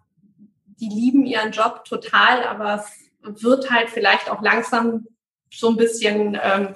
die 0.80 0.88
lieben 0.88 1.26
ihren 1.26 1.52
Job 1.52 1.86
total, 1.86 2.44
aber 2.44 2.76
es 2.76 3.44
wird 3.44 3.72
halt 3.72 3.90
vielleicht 3.90 4.30
auch 4.30 4.44
langsam 4.44 5.08
so 5.52 5.70
ein 5.70 5.76
bisschen, 5.76 6.38
ähm, 6.40 6.76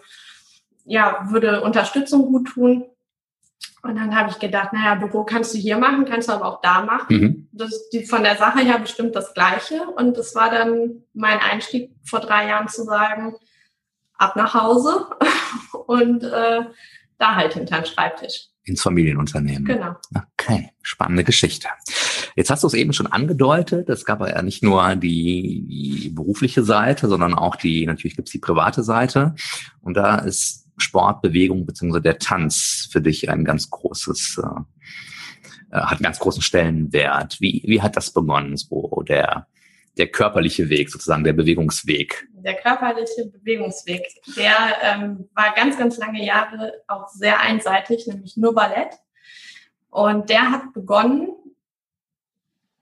ja, 0.85 1.27
würde 1.29 1.61
Unterstützung 1.61 2.31
gut 2.31 2.47
tun. 2.47 2.85
Und 3.83 3.95
dann 3.95 4.15
habe 4.15 4.31
ich 4.31 4.39
gedacht, 4.39 4.73
naja, 4.73 4.95
Büro 4.95 5.23
kannst 5.23 5.53
du 5.53 5.59
hier 5.59 5.77
machen, 5.77 6.05
kannst 6.05 6.29
du 6.29 6.33
aber 6.33 6.47
auch 6.47 6.61
da 6.61 6.81
machen. 6.81 7.15
Mhm. 7.15 7.49
Das 7.51 7.71
ist 7.91 8.09
von 8.09 8.23
der 8.23 8.37
Sache 8.37 8.61
her 8.61 8.79
bestimmt 8.79 9.15
das 9.15 9.35
Gleiche. 9.35 9.83
Und 9.97 10.17
das 10.17 10.33
war 10.33 10.49
dann 10.49 11.03
mein 11.13 11.37
Einstieg 11.37 11.91
vor 12.03 12.21
drei 12.21 12.47
Jahren 12.47 12.69
zu 12.69 12.85
sagen, 12.85 13.35
ab 14.17 14.35
nach 14.35 14.55
Hause 14.55 15.05
und 15.91 16.23
äh, 16.23 16.61
da 17.17 17.35
halt 17.35 17.53
hinter 17.53 17.77
den 17.77 17.85
Schreibtisch. 17.85 18.47
Ins 18.63 18.81
Familienunternehmen. 18.81 19.65
Genau. 19.65 19.95
Okay, 20.15 20.69
spannende 20.81 21.23
Geschichte. 21.23 21.67
Jetzt 22.35 22.49
hast 22.49 22.63
du 22.63 22.67
es 22.67 22.73
eben 22.73 22.93
schon 22.93 23.07
angedeutet, 23.07 23.89
es 23.89 24.05
gab 24.05 24.21
ja 24.21 24.41
nicht 24.41 24.63
nur 24.63 24.95
die, 24.95 25.65
die 25.67 26.09
berufliche 26.09 26.63
Seite, 26.63 27.07
sondern 27.07 27.33
auch 27.33 27.55
die, 27.55 27.85
natürlich 27.85 28.15
gibt 28.15 28.29
es 28.29 28.31
die 28.31 28.39
private 28.39 28.83
Seite. 28.83 29.35
Und 29.81 29.95
da 29.95 30.19
ist 30.19 30.69
Sport, 30.77 31.21
Bewegung 31.21 31.65
beziehungsweise 31.65 32.03
der 32.03 32.19
Tanz 32.19 32.87
für 32.91 33.01
dich 33.01 33.29
ein 33.29 33.43
ganz 33.43 33.69
großes, 33.69 34.41
äh, 34.43 35.75
äh, 35.75 35.81
hat 35.81 35.93
einen 35.93 36.03
ganz 36.03 36.19
großen 36.19 36.41
Stellenwert. 36.41 37.41
Wie, 37.41 37.63
wie 37.65 37.81
hat 37.81 37.97
das 37.97 38.11
begonnen, 38.11 38.55
so 38.55 39.03
der, 39.07 39.47
der 39.97 40.07
körperliche 40.07 40.69
Weg 40.69 40.89
sozusagen, 40.89 41.23
der 41.23 41.33
Bewegungsweg? 41.33 42.27
Der 42.33 42.55
körperliche 42.55 43.25
Bewegungsweg, 43.25 44.07
der 44.35 44.55
ähm, 44.81 45.29
war 45.33 45.53
ganz, 45.53 45.77
ganz 45.77 45.97
lange 45.97 46.25
Jahre 46.25 46.73
auch 46.87 47.07
sehr 47.09 47.39
einseitig, 47.39 48.07
nämlich 48.07 48.37
nur 48.37 48.55
Ballett. 48.55 48.93
Und 49.89 50.29
der 50.29 50.51
hat 50.51 50.73
begonnen 50.73 51.29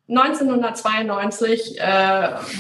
1992 0.07 1.79
äh, 1.79 1.81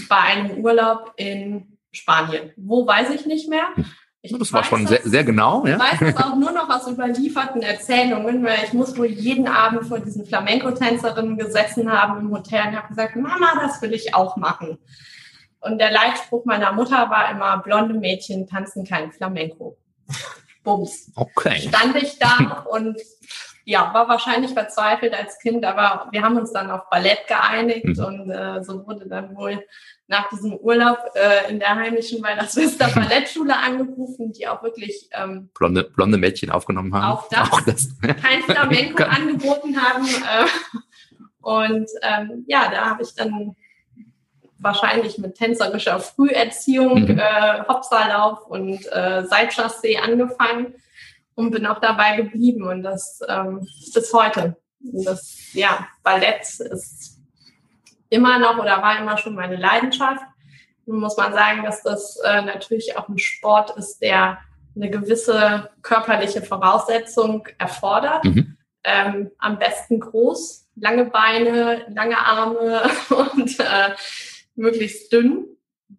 bei 0.07 0.17
einem 0.17 0.63
Urlaub 0.63 1.13
in 1.17 1.77
Spanien. 1.91 2.51
Wo 2.55 2.85
weiß 2.85 3.11
ich 3.11 3.25
nicht 3.25 3.49
mehr. 3.49 3.67
Ich 4.21 4.37
das 4.37 4.51
war 4.51 4.65
schon 4.65 4.85
sehr, 4.85 5.01
sehr 5.03 5.23
genau. 5.23 5.65
Ja? 5.65 5.75
Ich 5.75 6.01
weiß 6.01 6.13
es 6.13 6.17
auch 6.17 6.35
nur 6.35 6.51
noch 6.51 6.69
aus 6.69 6.87
überlieferten 6.87 7.61
Erzählungen, 7.61 8.43
weil 8.43 8.65
ich 8.65 8.73
muss 8.73 8.97
wohl 8.97 9.07
jeden 9.07 9.47
Abend 9.47 9.85
vor 9.87 9.99
diesen 9.99 10.25
Flamenco-Tänzerinnen 10.25 11.37
gesessen 11.37 11.89
haben 11.89 12.19
im 12.19 12.31
Hotel 12.31 12.67
und 12.67 12.75
habe 12.75 12.89
gesagt, 12.89 13.15
Mama, 13.15 13.53
das 13.61 13.81
will 13.81 13.93
ich 13.93 14.13
auch 14.13 14.35
machen. 14.35 14.77
Und 15.61 15.77
der 15.79 15.91
Leitspruch 15.91 16.43
meiner 16.45 16.73
Mutter 16.73 17.09
war 17.09 17.31
immer, 17.31 17.59
blonde 17.59 17.93
Mädchen 17.93 18.45
tanzen 18.45 18.85
kein 18.85 19.11
Flamenco. 19.11 19.77
Bums. 20.63 21.11
Okay. 21.15 21.69
Stand 21.69 21.95
ich 21.95 22.19
da 22.19 22.65
und 22.69 22.99
ja, 23.63 23.93
war 23.93 24.09
wahrscheinlich 24.09 24.51
verzweifelt 24.51 25.13
als 25.13 25.39
Kind, 25.39 25.63
aber 25.63 26.07
wir 26.11 26.23
haben 26.23 26.37
uns 26.37 26.51
dann 26.51 26.71
auf 26.71 26.89
Ballett 26.89 27.27
geeinigt 27.27 27.85
mhm. 27.85 28.03
und 28.03 28.29
äh, 28.31 28.63
so 28.63 28.85
wurde 28.85 29.07
dann 29.07 29.35
wohl 29.37 29.63
nach 30.09 30.27
diesem 30.29 30.55
Urlaub 30.55 30.97
äh, 31.13 31.51
in 31.51 31.59
der 31.59 31.75
heimischen 31.75 32.21
Weilerswister 32.23 32.89
Ballettschule 32.95 33.55
angerufen, 33.55 34.33
die 34.33 34.47
auch 34.47 34.63
wirklich 34.63 35.07
ähm, 35.13 35.49
blonde, 35.53 35.83
blonde 35.83 36.17
Mädchen 36.17 36.49
aufgenommen 36.49 36.93
haben. 36.93 37.13
Auch 37.13 37.29
das, 37.29 37.51
auch 37.51 37.61
das. 37.61 37.89
kein 38.01 38.41
Flamenco 38.41 39.03
angeboten 39.03 39.79
haben. 39.79 40.05
Äh, 40.07 40.47
und 41.41 41.89
ähm, 42.01 42.43
ja, 42.47 42.69
da 42.71 42.89
habe 42.89 43.03
ich 43.03 43.13
dann 43.13 43.55
wahrscheinlich 44.57 45.19
mit 45.19 45.35
tänzerischer 45.35 45.99
Früherziehung, 45.99 47.03
mhm. 47.03 47.19
äh, 47.19 47.63
Hopserlauf 47.67 48.47
und 48.47 48.79
äh, 48.91 49.23
Seitchassee 49.25 49.97
angefangen 49.97 50.73
und 51.35 51.51
bin 51.51 51.67
auch 51.67 51.79
dabei 51.79 52.17
geblieben 52.17 52.67
und 52.67 52.81
das 52.81 53.21
ähm, 53.29 53.65
bis 53.93 54.11
heute. 54.11 54.57
Und 54.81 55.05
das 55.05 55.53
ja, 55.53 55.87
Ballett 56.01 56.41
ist 56.59 57.18
immer 58.09 58.39
noch 58.39 58.57
oder 58.57 58.81
war 58.81 58.99
immer 58.99 59.17
schon 59.17 59.35
meine 59.35 59.55
Leidenschaft. 59.55 60.23
Nun 60.85 60.99
muss 60.99 61.17
man 61.17 61.33
sagen, 61.33 61.63
dass 61.63 61.83
das 61.83 62.17
äh, 62.17 62.41
natürlich 62.41 62.97
auch 62.97 63.07
ein 63.07 63.19
Sport 63.19 63.77
ist, 63.77 63.99
der 64.01 64.39
eine 64.75 64.89
gewisse 64.89 65.69
körperliche 65.81 66.41
Voraussetzung 66.41 67.47
erfordert. 67.57 68.23
Mhm. 68.23 68.57
Ähm, 68.83 69.31
am 69.37 69.59
besten 69.59 69.99
groß, 69.99 70.67
lange 70.75 71.05
Beine, 71.05 71.85
lange 71.89 72.17
Arme 72.17 72.89
und 73.09 73.59
äh, 73.59 73.95
möglichst 74.55 75.11
dünn, 75.11 75.45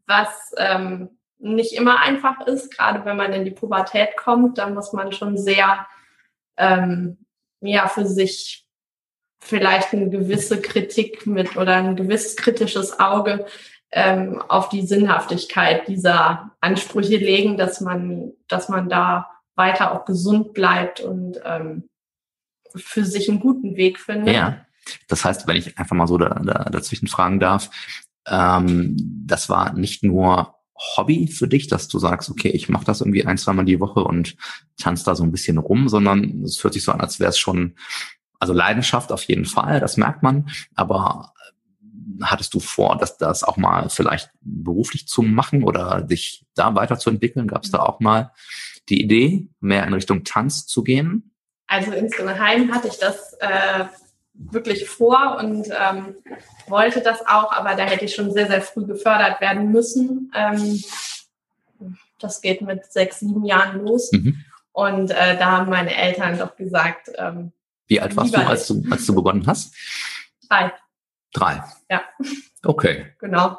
was 0.06 0.52
ähm, 0.56 1.10
nicht 1.38 1.72
immer 1.72 2.00
einfach 2.00 2.46
ist, 2.46 2.76
gerade 2.76 3.04
wenn 3.04 3.16
man 3.16 3.32
in 3.32 3.44
die 3.44 3.50
Pubertät 3.50 4.16
kommt, 4.16 4.58
da 4.58 4.68
muss 4.68 4.92
man 4.92 5.12
schon 5.12 5.36
sehr 5.36 5.86
ähm, 6.56 7.18
ja 7.60 7.88
für 7.88 8.06
sich 8.06 8.66
vielleicht 9.40 9.92
eine 9.92 10.10
gewisse 10.10 10.60
Kritik 10.60 11.26
mit 11.26 11.56
oder 11.56 11.76
ein 11.76 11.96
gewisses 11.96 12.36
kritisches 12.36 13.00
Auge 13.00 13.46
ähm, 13.92 14.42
auf 14.48 14.68
die 14.68 14.86
Sinnhaftigkeit 14.86 15.88
dieser 15.88 16.52
Ansprüche 16.60 17.16
legen, 17.16 17.56
dass 17.56 17.80
man, 17.80 18.32
dass 18.48 18.68
man 18.68 18.88
da 18.88 19.28
weiter 19.56 19.92
auch 19.92 20.04
gesund 20.04 20.52
bleibt 20.52 21.00
und 21.00 21.40
ähm, 21.44 21.88
für 22.74 23.04
sich 23.04 23.28
einen 23.28 23.40
guten 23.40 23.76
Weg 23.76 23.98
findet. 23.98 24.34
Ja, 24.34 24.64
das 25.08 25.24
heißt, 25.24 25.46
wenn 25.46 25.56
ich 25.56 25.76
einfach 25.76 25.96
mal 25.96 26.06
so 26.06 26.18
da, 26.18 26.28
da, 26.28 26.64
dazwischen 26.70 27.08
fragen 27.08 27.40
darf, 27.40 27.70
ähm, 28.26 28.96
das 29.26 29.48
war 29.48 29.72
nicht 29.72 30.04
nur 30.04 30.54
Hobby 30.96 31.26
für 31.26 31.48
dich, 31.48 31.66
dass 31.66 31.88
du 31.88 31.98
sagst, 31.98 32.30
okay, 32.30 32.48
ich 32.48 32.68
mache 32.68 32.84
das 32.84 33.00
irgendwie 33.00 33.26
ein, 33.26 33.36
zweimal 33.36 33.64
die 33.64 33.80
Woche 33.80 34.02
und 34.02 34.36
tanze 34.78 35.04
da 35.04 35.14
so 35.14 35.24
ein 35.24 35.32
bisschen 35.32 35.58
rum, 35.58 35.88
sondern 35.88 36.42
es 36.42 36.62
hört 36.64 36.74
sich 36.74 36.84
so 36.84 36.92
an, 36.92 37.00
als 37.00 37.20
wäre 37.20 37.30
es 37.30 37.38
schon 37.38 37.74
also 38.40 38.52
Leidenschaft 38.52 39.12
auf 39.12 39.22
jeden 39.24 39.44
Fall, 39.44 39.78
das 39.78 39.96
merkt 39.96 40.22
man. 40.22 40.50
Aber 40.74 41.32
hattest 42.22 42.54
du 42.54 42.60
vor, 42.60 42.96
dass 42.98 43.18
das 43.18 43.44
auch 43.44 43.56
mal 43.56 43.88
vielleicht 43.88 44.30
beruflich 44.40 45.06
zu 45.06 45.22
machen 45.22 45.62
oder 45.62 46.00
dich 46.02 46.44
da 46.54 46.74
weiterzuentwickeln? 46.74 47.46
Gab 47.46 47.64
es 47.64 47.70
da 47.70 47.80
auch 47.80 48.00
mal 48.00 48.32
die 48.88 49.00
Idee, 49.00 49.48
mehr 49.60 49.86
in 49.86 49.94
Richtung 49.94 50.24
Tanz 50.24 50.66
zu 50.66 50.82
gehen? 50.82 51.30
Also 51.66 51.92
insgeheim 51.92 52.74
hatte 52.74 52.88
ich 52.88 52.98
das 52.98 53.34
äh, 53.34 53.84
wirklich 54.34 54.88
vor 54.88 55.36
und 55.38 55.68
ähm, 55.68 56.16
wollte 56.66 57.00
das 57.00 57.20
auch, 57.26 57.52
aber 57.52 57.74
da 57.74 57.84
hätte 57.84 58.06
ich 58.06 58.14
schon 58.14 58.32
sehr, 58.32 58.48
sehr 58.48 58.62
früh 58.62 58.86
gefördert 58.86 59.40
werden 59.40 59.70
müssen. 59.70 60.32
Ähm, 60.34 60.82
das 62.18 62.40
geht 62.40 62.62
mit 62.62 62.90
sechs, 62.90 63.20
sieben 63.20 63.44
Jahren 63.44 63.84
los. 63.84 64.10
Mhm. 64.12 64.44
Und 64.72 65.10
äh, 65.10 65.36
da 65.36 65.50
haben 65.50 65.70
meine 65.70 65.94
Eltern 65.94 66.38
doch 66.38 66.56
gesagt, 66.56 67.10
ähm, 67.18 67.52
wie 67.90 68.00
alt 68.00 68.16
warst 68.16 68.34
du 68.34 68.46
als, 68.46 68.68
du, 68.68 68.82
als 68.90 69.04
du 69.04 69.14
begonnen 69.14 69.46
hast? 69.46 69.74
Drei. 70.48 70.72
Drei? 71.32 71.62
Ja. 71.90 72.02
Okay. 72.64 73.06
Genau. 73.18 73.58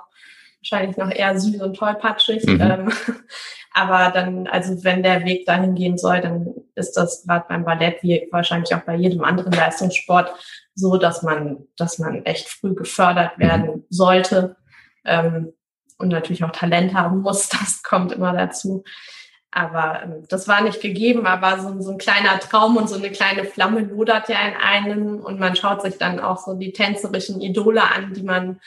wahrscheinlich 0.61 0.95
noch 0.95 1.11
eher 1.11 1.37
süß 1.37 1.61
und 1.61 1.75
tollpatschig. 1.75 2.45
Mhm. 2.45 2.61
Ähm, 2.61 2.91
aber 3.73 4.11
dann, 4.11 4.47
also 4.47 4.83
wenn 4.85 5.03
der 5.03 5.25
Weg 5.25 5.45
dahin 5.45 5.75
gehen 5.75 5.97
soll, 5.97 6.21
dann 6.21 6.53
ist 6.75 6.93
das 6.93 7.25
gerade 7.25 7.45
beim 7.49 7.65
Ballett 7.65 8.01
wie 8.03 8.27
wahrscheinlich 8.31 8.73
auch 8.73 8.81
bei 8.81 8.95
jedem 8.95 9.23
anderen 9.23 9.51
Leistungssport 9.51 10.33
so, 10.75 10.97
dass 10.97 11.23
man, 11.23 11.67
dass 11.75 11.99
man 11.99 12.23
echt 12.25 12.47
früh 12.47 12.73
gefördert 12.73 13.37
mhm. 13.37 13.43
werden 13.43 13.65
mhm. 13.67 13.85
sollte 13.89 14.55
ähm, 15.03 15.51
und 15.97 16.07
natürlich 16.07 16.43
auch 16.45 16.51
Talent 16.51 16.93
haben 16.93 17.21
muss. 17.21 17.49
Das 17.59 17.83
kommt 17.83 18.13
immer 18.13 18.31
dazu. 18.31 18.85
Aber 19.51 20.01
ähm, 20.03 20.23
das 20.29 20.47
war 20.47 20.61
nicht 20.61 20.81
gegeben, 20.81 21.27
aber 21.27 21.59
so, 21.59 21.81
so 21.81 21.91
ein 21.91 21.97
kleiner 21.97 22.39
Traum 22.39 22.77
und 22.77 22.87
so 22.87 22.95
eine 22.95 23.11
kleine 23.11 23.43
Flamme 23.43 23.81
lodert 23.81 24.29
ja 24.29 24.37
in 24.47 24.55
einem 24.55 25.19
und 25.19 25.39
man 25.39 25.55
schaut 25.55 25.81
sich 25.81 25.97
dann 25.97 26.19
auch 26.19 26.37
so 26.37 26.55
die 26.55 26.71
tänzerischen 26.71 27.41
Idole 27.41 27.83
an, 27.83 28.13
die 28.13 28.23
man, 28.23 28.61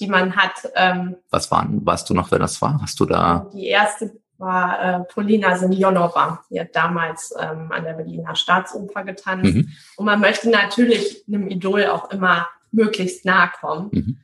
die 0.00 0.06
man 0.06 0.36
hat. 0.36 0.70
Ähm, 0.74 1.16
Was 1.30 1.50
waren, 1.50 1.84
weißt 1.84 2.08
du 2.08 2.14
noch, 2.14 2.30
wer 2.30 2.38
das 2.38 2.60
war? 2.62 2.80
Hast 2.80 2.98
du 3.00 3.04
da? 3.04 3.50
Die 3.52 3.66
erste 3.66 4.12
war 4.38 4.82
äh, 4.82 5.00
Polina 5.04 5.56
Senjonova. 5.56 6.42
Die 6.50 6.58
hat 6.58 6.74
damals 6.74 7.34
ähm, 7.38 7.70
an 7.70 7.84
der 7.84 7.92
Berliner 7.92 8.34
Staatsoper 8.34 9.04
getanzt. 9.04 9.54
Mhm. 9.54 9.70
Und 9.96 10.06
man 10.06 10.20
möchte 10.20 10.48
natürlich 10.48 11.22
einem 11.28 11.48
Idol 11.48 11.86
auch 11.86 12.10
immer 12.10 12.48
möglichst 12.72 13.26
nahe 13.26 13.50
kommen. 13.60 13.90
Mhm. 13.92 14.18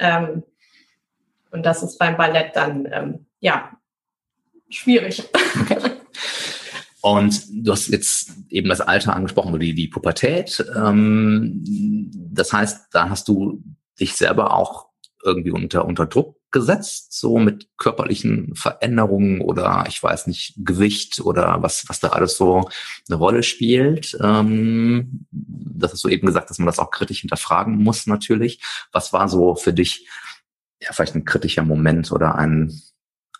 Ähm, 0.00 0.42
und 1.52 1.64
das 1.64 1.84
ist 1.84 1.98
beim 1.98 2.16
Ballett 2.16 2.56
dann, 2.56 2.88
ähm, 2.90 3.26
ja, 3.38 3.70
schwierig. 4.70 5.22
Okay. 5.60 5.78
Und 7.02 7.44
du 7.50 7.72
hast 7.72 7.88
jetzt 7.88 8.32
eben 8.50 8.68
das 8.68 8.80
Alter 8.80 9.16
angesprochen, 9.16 9.58
die, 9.58 9.74
die 9.74 9.88
Pubertät. 9.88 10.64
Ähm, 10.76 11.62
das 12.30 12.52
heißt, 12.52 12.88
da 12.92 13.08
hast 13.08 13.28
du 13.28 13.62
dich 13.98 14.14
selber 14.14 14.54
auch 14.54 14.88
irgendwie 15.24 15.50
unter, 15.50 15.84
unter 15.84 16.06
Druck 16.06 16.36
gesetzt, 16.50 17.12
so 17.12 17.38
mit 17.38 17.68
körperlichen 17.76 18.54
Veränderungen 18.54 19.40
oder 19.40 19.84
ich 19.88 20.02
weiß 20.02 20.26
nicht, 20.26 20.54
Gewicht 20.58 21.20
oder 21.20 21.62
was, 21.62 21.88
was 21.88 22.00
da 22.00 22.08
alles 22.08 22.36
so 22.36 22.68
eine 23.08 23.18
Rolle 23.18 23.42
spielt. 23.42 24.18
Ähm, 24.20 25.26
das 25.30 25.92
hast 25.92 26.04
du 26.04 26.08
eben 26.08 26.26
gesagt, 26.26 26.50
dass 26.50 26.58
man 26.58 26.66
das 26.66 26.78
auch 26.78 26.90
kritisch 26.90 27.20
hinterfragen 27.20 27.76
muss 27.76 28.06
natürlich. 28.06 28.60
Was 28.92 29.12
war 29.12 29.28
so 29.28 29.54
für 29.54 29.72
dich 29.72 30.08
ja 30.82 30.92
vielleicht 30.92 31.14
ein 31.14 31.24
kritischer 31.24 31.62
Moment 31.62 32.10
oder 32.10 32.34
ein, 32.34 32.72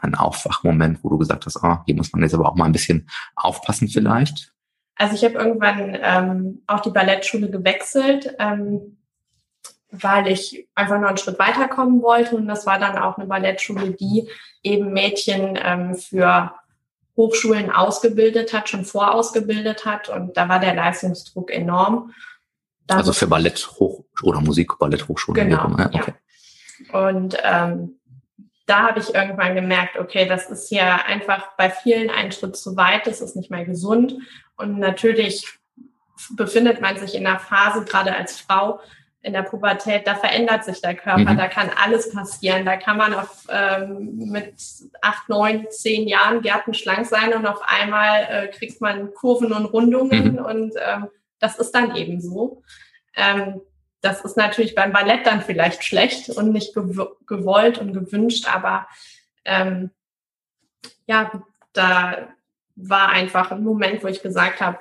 ein 0.00 0.14
Aufwachmoment, 0.14 1.02
wo 1.02 1.08
du 1.08 1.18
gesagt 1.18 1.46
hast, 1.46 1.56
ah, 1.62 1.82
hier 1.86 1.94
muss 1.94 2.12
man 2.12 2.22
jetzt 2.22 2.34
aber 2.34 2.48
auch 2.48 2.56
mal 2.56 2.66
ein 2.66 2.72
bisschen 2.72 3.08
aufpassen 3.36 3.88
vielleicht? 3.88 4.52
Also 4.96 5.14
ich 5.14 5.24
habe 5.24 5.34
irgendwann 5.34 5.96
ähm, 6.02 6.62
auch 6.66 6.80
die 6.80 6.90
Ballettschule 6.90 7.50
gewechselt, 7.50 8.34
ähm, 8.38 8.98
weil 9.90 10.28
ich 10.28 10.68
einfach 10.74 11.00
noch 11.00 11.08
einen 11.08 11.16
Schritt 11.16 11.38
weiterkommen 11.38 12.02
wollte. 12.02 12.36
Und 12.36 12.46
das 12.46 12.66
war 12.66 12.78
dann 12.78 12.98
auch 12.98 13.16
eine 13.16 13.26
Ballettschule, 13.26 13.92
die 13.92 14.28
eben 14.62 14.92
Mädchen 14.92 15.58
ähm, 15.62 15.94
für 15.94 16.52
Hochschulen 17.16 17.70
ausgebildet 17.70 18.52
hat, 18.52 18.68
schon 18.68 18.84
vorausgebildet 18.84 19.84
hat. 19.86 20.08
Und 20.08 20.36
da 20.36 20.48
war 20.48 20.60
der 20.60 20.74
Leistungsdruck 20.74 21.50
enorm. 21.50 22.12
Da 22.86 22.96
also 22.96 23.12
für 23.12 23.26
Ballett 23.26 23.70
hoch 23.78 24.04
oder 24.22 24.40
Musik 24.40 24.78
Balletthochschule. 24.78 25.44
Genau. 25.44 25.76
Ja, 25.78 25.86
okay. 25.86 26.14
ja. 26.92 27.08
Und 27.08 27.36
ähm, 27.42 27.99
da 28.70 28.86
habe 28.86 29.00
ich 29.00 29.12
irgendwann 29.12 29.56
gemerkt, 29.56 29.98
okay, 29.98 30.26
das 30.26 30.48
ist 30.48 30.68
hier 30.68 31.04
einfach 31.04 31.56
bei 31.56 31.70
vielen 31.70 32.08
einen 32.08 32.30
Schritt 32.30 32.56
zu 32.56 32.76
weit, 32.76 33.06
das 33.06 33.20
ist 33.20 33.34
nicht 33.34 33.50
mehr 33.50 33.64
gesund. 33.64 34.14
Und 34.56 34.78
natürlich 34.78 35.44
befindet 36.36 36.80
man 36.80 36.96
sich 36.96 37.16
in 37.16 37.26
einer 37.26 37.40
Phase, 37.40 37.84
gerade 37.84 38.14
als 38.14 38.40
Frau, 38.40 38.80
in 39.22 39.32
der 39.32 39.42
Pubertät, 39.42 40.06
da 40.06 40.14
verändert 40.14 40.64
sich 40.64 40.80
der 40.80 40.94
Körper, 40.94 41.32
mhm. 41.32 41.36
da 41.36 41.48
kann 41.48 41.68
alles 41.82 42.12
passieren. 42.14 42.64
Da 42.64 42.76
kann 42.76 42.96
man 42.96 43.12
auf, 43.12 43.46
ähm, 43.50 44.30
mit 44.30 44.54
acht, 45.02 45.28
neun, 45.28 45.66
zehn 45.70 46.06
Jahren 46.06 46.40
gärtenschlank 46.40 47.06
sein 47.06 47.34
und 47.34 47.46
auf 47.46 47.60
einmal 47.66 48.26
äh, 48.30 48.48
kriegt 48.48 48.80
man 48.80 49.12
Kurven 49.12 49.52
und 49.52 49.66
Rundungen 49.66 50.34
mhm. 50.34 50.38
und 50.38 50.74
ähm, 50.76 51.08
das 51.40 51.58
ist 51.58 51.72
dann 51.72 51.96
eben 51.96 52.20
so. 52.20 52.62
Ähm, 53.16 53.60
das 54.00 54.24
ist 54.24 54.36
natürlich 54.36 54.74
beim 54.74 54.92
Ballett 54.92 55.26
dann 55.26 55.42
vielleicht 55.42 55.84
schlecht 55.84 56.30
und 56.30 56.52
nicht 56.52 56.74
gewollt 56.74 57.78
und 57.78 57.92
gewünscht, 57.92 58.46
aber 58.52 58.86
ähm, 59.44 59.90
ja, 61.06 61.30
da 61.72 62.28
war 62.76 63.10
einfach 63.10 63.50
ein 63.50 63.62
Moment, 63.62 64.02
wo 64.02 64.08
ich 64.08 64.22
gesagt 64.22 64.60
habe, 64.60 64.78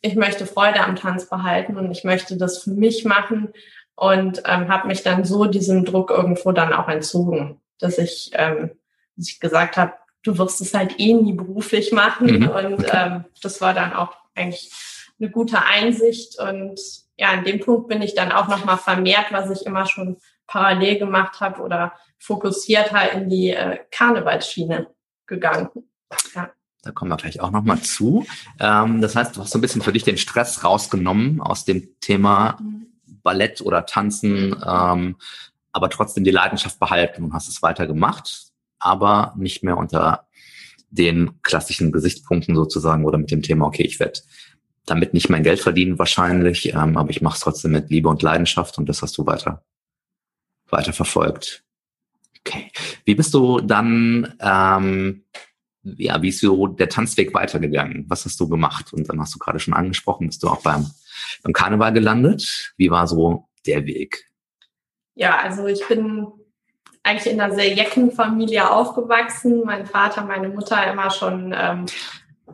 ich 0.00 0.14
möchte 0.14 0.46
Freude 0.46 0.80
am 0.80 0.96
Tanz 0.96 1.28
behalten 1.28 1.76
und 1.76 1.90
ich 1.90 2.04
möchte 2.04 2.36
das 2.36 2.62
für 2.62 2.70
mich 2.70 3.04
machen 3.04 3.52
und 3.94 4.42
ähm, 4.46 4.68
habe 4.68 4.88
mich 4.88 5.02
dann 5.02 5.24
so 5.24 5.46
diesem 5.46 5.84
Druck 5.84 6.10
irgendwo 6.10 6.52
dann 6.52 6.72
auch 6.72 6.88
entzogen, 6.88 7.60
dass 7.78 7.98
ich, 7.98 8.30
ähm, 8.34 8.70
dass 9.16 9.28
ich 9.28 9.40
gesagt 9.40 9.76
habe, 9.76 9.94
du 10.22 10.38
wirst 10.38 10.60
es 10.60 10.74
halt 10.74 10.98
eh 10.98 11.14
nie 11.14 11.32
beruflich 11.32 11.92
machen 11.92 12.40
mhm. 12.40 12.48
und 12.48 12.86
ähm, 12.92 13.24
das 13.42 13.60
war 13.60 13.74
dann 13.74 13.92
auch 13.92 14.12
eigentlich 14.34 14.70
eine 15.18 15.30
gute 15.30 15.64
Einsicht 15.64 16.38
und 16.38 16.78
ja, 17.16 17.30
an 17.30 17.44
dem 17.44 17.60
Punkt 17.60 17.88
bin 17.88 18.02
ich 18.02 18.14
dann 18.14 18.32
auch 18.32 18.48
nochmal 18.48 18.78
vermehrt, 18.78 19.26
was 19.30 19.50
ich 19.50 19.66
immer 19.66 19.86
schon 19.86 20.18
parallel 20.46 20.98
gemacht 20.98 21.40
habe 21.40 21.62
oder 21.62 21.92
fokussierter 22.18 23.12
in 23.12 23.28
die 23.28 23.50
äh, 23.50 23.78
Karnevalsschiene 23.90 24.88
gegangen. 25.26 25.70
Ja. 26.34 26.50
Da 26.82 26.92
kommen 26.92 27.10
wir 27.10 27.16
gleich 27.16 27.40
auch 27.40 27.50
nochmal 27.50 27.80
zu. 27.80 28.26
Ähm, 28.60 29.00
das 29.00 29.16
heißt, 29.16 29.36
du 29.36 29.40
hast 29.40 29.50
so 29.50 29.58
ein 29.58 29.60
bisschen 29.60 29.82
für 29.82 29.92
dich 29.92 30.04
den 30.04 30.18
Stress 30.18 30.62
rausgenommen 30.62 31.40
aus 31.40 31.64
dem 31.64 31.98
Thema 32.00 32.58
mhm. 32.60 32.86
Ballett 33.22 33.60
oder 33.60 33.86
Tanzen, 33.86 34.54
ähm, 34.64 35.16
aber 35.72 35.90
trotzdem 35.90 36.22
die 36.22 36.30
Leidenschaft 36.30 36.78
behalten 36.78 37.24
und 37.24 37.32
hast 37.32 37.48
es 37.48 37.60
weiter 37.60 37.86
gemacht, 37.86 38.52
aber 38.78 39.34
nicht 39.36 39.64
mehr 39.64 39.76
unter 39.76 40.26
den 40.90 41.42
klassischen 41.42 41.90
Gesichtspunkten 41.90 42.54
sozusagen 42.54 43.04
oder 43.04 43.18
mit 43.18 43.30
dem 43.30 43.42
Thema, 43.42 43.66
okay, 43.66 43.82
ich 43.82 43.98
werde 43.98 44.20
damit 44.86 45.12
nicht 45.12 45.28
mein 45.28 45.42
Geld 45.42 45.60
verdienen 45.60 45.98
wahrscheinlich, 45.98 46.72
ähm, 46.72 46.96
aber 46.96 47.10
ich 47.10 47.20
mache 47.20 47.34
es 47.34 47.40
trotzdem 47.40 47.72
mit 47.72 47.90
Liebe 47.90 48.08
und 48.08 48.22
Leidenschaft 48.22 48.78
und 48.78 48.88
das 48.88 49.02
hast 49.02 49.18
du 49.18 49.26
weiter, 49.26 49.64
weiter 50.70 50.92
verfolgt. 50.92 51.64
Okay. 52.40 52.70
Wie 53.04 53.16
bist 53.16 53.34
du 53.34 53.60
dann, 53.60 54.34
ähm, 54.40 55.24
ja, 55.82 56.22
wie 56.22 56.28
ist 56.28 56.40
so 56.40 56.68
der 56.68 56.88
Tanzweg 56.88 57.34
weitergegangen? 57.34 58.04
Was 58.08 58.24
hast 58.24 58.38
du 58.38 58.48
gemacht? 58.48 58.92
Und 58.92 59.08
dann 59.08 59.20
hast 59.20 59.34
du 59.34 59.38
gerade 59.38 59.58
schon 59.58 59.74
angesprochen, 59.74 60.28
bist 60.28 60.42
du 60.42 60.48
auch 60.48 60.62
beim, 60.62 60.88
beim 61.42 61.52
Karneval 61.52 61.92
gelandet. 61.92 62.72
Wie 62.76 62.90
war 62.90 63.08
so 63.08 63.48
der 63.66 63.84
Weg? 63.86 64.30
Ja, 65.14 65.38
also 65.38 65.66
ich 65.66 65.86
bin 65.88 66.28
eigentlich 67.02 67.32
in 67.32 67.40
einer 67.40 67.54
sehr 67.54 67.72
jecken 67.72 68.12
Familie 68.12 68.70
aufgewachsen. 68.70 69.62
Mein 69.64 69.86
Vater, 69.86 70.24
meine 70.24 70.48
Mutter 70.48 70.90
immer 70.90 71.10
schon 71.10 71.54
ähm, 71.56 71.86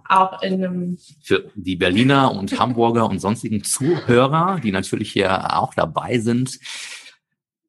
auch 0.09 0.43
in 0.43 0.55
einem. 0.55 0.99
Für 1.23 1.51
die 1.55 1.77
Berliner 1.77 2.33
und 2.33 2.59
Hamburger 2.59 3.09
und 3.09 3.19
sonstigen 3.19 3.65
Zuhörer, 3.65 4.61
die 4.63 4.73
natürlich 4.73 5.13
hier 5.13 5.57
auch 5.57 5.75
dabei 5.75 6.19
sind. 6.19 6.59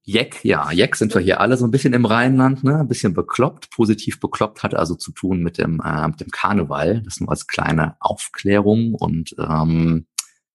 Jeck, 0.06 0.44
ja, 0.44 0.70
Jeck 0.72 0.98
sind 0.98 1.14
wir 1.16 1.22
hier 1.22 1.40
alle 1.40 1.56
so 1.56 1.66
ein 1.66 1.72
bisschen 1.72 1.94
im 1.94 2.06
Rheinland, 2.06 2.64
ne? 2.64 2.80
Ein 2.80 2.90
bisschen 2.90 3.14
bekloppt, 3.14 3.70
positiv 3.70 4.20
bekloppt, 4.20 4.62
hat 4.62 4.76
also 4.76 4.96
zu 4.96 5.14
tun 5.14 5.42
mit 5.42 5.58
dem, 5.58 5.82
äh, 5.84 6.08
mit 6.08 6.20
dem 6.20 6.30
Karneval. 6.30 7.02
Das 7.04 7.22
nur 7.22 7.30
als 7.30 7.48
kleine 7.48 7.96
Aufklärung 8.02 8.96
und 8.96 9.34
ähm, 9.40 10.06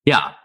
ja. 0.05 0.37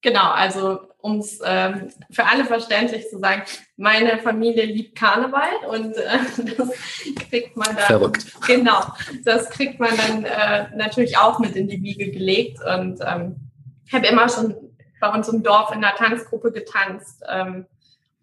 Genau, 0.00 0.30
also 0.30 0.78
um 1.00 1.18
es 1.18 1.40
ähm, 1.44 1.90
für 2.10 2.24
alle 2.24 2.44
verständlich 2.44 3.08
zu 3.08 3.18
sagen, 3.18 3.42
meine 3.76 4.18
Familie 4.18 4.64
liebt 4.64 4.96
Karneval 4.98 5.48
und 5.70 5.96
äh, 5.96 6.18
das 6.56 6.70
kriegt 7.30 7.56
man 7.56 7.68
dann. 7.68 7.86
Verrückt. 7.86 8.26
Genau, 8.46 8.80
das 9.24 9.48
kriegt 9.50 9.78
man 9.78 9.96
dann 9.96 10.24
äh, 10.24 10.76
natürlich 10.76 11.16
auch 11.16 11.38
mit 11.38 11.56
in 11.56 11.68
die 11.68 11.82
Wiege 11.82 12.10
gelegt 12.10 12.58
und 12.64 13.00
ähm, 13.06 13.36
habe 13.92 14.06
immer 14.06 14.28
schon 14.28 14.54
bei 15.00 15.10
uns 15.12 15.28
im 15.28 15.42
Dorf 15.42 15.72
in 15.72 15.80
der 15.80 15.94
Tanzgruppe 15.94 16.52
getanzt. 16.52 17.22
Ähm, 17.28 17.66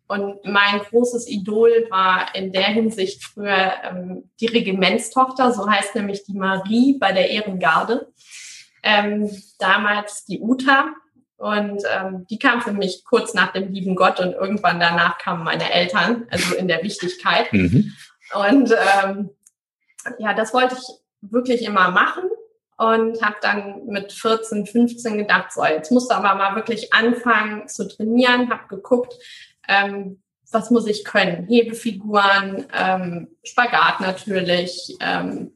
und 0.08 0.46
mein 0.46 0.80
großes 0.90 1.28
Idol 1.30 1.88
war 1.90 2.36
in 2.36 2.52
der 2.52 2.66
Hinsicht 2.66 3.24
früher 3.24 3.74
ähm, 3.84 4.30
die 4.40 4.46
Regimentstochter, 4.46 5.52
so 5.52 5.68
heißt 5.68 5.96
nämlich 5.96 6.24
die 6.26 6.38
Marie 6.38 6.98
bei 7.00 7.12
der 7.12 7.30
Ehrengarde. 7.32 8.12
Ähm, 8.84 9.32
damals 9.58 10.26
die 10.26 10.42
Uta, 10.42 10.94
und 11.38 11.84
ähm, 11.94 12.26
die 12.30 12.40
kam 12.40 12.62
für 12.62 12.72
mich 12.72 13.04
kurz 13.04 13.34
nach 13.34 13.52
dem 13.52 13.72
lieben 13.72 13.96
Gott 13.96 14.20
und 14.20 14.34
irgendwann 14.34 14.80
danach 14.80 15.18
kamen 15.18 15.44
meine 15.44 15.72
Eltern, 15.72 16.28
also 16.30 16.56
in 16.56 16.68
der 16.68 16.82
Wichtigkeit. 16.84 17.52
Mhm. 17.52 17.94
Und 18.34 18.72
ähm, 18.72 19.30
ja, 20.20 20.34
das 20.34 20.54
wollte 20.54 20.76
ich 20.76 20.88
wirklich 21.22 21.64
immer 21.64 21.92
machen 21.92 22.24
und 22.78 23.22
habe 23.22 23.36
dann 23.42 23.86
mit 23.86 24.12
14, 24.12 24.66
15 24.66 25.18
gedacht, 25.18 25.52
so, 25.52 25.66
jetzt 25.66 25.92
musst 25.92 26.12
du 26.12 26.16
aber 26.16 26.36
mal 26.36 26.56
wirklich 26.56 26.94
anfangen 26.94 27.68
zu 27.68 27.88
trainieren, 27.88 28.50
habe 28.50 28.68
geguckt, 28.68 29.14
ähm, 29.68 30.22
was 30.52 30.72
muss 30.72 30.88
ich 30.88 31.04
können? 31.04 31.48
Hebefiguren, 31.48 32.66
ähm, 32.74 33.28
Spagat 33.44 34.00
natürlich, 34.00 34.96
ähm, 35.02 35.52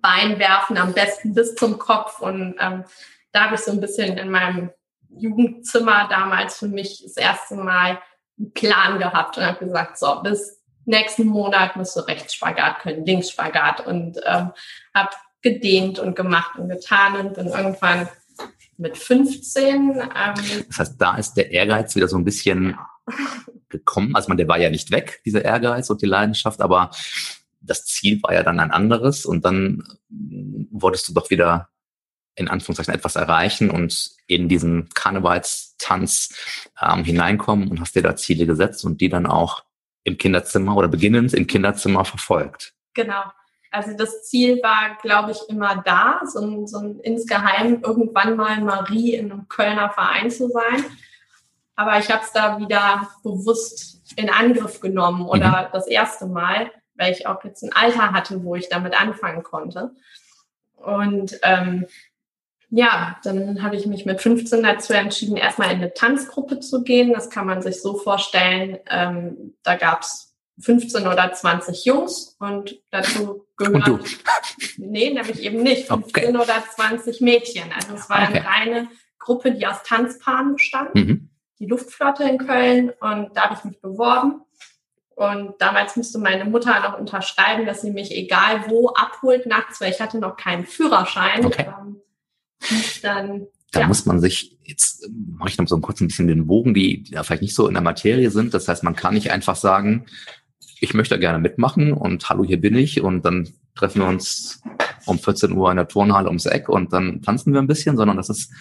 Beinwerfen 0.00 0.78
am 0.78 0.94
besten 0.94 1.34
bis 1.34 1.54
zum 1.54 1.78
Kopf 1.78 2.20
und 2.20 2.56
ähm, 2.58 2.84
da 3.34 3.46
habe 3.46 3.56
ich 3.56 3.60
so 3.60 3.72
ein 3.72 3.80
bisschen 3.80 4.16
in 4.16 4.30
meinem 4.30 4.70
Jugendzimmer 5.16 6.08
damals 6.08 6.56
für 6.56 6.68
mich 6.68 7.02
das 7.02 7.16
erste 7.16 7.56
Mal 7.56 8.00
einen 8.38 8.52
Plan 8.52 8.98
gehabt 8.98 9.36
und 9.36 9.44
habe 9.44 9.64
gesagt, 9.64 9.98
so, 9.98 10.22
bis 10.22 10.62
nächsten 10.84 11.26
Monat 11.26 11.76
musst 11.76 11.96
du 11.96 12.00
Rechtsspagat 12.00 12.78
können, 12.80 13.04
Linksspagat 13.04 13.86
und 13.86 14.18
ähm, 14.24 14.52
habe 14.94 15.10
gedehnt 15.42 15.98
und 15.98 16.14
gemacht 16.14 16.58
und 16.58 16.68
getan 16.68 17.16
und 17.16 17.36
dann 17.36 17.48
irgendwann 17.48 18.08
mit 18.76 18.96
15. 18.96 19.90
Ähm, 19.90 20.34
das 20.68 20.78
heißt, 20.78 21.00
da 21.00 21.16
ist 21.16 21.34
der 21.34 21.50
Ehrgeiz 21.50 21.96
wieder 21.96 22.08
so 22.08 22.16
ein 22.16 22.24
bisschen 22.24 22.78
gekommen. 23.68 24.14
Also 24.14 24.28
man, 24.28 24.36
der 24.36 24.48
war 24.48 24.58
ja 24.58 24.70
nicht 24.70 24.92
weg, 24.92 25.20
dieser 25.24 25.44
Ehrgeiz 25.44 25.90
und 25.90 26.02
die 26.02 26.06
Leidenschaft, 26.06 26.60
aber 26.60 26.92
das 27.60 27.84
Ziel 27.84 28.22
war 28.22 28.32
ja 28.32 28.44
dann 28.44 28.60
ein 28.60 28.70
anderes 28.70 29.26
und 29.26 29.44
dann 29.44 29.82
wolltest 30.70 31.08
du 31.08 31.14
doch 31.14 31.30
wieder 31.30 31.68
in 32.36 32.48
Anführungszeichen 32.48 32.94
etwas 32.94 33.16
erreichen 33.16 33.70
und 33.70 34.10
in 34.26 34.48
diesen 34.48 34.88
Karnevalstanz 34.90 36.34
ähm, 36.80 37.04
hineinkommen 37.04 37.68
und 37.68 37.80
hast 37.80 37.94
dir 37.94 38.02
da 38.02 38.16
Ziele 38.16 38.46
gesetzt 38.46 38.84
und 38.84 39.00
die 39.00 39.08
dann 39.08 39.26
auch 39.26 39.64
im 40.02 40.18
Kinderzimmer 40.18 40.76
oder 40.76 40.88
beginnend 40.88 41.32
im 41.34 41.46
Kinderzimmer 41.46 42.04
verfolgt. 42.04 42.74
Genau. 42.94 43.22
Also 43.70 43.96
das 43.96 44.22
Ziel 44.24 44.62
war, 44.62 44.96
glaube 45.02 45.32
ich, 45.32 45.38
immer 45.48 45.82
da, 45.84 46.20
so 46.26 46.40
ein, 46.40 46.66
so 46.66 46.78
ein 46.78 47.00
insgeheim 47.00 47.82
irgendwann 47.82 48.36
mal 48.36 48.60
Marie 48.60 49.14
in 49.14 49.32
einem 49.32 49.48
Kölner 49.48 49.90
Verein 49.90 50.30
zu 50.30 50.48
sein. 50.48 50.84
Aber 51.74 51.98
ich 51.98 52.08
habe 52.10 52.22
es 52.22 52.30
da 52.30 52.60
wieder 52.60 53.08
bewusst 53.24 54.00
in 54.16 54.30
Angriff 54.30 54.80
genommen 54.80 55.26
oder 55.26 55.62
mhm. 55.62 55.72
das 55.72 55.88
erste 55.88 56.26
Mal, 56.26 56.70
weil 56.94 57.12
ich 57.12 57.26
auch 57.26 57.42
jetzt 57.42 57.64
ein 57.64 57.72
Alter 57.72 58.12
hatte, 58.12 58.44
wo 58.44 58.54
ich 58.54 58.68
damit 58.68 58.94
anfangen 58.94 59.42
konnte. 59.42 59.90
Und 60.76 61.38
ähm, 61.42 61.86
ja, 62.76 63.16
dann 63.22 63.62
habe 63.62 63.76
ich 63.76 63.86
mich 63.86 64.04
mit 64.04 64.20
15 64.20 64.62
dazu 64.62 64.92
entschieden, 64.94 65.36
erstmal 65.36 65.70
in 65.70 65.76
eine 65.76 65.94
Tanzgruppe 65.94 66.58
zu 66.58 66.82
gehen. 66.82 67.12
Das 67.12 67.30
kann 67.30 67.46
man 67.46 67.62
sich 67.62 67.80
so 67.80 67.96
vorstellen. 67.96 68.78
Ähm, 68.90 69.54
da 69.62 69.76
gab's 69.76 70.34
15 70.58 71.06
oder 71.06 71.32
20 71.32 71.84
Jungs 71.84 72.36
und 72.40 72.80
dazu 72.90 73.46
gehört. 73.56 73.74
Und 73.74 73.86
du? 73.86 74.04
Nee, 74.76 75.12
nämlich 75.12 75.40
eben 75.40 75.62
nicht. 75.62 75.86
15 75.86 76.24
okay. 76.24 76.36
oder 76.36 76.64
20 76.74 77.20
Mädchen. 77.20 77.70
Also 77.72 77.94
es 77.94 78.10
war 78.10 78.28
okay. 78.28 78.40
eine 78.40 78.46
reine 78.46 78.88
Gruppe, 79.20 79.52
die 79.52 79.66
aus 79.66 79.82
Tanzpaaren 79.84 80.54
bestand. 80.54 80.94
Mhm. 80.96 81.30
Die 81.60 81.66
Luftflotte 81.66 82.24
in 82.24 82.38
Köln 82.38 82.90
und 83.00 83.36
da 83.36 83.42
habe 83.42 83.54
ich 83.54 83.64
mich 83.64 83.80
beworben. 83.80 84.42
Und 85.14 85.54
damals 85.60 85.94
musste 85.94 86.18
meine 86.18 86.44
Mutter 86.44 86.80
noch 86.80 86.98
unterschreiben, 86.98 87.66
dass 87.66 87.82
sie 87.82 87.92
mich 87.92 88.10
egal 88.10 88.64
wo 88.68 88.88
abholt 88.88 89.46
nachts, 89.46 89.80
weil 89.80 89.92
ich 89.92 90.00
hatte 90.00 90.18
noch 90.18 90.36
keinen 90.36 90.66
Führerschein. 90.66 91.46
Okay. 91.46 91.66
Ähm, 91.68 92.00
dann 93.02 93.46
da 93.74 93.80
ja. 93.80 93.88
muss 93.88 94.06
man 94.06 94.20
sich, 94.20 94.56
jetzt 94.62 95.10
mache 95.10 95.48
ich 95.48 95.58
noch 95.58 95.66
so 95.66 95.78
kurz 95.80 96.00
ein 96.00 96.06
bisschen 96.06 96.28
den 96.28 96.46
Bogen, 96.46 96.74
die, 96.74 97.02
die 97.02 97.10
da 97.10 97.24
vielleicht 97.24 97.42
nicht 97.42 97.56
so 97.56 97.66
in 97.66 97.74
der 97.74 97.82
Materie 97.82 98.30
sind. 98.30 98.54
Das 98.54 98.68
heißt, 98.68 98.84
man 98.84 98.94
kann 98.94 99.14
nicht 99.14 99.32
einfach 99.32 99.56
sagen, 99.56 100.06
ich 100.80 100.94
möchte 100.94 101.18
gerne 101.18 101.40
mitmachen 101.40 101.92
und 101.92 102.28
hallo, 102.28 102.44
hier 102.44 102.60
bin 102.60 102.76
ich 102.76 103.00
und 103.00 103.24
dann 103.24 103.48
treffen 103.74 104.02
wir 104.02 104.08
uns 104.08 104.62
um 105.06 105.18
14 105.18 105.52
Uhr 105.52 105.70
in 105.70 105.76
der 105.76 105.88
Turnhalle 105.88 106.28
ums 106.28 106.46
Eck 106.46 106.68
und 106.68 106.92
dann 106.92 107.20
tanzen 107.22 107.52
wir 107.52 107.60
ein 107.60 107.66
bisschen, 107.66 107.96
sondern 107.96 108.16
das 108.16 108.28
ist, 108.28 108.52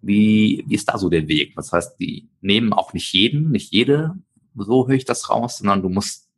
wie, 0.00 0.64
wie 0.66 0.74
ist 0.74 0.88
da 0.88 0.96
so 0.96 1.10
der 1.10 1.28
Weg? 1.28 1.54
Das 1.54 1.72
heißt, 1.72 2.00
die 2.00 2.28
nehmen 2.40 2.72
auch 2.72 2.94
nicht 2.94 3.12
jeden, 3.12 3.50
nicht 3.50 3.72
jede, 3.72 4.14
so 4.56 4.88
höre 4.88 4.96
ich 4.96 5.04
das 5.04 5.28
raus, 5.28 5.58
sondern 5.58 5.82
du 5.82 5.88
musst 5.88 6.28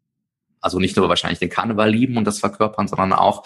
also 0.61 0.79
nicht 0.79 0.97
nur 0.97 1.09
wahrscheinlich 1.09 1.39
den 1.39 1.49
Karneval 1.49 1.91
lieben 1.91 2.17
und 2.17 2.25
das 2.25 2.41
verkörpern, 2.41 2.89
sondern 2.89 3.13
auch 3.13 3.45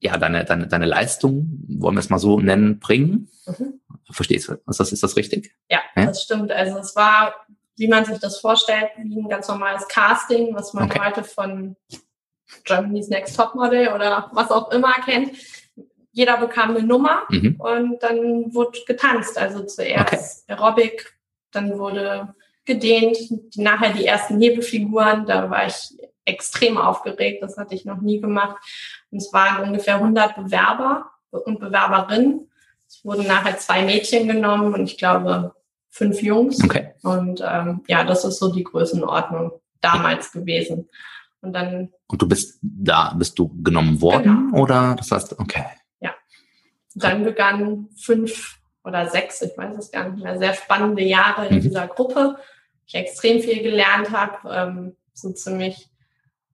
ja, 0.00 0.16
deine, 0.16 0.44
deine, 0.44 0.66
deine 0.66 0.86
Leistung, 0.86 1.62
wollen 1.68 1.94
wir 1.94 2.00
es 2.00 2.10
mal 2.10 2.18
so 2.18 2.40
nennen, 2.40 2.78
bringen. 2.78 3.28
Mhm. 3.46 3.80
Verstehst 4.10 4.48
du? 4.48 4.54
Ist 4.66 4.80
das, 4.80 4.92
ist 4.92 5.02
das 5.02 5.16
richtig? 5.16 5.54
Ja, 5.70 5.80
ja, 5.94 6.06
das 6.06 6.22
stimmt. 6.22 6.50
Also 6.50 6.78
es 6.78 6.96
war, 6.96 7.34
wie 7.76 7.86
man 7.86 8.04
sich 8.04 8.18
das 8.18 8.38
vorstellt, 8.38 8.90
wie 8.96 9.20
ein 9.20 9.28
ganz 9.28 9.46
normales 9.46 9.86
Casting, 9.88 10.54
was 10.54 10.72
man 10.72 10.84
okay. 10.84 11.00
heute 11.04 11.22
von 11.22 11.76
Germany's 12.64 13.08
Next 13.08 13.36
Topmodel 13.36 13.88
oder 13.88 14.30
was 14.32 14.50
auch 14.50 14.72
immer 14.72 14.94
kennt. 15.04 15.32
Jeder 16.12 16.38
bekam 16.38 16.70
eine 16.70 16.82
Nummer 16.82 17.22
mhm. 17.28 17.56
und 17.58 18.02
dann 18.02 18.52
wurde 18.54 18.80
getanzt. 18.86 19.38
Also 19.38 19.64
zuerst 19.64 20.44
okay. 20.48 20.60
Aerobic, 20.60 21.14
dann 21.52 21.78
wurde 21.78 22.34
gedehnt, 22.64 23.16
nachher 23.56 23.92
die 23.92 24.06
ersten 24.06 24.40
Hebefiguren, 24.40 25.26
da 25.26 25.50
war 25.50 25.66
ich 25.66 25.94
extrem 26.24 26.78
aufgeregt, 26.78 27.42
das 27.42 27.56
hatte 27.56 27.74
ich 27.74 27.84
noch 27.84 28.00
nie 28.00 28.20
gemacht. 28.20 28.56
Und 29.10 29.18
es 29.18 29.32
waren 29.32 29.64
ungefähr 29.64 29.96
100 29.96 30.36
Bewerber 30.36 31.10
und 31.30 31.60
Bewerberinnen. 31.60 32.48
Es 32.86 33.04
wurden 33.04 33.26
nachher 33.26 33.58
zwei 33.58 33.82
Mädchen 33.82 34.26
genommen 34.26 34.74
und 34.74 34.84
ich 34.84 34.98
glaube 34.98 35.54
fünf 35.90 36.22
Jungs. 36.22 36.62
Okay. 36.62 36.94
Und 37.02 37.42
ähm, 37.46 37.82
ja, 37.88 38.04
das 38.04 38.24
ist 38.24 38.38
so 38.38 38.52
die 38.52 38.64
Größenordnung 38.64 39.52
damals 39.80 40.32
gewesen. 40.32 40.88
Und 41.40 41.52
dann. 41.52 41.92
Und 42.06 42.22
du 42.22 42.28
bist 42.28 42.58
da, 42.62 43.14
bist 43.16 43.38
du 43.38 43.48
genommen 43.62 44.00
worden 44.00 44.50
genau. 44.50 44.62
oder 44.62 44.94
das 44.96 45.10
heißt, 45.10 45.38
okay. 45.38 45.66
Ja. 46.00 46.14
Dann 46.94 47.24
begannen 47.24 47.88
fünf 47.96 48.58
oder 48.84 49.08
sechs, 49.08 49.42
ich 49.42 49.56
weiß 49.56 49.76
es 49.76 49.90
gar 49.90 50.08
nicht 50.08 50.22
mehr, 50.22 50.38
sehr 50.38 50.54
spannende 50.54 51.02
Jahre 51.02 51.46
in 51.46 51.56
mhm. 51.56 51.60
dieser 51.60 51.86
Gruppe. 51.86 52.36
Ich 52.86 52.94
extrem 52.94 53.40
viel 53.40 53.62
gelernt 53.62 54.10
habe, 54.10 54.50
ähm, 54.50 54.96
so 55.12 55.32
ziemlich 55.32 55.89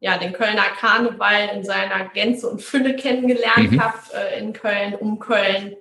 ja, 0.00 0.18
den 0.18 0.32
Kölner 0.32 0.64
Karneval 0.78 1.50
in 1.54 1.64
seiner 1.64 2.08
Gänze 2.08 2.48
und 2.48 2.62
Fülle 2.62 2.96
kennengelernt 2.96 3.72
mhm. 3.72 3.82
habe, 3.82 3.98
äh, 4.14 4.38
in 4.38 4.52
Köln, 4.52 4.94
um 4.94 5.18
Köln 5.18 5.76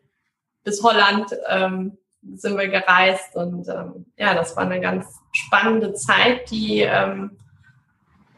bis 0.63 0.82
Holland 0.82 1.28
ähm, 1.49 1.97
sind 2.34 2.58
wir 2.58 2.67
gereist 2.67 3.36
und 3.36 3.67
ähm, 3.67 4.06
ja, 4.17 4.34
das 4.34 4.56
war 4.56 4.63
eine 4.63 4.82
ganz 4.82 5.06
spannende 5.32 5.93
Zeit, 5.93 6.49
die 6.49 6.80
ähm, 6.80 7.38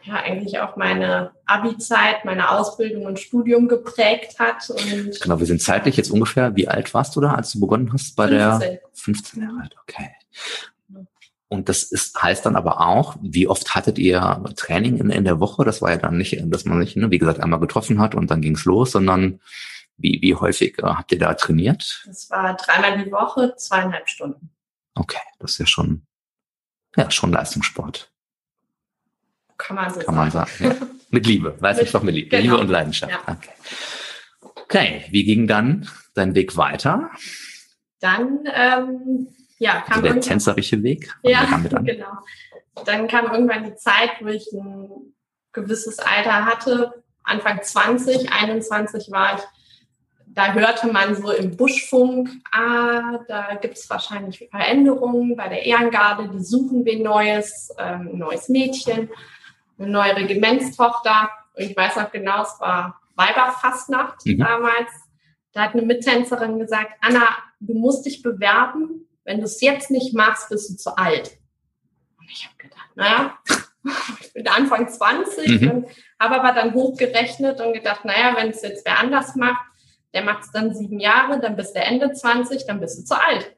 ja 0.03 0.15
eigentlich 0.15 0.59
auch 0.59 0.75
meine 0.75 1.31
Abi-Zeit, 1.45 2.25
meine 2.25 2.51
Ausbildung 2.51 3.05
und 3.05 3.19
Studium 3.19 3.67
geprägt 3.67 4.39
hat. 4.39 4.69
Und 4.69 5.19
genau, 5.21 5.39
wir 5.39 5.45
sind 5.45 5.61
zeitlich 5.61 5.95
jetzt 5.97 6.11
ungefähr, 6.11 6.55
wie 6.55 6.67
alt 6.67 6.93
warst 6.93 7.15
du 7.15 7.21
da, 7.21 7.35
als 7.35 7.51
du 7.53 7.59
begonnen 7.59 7.91
hast 7.93 8.15
bei 8.15 8.27
15. 8.27 8.59
der 8.59 8.79
15 8.93 9.41
Jahre 9.43 9.61
alt, 9.61 9.75
okay. 9.81 10.09
Und 11.49 11.69
das 11.69 11.83
ist, 11.83 12.21
heißt 12.21 12.45
dann 12.45 12.57
aber 12.57 12.81
auch, 12.81 13.15
wie 13.21 13.47
oft 13.47 13.73
hattet 13.73 13.97
ihr 13.97 14.43
Training 14.57 14.97
in, 14.97 15.09
in 15.09 15.23
der 15.23 15.39
Woche? 15.39 15.63
Das 15.63 15.81
war 15.81 15.91
ja 15.91 15.97
dann 15.97 16.17
nicht, 16.17 16.37
dass 16.45 16.65
man 16.65 16.81
sich, 16.81 16.95
ne, 16.97 17.09
wie 17.09 17.19
gesagt, 17.19 17.39
einmal 17.39 17.59
getroffen 17.59 17.99
hat 17.99 18.15
und 18.15 18.29
dann 18.29 18.41
ging's 18.41 18.65
los, 18.65 18.91
sondern 18.91 19.39
wie, 19.95 20.19
wie 20.21 20.35
häufig 20.35 20.77
äh, 20.79 20.83
habt 20.83 21.11
ihr 21.11 21.19
da 21.19 21.33
trainiert? 21.33 22.03
Das 22.05 22.29
war 22.29 22.55
dreimal 22.55 23.03
die 23.03 23.11
Woche, 23.11 23.55
zweieinhalb 23.55 24.09
Stunden. 24.09 24.49
Okay, 24.95 25.21
das 25.39 25.51
ist 25.53 25.57
ja 25.59 25.67
schon, 25.67 26.05
ja, 26.95 27.09
schon 27.11 27.31
Leistungssport. 27.31 28.11
Kann 29.57 29.75
man 29.75 29.89
so 29.89 30.01
Kann 30.01 30.05
sagen. 30.05 30.17
man 30.17 30.31
sagen. 30.31 30.51
Ja. 30.59 30.75
Mit 31.09 31.25
Liebe, 31.25 31.55
Leistungssport 31.61 32.03
mit 32.03 32.15
Liebe. 32.15 32.27
Genau. 32.27 32.41
Liebe 32.41 32.57
und 32.57 32.67
Leidenschaft. 32.67 33.13
Ja. 33.13 33.33
Okay. 33.33 33.49
okay, 34.41 35.05
wie 35.09 35.23
ging 35.23 35.47
dann 35.47 35.87
dein 36.15 36.35
Weg 36.35 36.57
weiter? 36.57 37.09
Dann 38.01 38.39
ähm, 38.53 39.29
ja, 39.59 39.81
kam 39.81 40.03
also 40.03 40.13
der 40.13 40.21
tänzerische 40.21 40.81
Weg. 40.83 41.13
Ja, 41.23 41.45
genau. 41.83 42.17
Dann 42.85 43.07
kam 43.07 43.31
irgendwann 43.31 43.63
die 43.63 43.75
Zeit, 43.75 44.11
wo 44.21 44.27
ich 44.27 44.51
ein 44.53 45.13
gewisses 45.51 45.99
Alter 45.99 46.45
hatte. 46.45 47.03
Anfang 47.23 47.61
20, 47.61 48.31
21 48.31 49.11
war 49.11 49.35
ich. 49.35 49.41
Da 50.27 50.53
hörte 50.53 50.87
man 50.87 51.15
so 51.15 51.31
im 51.31 51.57
Buschfunk, 51.57 52.29
ah, 52.51 53.19
da 53.27 53.55
gibt 53.55 53.75
es 53.75 53.89
wahrscheinlich 53.89 54.47
Veränderungen 54.51 55.35
bei 55.35 55.47
der 55.47 55.65
Ehrengarde, 55.65 56.29
die 56.29 56.43
suchen 56.43 56.85
wir 56.85 56.99
Neues, 56.99 57.73
ähm, 57.79 58.11
ein 58.13 58.19
neues 58.19 58.47
Mädchen, 58.47 59.09
eine 59.79 59.89
neue 59.89 60.15
Regimentstochter. 60.15 61.31
Und 61.55 61.63
ich 61.63 61.75
weiß 61.75 61.95
noch 61.95 62.11
genau, 62.11 62.43
es 62.43 62.55
war 62.59 63.01
Weiberfastnacht 63.15 64.23
mhm. 64.27 64.37
damals. 64.37 64.91
Da 65.53 65.63
hat 65.63 65.73
eine 65.73 65.81
Mittänzerin 65.81 66.59
gesagt, 66.59 66.91
Anna, 67.01 67.29
du 67.59 67.73
musst 67.73 68.05
dich 68.05 68.21
bewerben 68.21 69.06
wenn 69.27 69.39
du 69.39 69.43
es 69.43 69.59
jetzt 69.61 69.91
nicht 69.91 70.15
machst, 70.15 70.49
bist 70.49 70.69
du 70.71 70.77
zu 70.77 70.97
alt. 70.97 71.37
Und 72.17 72.31
ich 72.31 72.45
habe 72.45 72.57
gedacht, 72.57 72.89
naja, 72.95 73.37
ich 74.21 74.33
bin 74.33 74.47
Anfang 74.47 74.87
20 74.87 75.61
mhm. 75.61 75.69
und 75.69 75.87
habe 76.17 76.41
aber 76.41 76.53
dann 76.53 76.73
hochgerechnet 76.73 77.59
und 77.59 77.73
gedacht, 77.73 78.05
naja, 78.05 78.35
wenn 78.37 78.49
es 78.49 78.61
jetzt 78.61 78.85
wer 78.85 78.99
anders 78.99 79.35
macht, 79.35 79.61
der 80.13 80.23
macht 80.23 80.43
es 80.43 80.51
dann 80.51 80.73
sieben 80.73 80.99
Jahre, 80.99 81.41
dann 81.41 81.57
bist 81.57 81.75
du 81.75 81.81
Ende 81.81 82.13
20, 82.13 82.65
dann 82.65 82.79
bist 82.79 82.99
du 82.99 83.03
zu 83.03 83.21
alt. 83.21 83.53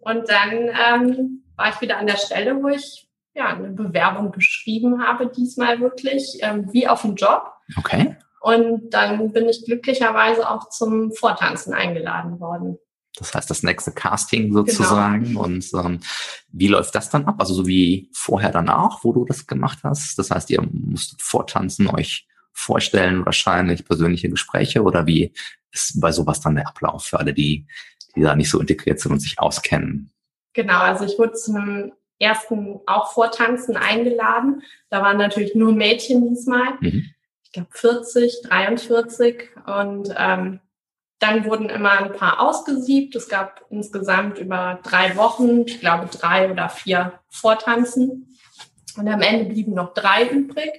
Und 0.00 0.28
dann 0.28 0.52
ähm, 0.52 1.44
war 1.56 1.70
ich 1.70 1.80
wieder 1.80 1.96
an 1.96 2.06
der 2.06 2.18
Stelle, 2.18 2.62
wo 2.62 2.68
ich 2.68 3.08
ja 3.32 3.46
eine 3.46 3.70
Bewerbung 3.70 4.32
geschrieben 4.32 5.02
habe, 5.02 5.28
diesmal 5.28 5.80
wirklich, 5.80 6.38
ähm, 6.42 6.70
wie 6.72 6.86
auf 6.86 7.02
den 7.02 7.16
Job. 7.16 7.54
Okay. 7.78 8.16
Und 8.42 8.90
dann 8.90 9.32
bin 9.32 9.48
ich 9.48 9.64
glücklicherweise 9.64 10.48
auch 10.50 10.68
zum 10.68 11.12
Vortanzen 11.12 11.72
eingeladen 11.72 12.38
worden. 12.38 12.78
Das 13.16 13.34
heißt, 13.34 13.50
das 13.50 13.62
nächste 13.62 13.92
Casting 13.92 14.52
sozusagen. 14.52 15.24
Genau. 15.24 15.44
Und 15.44 15.68
ähm, 15.74 16.00
wie 16.52 16.68
läuft 16.68 16.94
das 16.94 17.10
dann 17.10 17.26
ab? 17.26 17.36
Also 17.38 17.54
so 17.54 17.66
wie 17.66 18.08
vorher 18.12 18.50
dann 18.50 18.68
auch, 18.68 19.04
wo 19.04 19.12
du 19.12 19.24
das 19.24 19.46
gemacht 19.46 19.80
hast. 19.82 20.18
Das 20.18 20.30
heißt, 20.30 20.50
ihr 20.50 20.62
musstet 20.62 21.20
vortanzen, 21.20 21.88
euch 21.88 22.26
vorstellen, 22.52 23.24
wahrscheinlich 23.24 23.84
persönliche 23.84 24.28
Gespräche 24.28 24.82
oder 24.82 25.06
wie 25.06 25.32
ist 25.72 26.00
bei 26.00 26.12
sowas 26.12 26.40
dann 26.40 26.56
der 26.56 26.68
Ablauf 26.68 27.04
für 27.04 27.18
alle, 27.18 27.32
die, 27.32 27.66
die 28.14 28.22
da 28.22 28.34
nicht 28.34 28.50
so 28.50 28.60
integriert 28.60 29.00
sind 29.00 29.12
und 29.12 29.20
sich 29.20 29.38
auskennen? 29.38 30.12
Genau, 30.52 30.78
also 30.80 31.04
ich 31.04 31.18
wurde 31.18 31.34
zu 31.34 31.54
einem 31.54 31.92
ersten 32.18 32.80
auch 32.86 33.12
Vortanzen 33.12 33.76
eingeladen. 33.76 34.62
Da 34.90 35.02
waren 35.02 35.16
natürlich 35.16 35.54
nur 35.54 35.72
Mädchen 35.72 36.28
diesmal. 36.28 36.74
Mhm. 36.80 37.06
Ich 37.44 37.52
glaube 37.52 37.70
40, 37.72 38.42
43. 38.44 39.48
Und 39.66 40.14
ähm, 40.16 40.60
dann 41.20 41.44
wurden 41.44 41.68
immer 41.68 41.92
ein 41.92 42.12
paar 42.12 42.40
ausgesiebt. 42.40 43.14
Es 43.14 43.28
gab 43.28 43.64
insgesamt 43.70 44.38
über 44.38 44.80
drei 44.82 45.16
Wochen, 45.16 45.66
ich 45.66 45.78
glaube, 45.78 46.06
drei 46.06 46.50
oder 46.50 46.68
vier 46.68 47.20
Vortanzen. 47.28 48.36
Und 48.96 49.06
am 49.06 49.20
Ende 49.20 49.44
blieben 49.44 49.74
noch 49.74 49.94
drei 49.94 50.26
übrig. 50.28 50.72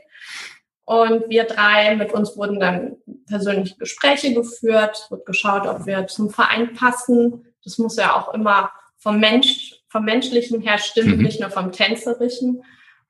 Und 0.83 1.29
wir 1.29 1.45
drei, 1.45 1.95
mit 1.95 2.11
uns 2.11 2.35
wurden 2.35 2.59
dann 2.59 2.97
persönliche 3.27 3.77
Gespräche 3.77 4.33
geführt, 4.33 5.07
wird 5.09 5.25
geschaut, 5.25 5.67
ob 5.67 5.85
wir 5.85 6.07
zum 6.07 6.31
Verein 6.31 6.73
passen. 6.73 7.45
Das 7.63 7.77
muss 7.77 7.95
ja 7.95 8.15
auch 8.15 8.33
immer 8.33 8.71
vom 8.97 9.19
Mensch, 9.19 9.75
vom 9.89 10.03
Menschlichen 10.03 10.59
her 10.59 10.79
stimmen, 10.79 11.17
mhm. 11.17 11.23
nicht 11.23 11.39
nur 11.39 11.51
vom 11.51 11.71
Tänzerischen. 11.71 12.63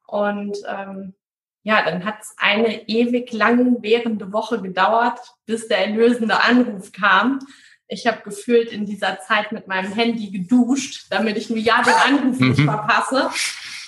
Und 0.05 0.57
ähm, 0.67 1.15
ja, 1.63 1.83
dann 1.83 2.05
hat 2.05 2.21
es 2.21 2.33
eine 2.37 2.87
ewig 2.87 3.31
lang 3.31 3.81
währende 3.81 4.33
Woche 4.33 4.61
gedauert, 4.61 5.19
bis 5.45 5.67
der 5.67 5.87
erlösende 5.87 6.41
Anruf 6.41 6.91
kam. 6.91 7.39
Ich 7.87 8.07
habe 8.07 8.21
gefühlt 8.23 8.71
in 8.71 8.85
dieser 8.85 9.19
Zeit 9.19 9.51
mit 9.51 9.67
meinem 9.67 9.91
Handy 9.93 10.31
geduscht, 10.31 11.07
damit 11.09 11.37
ich 11.37 11.49
nur 11.49 11.59
ja 11.59 11.83
den 11.83 11.93
Anruf 11.93 12.39
nicht 12.39 12.59
mhm. 12.59 12.65
verpasse. 12.65 13.29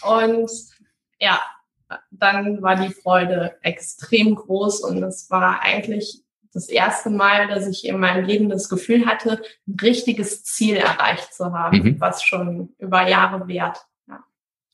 Und 0.02 0.52
ja, 1.20 1.42
dann 2.12 2.62
war 2.62 2.76
die 2.76 2.94
Freude 2.94 3.58
extrem 3.62 4.36
groß 4.36 4.82
und 4.82 5.02
es 5.04 5.30
war 5.32 5.62
eigentlich 5.62 6.24
das 6.54 6.70
erste 6.70 7.10
Mal, 7.10 7.48
dass 7.48 7.68
ich 7.68 7.86
in 7.86 8.00
meinem 8.00 8.26
Leben 8.26 8.50
das 8.50 8.70
Gefühl 8.70 9.08
hatte, 9.08 9.42
ein 9.68 9.78
richtiges 9.82 10.44
Ziel 10.44 10.76
erreicht 10.76 11.34
zu 11.34 11.52
haben, 11.52 11.78
mhm. 11.80 12.00
was 12.00 12.24
schon 12.24 12.76
über 12.78 13.08
Jahre 13.08 13.48
währt. 13.48 13.80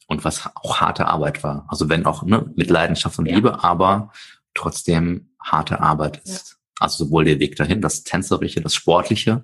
Und 0.09 0.25
was 0.25 0.49
auch 0.55 0.81
harte 0.81 1.05
Arbeit 1.05 1.43
war. 1.43 1.65
Also 1.69 1.87
wenn 1.87 2.05
auch 2.05 2.23
ne, 2.23 2.51
mit 2.55 2.69
Leidenschaft 2.69 3.19
und 3.19 3.27
ja. 3.27 3.35
Liebe, 3.35 3.63
aber 3.63 4.11
trotzdem 4.55 5.29
harte 5.39 5.79
Arbeit 5.79 6.17
ist. 6.25 6.49
Ja. 6.49 6.55
Also 6.79 7.05
sowohl 7.05 7.25
der 7.25 7.39
Weg 7.39 7.55
dahin, 7.55 7.79
das 7.79 8.03
Tänzerische, 8.03 8.61
das 8.61 8.73
Sportliche, 8.73 9.43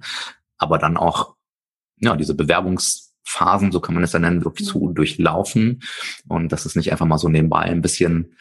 aber 0.57 0.77
dann 0.79 0.97
auch 0.97 1.35
ja, 1.99 2.15
diese 2.15 2.33
Bewerbungs- 2.33 3.05
Phasen, 3.25 3.71
so 3.71 3.79
kann 3.79 3.95
man 3.95 4.03
es 4.03 4.13
ja 4.13 4.19
nennen, 4.19 4.45
wirklich 4.45 4.67
zu 4.67 4.91
durchlaufen. 4.91 5.81
Und 6.27 6.51
das 6.51 6.65
ist 6.65 6.75
nicht 6.75 6.91
einfach 6.91 7.07
mal 7.07 7.17
so 7.17 7.27
nebenbei 7.27 7.61
ein 7.61 7.81
bisschen, 7.81 8.35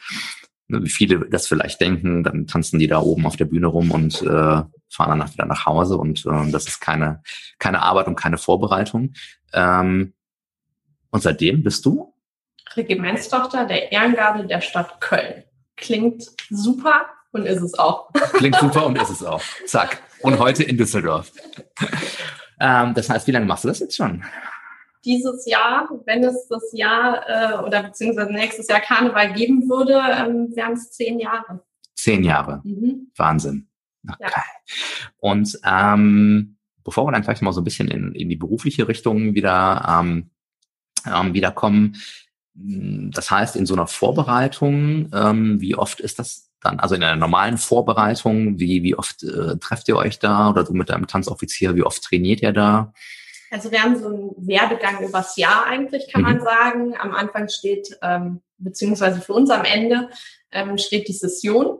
ne, 0.67 0.83
wie 0.83 0.89
viele 0.89 1.27
das 1.27 1.47
vielleicht 1.47 1.81
denken, 1.81 2.23
dann 2.23 2.47
tanzen 2.47 2.79
die 2.79 2.87
da 2.87 2.99
oben 2.99 3.25
auf 3.25 3.35
der 3.35 3.45
Bühne 3.45 3.67
rum 3.67 3.91
und 3.91 4.21
äh, 4.21 4.25
fahren 4.25 4.69
danach 4.89 5.33
wieder 5.33 5.47
nach 5.47 5.65
Hause. 5.65 5.97
Und 5.97 6.25
äh, 6.27 6.51
das 6.51 6.67
ist 6.67 6.79
keine, 6.79 7.23
keine 7.57 7.81
Arbeit 7.81 8.07
und 8.07 8.15
keine 8.15 8.37
Vorbereitung. 8.37 9.13
Ähm, 9.53 10.13
und 11.09 11.23
seitdem 11.23 11.63
bist 11.63 11.85
du? 11.85 12.13
Regimentstochter 12.75 13.65
der 13.65 13.91
Ehrengarde 13.91 14.45
der 14.47 14.61
Stadt 14.61 14.99
Köln. 15.01 15.43
Klingt 15.75 16.23
super 16.49 17.07
und 17.31 17.45
ist 17.45 17.61
es 17.61 17.77
auch. 17.77 18.11
Klingt 18.33 18.55
super 18.57 18.85
und 18.85 18.97
ist 19.01 19.09
es 19.09 19.23
auch. 19.23 19.41
Zack. 19.65 20.01
Und 20.21 20.39
heute 20.39 20.63
in 20.63 20.77
Düsseldorf. 20.77 21.31
ähm, 22.59 22.93
das 22.93 23.09
heißt, 23.09 23.27
wie 23.27 23.31
lange 23.31 23.45
machst 23.45 23.63
du 23.63 23.67
das 23.67 23.79
jetzt 23.79 23.95
schon? 23.95 24.23
dieses 25.05 25.45
Jahr, 25.45 25.87
wenn 26.05 26.23
es 26.23 26.47
das 26.47 26.71
Jahr 26.73 27.23
äh, 27.29 27.63
oder 27.63 27.83
beziehungsweise 27.83 28.33
nächstes 28.33 28.67
Jahr 28.67 28.81
Karneval 28.81 29.33
geben 29.33 29.69
würde, 29.69 29.93
ähm, 29.93 30.55
wären 30.55 30.73
es 30.73 30.91
zehn 30.91 31.19
Jahre. 31.19 31.63
Zehn 31.95 32.23
Jahre. 32.23 32.61
Mhm. 32.63 33.11
Wahnsinn. 33.15 33.69
Okay. 34.07 34.17
Ja. 34.21 34.43
Und 35.17 35.59
ähm, 35.63 36.57
bevor 36.83 37.05
wir 37.05 37.11
dann 37.11 37.23
vielleicht 37.23 37.41
mal 37.41 37.53
so 37.53 37.61
ein 37.61 37.63
bisschen 37.63 37.87
in, 37.87 38.13
in 38.13 38.29
die 38.29 38.35
berufliche 38.35 38.87
Richtung 38.87 39.35
wieder 39.35 39.85
ähm, 39.87 40.31
ähm, 41.05 41.33
wieder 41.33 41.51
kommen, 41.51 41.95
das 42.55 43.29
heißt, 43.29 43.55
in 43.55 43.65
so 43.65 43.73
einer 43.73 43.87
Vorbereitung, 43.87 45.11
ähm, 45.13 45.59
wie 45.59 45.75
oft 45.75 45.99
ist 45.99 46.19
das 46.19 46.49
dann, 46.61 46.79
also 46.79 46.95
in 46.95 47.03
einer 47.03 47.17
normalen 47.17 47.57
Vorbereitung, 47.57 48.59
wie, 48.59 48.81
wie 48.81 48.95
oft 48.95 49.23
äh, 49.23 49.57
trefft 49.57 49.87
ihr 49.87 49.97
euch 49.97 50.19
da 50.19 50.49
oder 50.49 50.63
du 50.63 50.73
mit 50.73 50.89
deinem 50.89 51.07
Tanzoffizier, 51.07 51.75
wie 51.75 51.83
oft 51.83 52.01
trainiert 52.01 52.41
ihr 52.41 52.53
da? 52.53 52.93
Also 53.51 53.71
wir 53.71 53.83
haben 53.83 53.97
so 53.97 54.07
einen 54.07 54.31
Werdegang 54.37 55.01
übers 55.03 55.37
Jahr 55.37 55.65
eigentlich, 55.65 56.11
kann 56.11 56.21
mhm. 56.23 56.27
man 56.27 56.41
sagen. 56.41 56.95
Am 56.97 57.13
Anfang 57.13 57.49
steht, 57.49 57.97
ähm, 58.01 58.41
beziehungsweise 58.57 59.21
für 59.21 59.33
uns 59.33 59.49
am 59.49 59.65
Ende, 59.65 60.09
ähm, 60.51 60.77
steht 60.77 61.07
die 61.07 61.13
Session. 61.13 61.77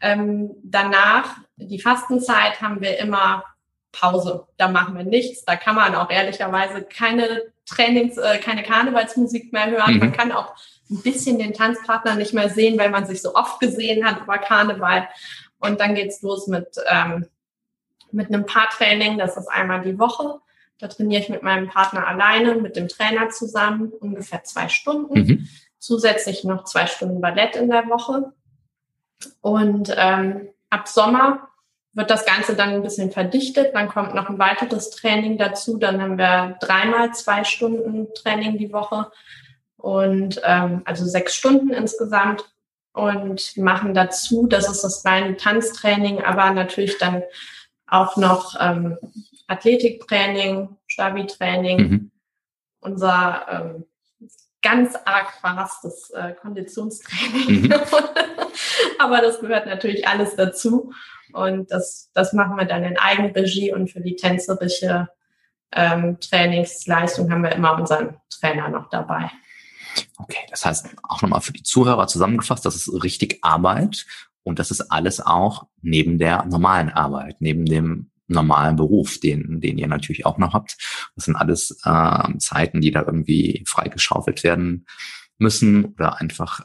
Ähm, 0.00 0.52
danach, 0.62 1.36
die 1.56 1.80
Fastenzeit, 1.80 2.60
haben 2.60 2.80
wir 2.80 2.98
immer 2.98 3.44
Pause. 3.92 4.46
Da 4.56 4.68
machen 4.68 4.96
wir 4.96 5.04
nichts. 5.04 5.44
Da 5.44 5.56
kann 5.56 5.76
man 5.76 5.94
auch 5.94 6.10
ehrlicherweise 6.10 6.82
keine 6.82 7.42
Trainings, 7.66 8.16
äh, 8.16 8.38
keine 8.38 8.62
Karnevalsmusik 8.62 9.52
mehr 9.52 9.70
hören. 9.70 9.94
Mhm. 9.94 9.98
Man 10.00 10.12
kann 10.12 10.32
auch 10.32 10.54
ein 10.90 11.02
bisschen 11.02 11.38
den 11.38 11.54
Tanzpartner 11.54 12.16
nicht 12.16 12.34
mehr 12.34 12.48
sehen, 12.48 12.78
weil 12.78 12.90
man 12.90 13.06
sich 13.06 13.22
so 13.22 13.34
oft 13.34 13.60
gesehen 13.60 14.04
hat 14.04 14.22
über 14.22 14.38
Karneval. 14.38 15.08
Und 15.58 15.80
dann 15.80 15.94
geht's 15.94 16.22
los 16.22 16.48
mit, 16.48 16.76
ähm, 16.88 17.26
mit 18.10 18.28
einem 18.28 18.46
Paartraining. 18.46 19.18
Das 19.18 19.36
ist 19.36 19.48
einmal 19.48 19.82
die 19.82 19.98
Woche. 19.98 20.40
Da 20.78 20.88
trainiere 20.88 21.22
ich 21.22 21.28
mit 21.28 21.42
meinem 21.42 21.68
Partner 21.68 22.08
alleine, 22.08 22.56
mit 22.56 22.74
dem 22.74 22.88
Trainer 22.88 23.30
zusammen, 23.30 23.92
ungefähr 23.92 24.42
zwei 24.42 24.68
Stunden. 24.68 25.18
Mhm. 25.18 25.48
Zusätzlich 25.78 26.44
noch 26.44 26.64
zwei 26.64 26.86
Stunden 26.86 27.20
Ballett 27.20 27.56
in 27.56 27.70
der 27.70 27.88
Woche. 27.88 28.32
Und 29.40 29.94
ähm, 29.96 30.48
ab 30.70 30.88
Sommer 30.88 31.51
wird 31.94 32.10
das 32.10 32.24
Ganze 32.24 32.56
dann 32.56 32.70
ein 32.70 32.82
bisschen 32.82 33.10
verdichtet. 33.10 33.74
Dann 33.74 33.88
kommt 33.88 34.14
noch 34.14 34.28
ein 34.28 34.38
weiteres 34.38 34.90
Training 34.90 35.36
dazu. 35.38 35.76
Dann 35.76 36.00
haben 36.00 36.18
wir 36.18 36.56
dreimal 36.60 37.12
zwei 37.12 37.44
Stunden 37.44 38.12
Training 38.14 38.56
die 38.56 38.72
Woche 38.72 39.10
und 39.76 40.40
ähm, 40.44 40.82
also 40.84 41.04
sechs 41.04 41.34
Stunden 41.34 41.70
insgesamt 41.70 42.44
und 42.92 43.56
machen 43.56 43.94
dazu, 43.94 44.46
das 44.46 44.70
ist 44.70 44.82
das 44.82 45.04
reine 45.04 45.36
Tanztraining, 45.36 46.22
aber 46.22 46.50
natürlich 46.50 46.98
dann 46.98 47.22
auch 47.86 48.16
noch 48.16 48.54
ähm, 48.60 48.98
Athletiktraining, 49.48 50.76
Stabi-Training, 50.86 51.78
mhm. 51.78 52.10
unser 52.80 53.46
ähm, 53.50 53.84
ganz 54.62 54.94
arg 55.04 55.32
verhasstes 55.40 56.10
äh, 56.10 56.32
Konditionstraining. 56.40 57.62
Mhm. 57.64 57.72
Aber 58.98 59.20
das 59.20 59.40
gehört 59.40 59.66
natürlich 59.66 60.06
alles 60.06 60.36
dazu. 60.36 60.92
Und 61.32 61.70
das, 61.70 62.10
das 62.14 62.32
machen 62.32 62.56
wir 62.56 62.64
dann 62.64 62.84
in 62.84 62.98
Eigenregie 62.98 63.72
und 63.72 63.90
für 63.90 64.00
die 64.00 64.16
tänzerische 64.16 65.08
ähm, 65.72 66.18
Trainingsleistung 66.20 67.30
haben 67.30 67.42
wir 67.42 67.52
immer 67.52 67.78
unseren 67.78 68.16
Trainer 68.30 68.68
noch 68.68 68.88
dabei. 68.90 69.30
Okay, 70.18 70.40
das 70.50 70.64
heißt 70.64 70.88
auch 71.02 71.22
nochmal 71.22 71.40
für 71.40 71.52
die 71.52 71.62
Zuhörer 71.62 72.06
zusammengefasst, 72.06 72.64
das 72.64 72.76
ist 72.76 73.02
richtig 73.02 73.38
Arbeit 73.42 74.06
und 74.42 74.58
das 74.58 74.70
ist 74.70 74.80
alles 74.90 75.20
auch 75.20 75.66
neben 75.80 76.18
der 76.18 76.44
normalen 76.44 76.88
Arbeit, 76.88 77.36
neben 77.40 77.66
dem 77.66 78.10
normalen 78.28 78.76
Beruf, 78.76 79.20
den, 79.20 79.60
den 79.60 79.78
ihr 79.78 79.88
natürlich 79.88 80.24
auch 80.24 80.38
noch 80.38 80.54
habt. 80.54 80.76
Das 81.14 81.26
sind 81.26 81.36
alles 81.36 81.78
äh, 81.84 82.38
Zeiten, 82.38 82.80
die 82.80 82.90
da 82.90 83.02
irgendwie 83.02 83.62
freigeschaufelt 83.66 84.42
werden 84.44 84.86
müssen 85.38 85.84
oder 85.84 86.20
einfach 86.20 86.60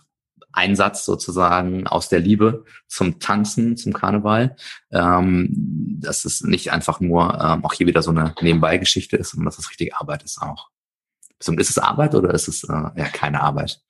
Einsatz 0.53 1.05
sozusagen 1.05 1.88
aus 1.88 2.10
der 2.10 2.19
Liebe 2.19 2.65
zum 2.88 3.19
Tanzen, 3.19 3.77
zum 3.77 3.93
Karneval. 3.93 4.55
Ähm, 4.91 5.49
dass 5.99 6.25
es 6.25 6.41
nicht 6.41 6.71
einfach 6.71 6.99
nur 6.99 7.39
ähm, 7.41 7.65
auch 7.65 7.73
hier 7.73 7.88
wieder 7.88 8.01
so 8.01 8.12
eine 8.12 8.33
Nebenbei-Geschichte 8.41 9.17
ist, 9.17 9.31
sondern 9.31 9.45
dass 9.45 9.60
es 9.60 9.69
richtig 9.69 9.95
Arbeit 9.95 10.23
ist 10.23 10.41
auch. 10.41 10.69
Ist 11.39 11.69
es 11.69 11.77
Arbeit 11.77 12.15
oder 12.15 12.33
ist 12.33 12.47
es 12.47 12.63
äh, 12.63 12.73
ja 12.73 13.05
keine 13.12 13.41
Arbeit? 13.41 13.81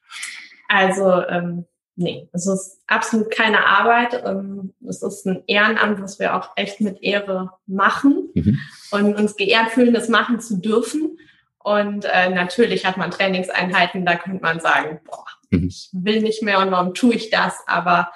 Also 0.68 1.24
ähm, 1.28 1.66
nee, 1.96 2.30
es 2.34 2.48
ist 2.48 2.82
absolut 2.88 3.32
keine 3.32 3.66
Arbeit. 3.66 4.22
Ähm, 4.26 4.74
es 4.88 5.02
ist 5.02 5.26
ein 5.26 5.44
Ehrenamt, 5.48 6.02
was 6.02 6.20
wir 6.20 6.36
auch 6.36 6.52
echt 6.56 6.82
mit 6.82 7.02
Ehre 7.02 7.52
machen 7.66 8.30
mhm. 8.34 8.60
und 8.92 9.16
uns 9.16 9.36
geehrt 9.36 9.72
fühlen, 9.72 9.94
das 9.94 10.10
machen 10.10 10.40
zu 10.40 10.58
dürfen. 10.58 11.18
Und 11.60 12.06
äh, 12.06 12.30
natürlich 12.30 12.86
hat 12.86 12.98
man 12.98 13.12
Trainingseinheiten, 13.12 14.06
da 14.06 14.16
könnte 14.16 14.42
man 14.42 14.60
sagen, 14.60 15.00
boah, 15.06 15.26
mhm. 15.50 15.68
ich 15.68 15.90
will 15.94 16.22
nicht 16.22 16.44
mehr 16.44 16.60
und 16.60 16.72
warum 16.72 16.94
tue 16.94 17.16
ich 17.16 17.30
das? 17.30 17.56
Aber 17.68 18.12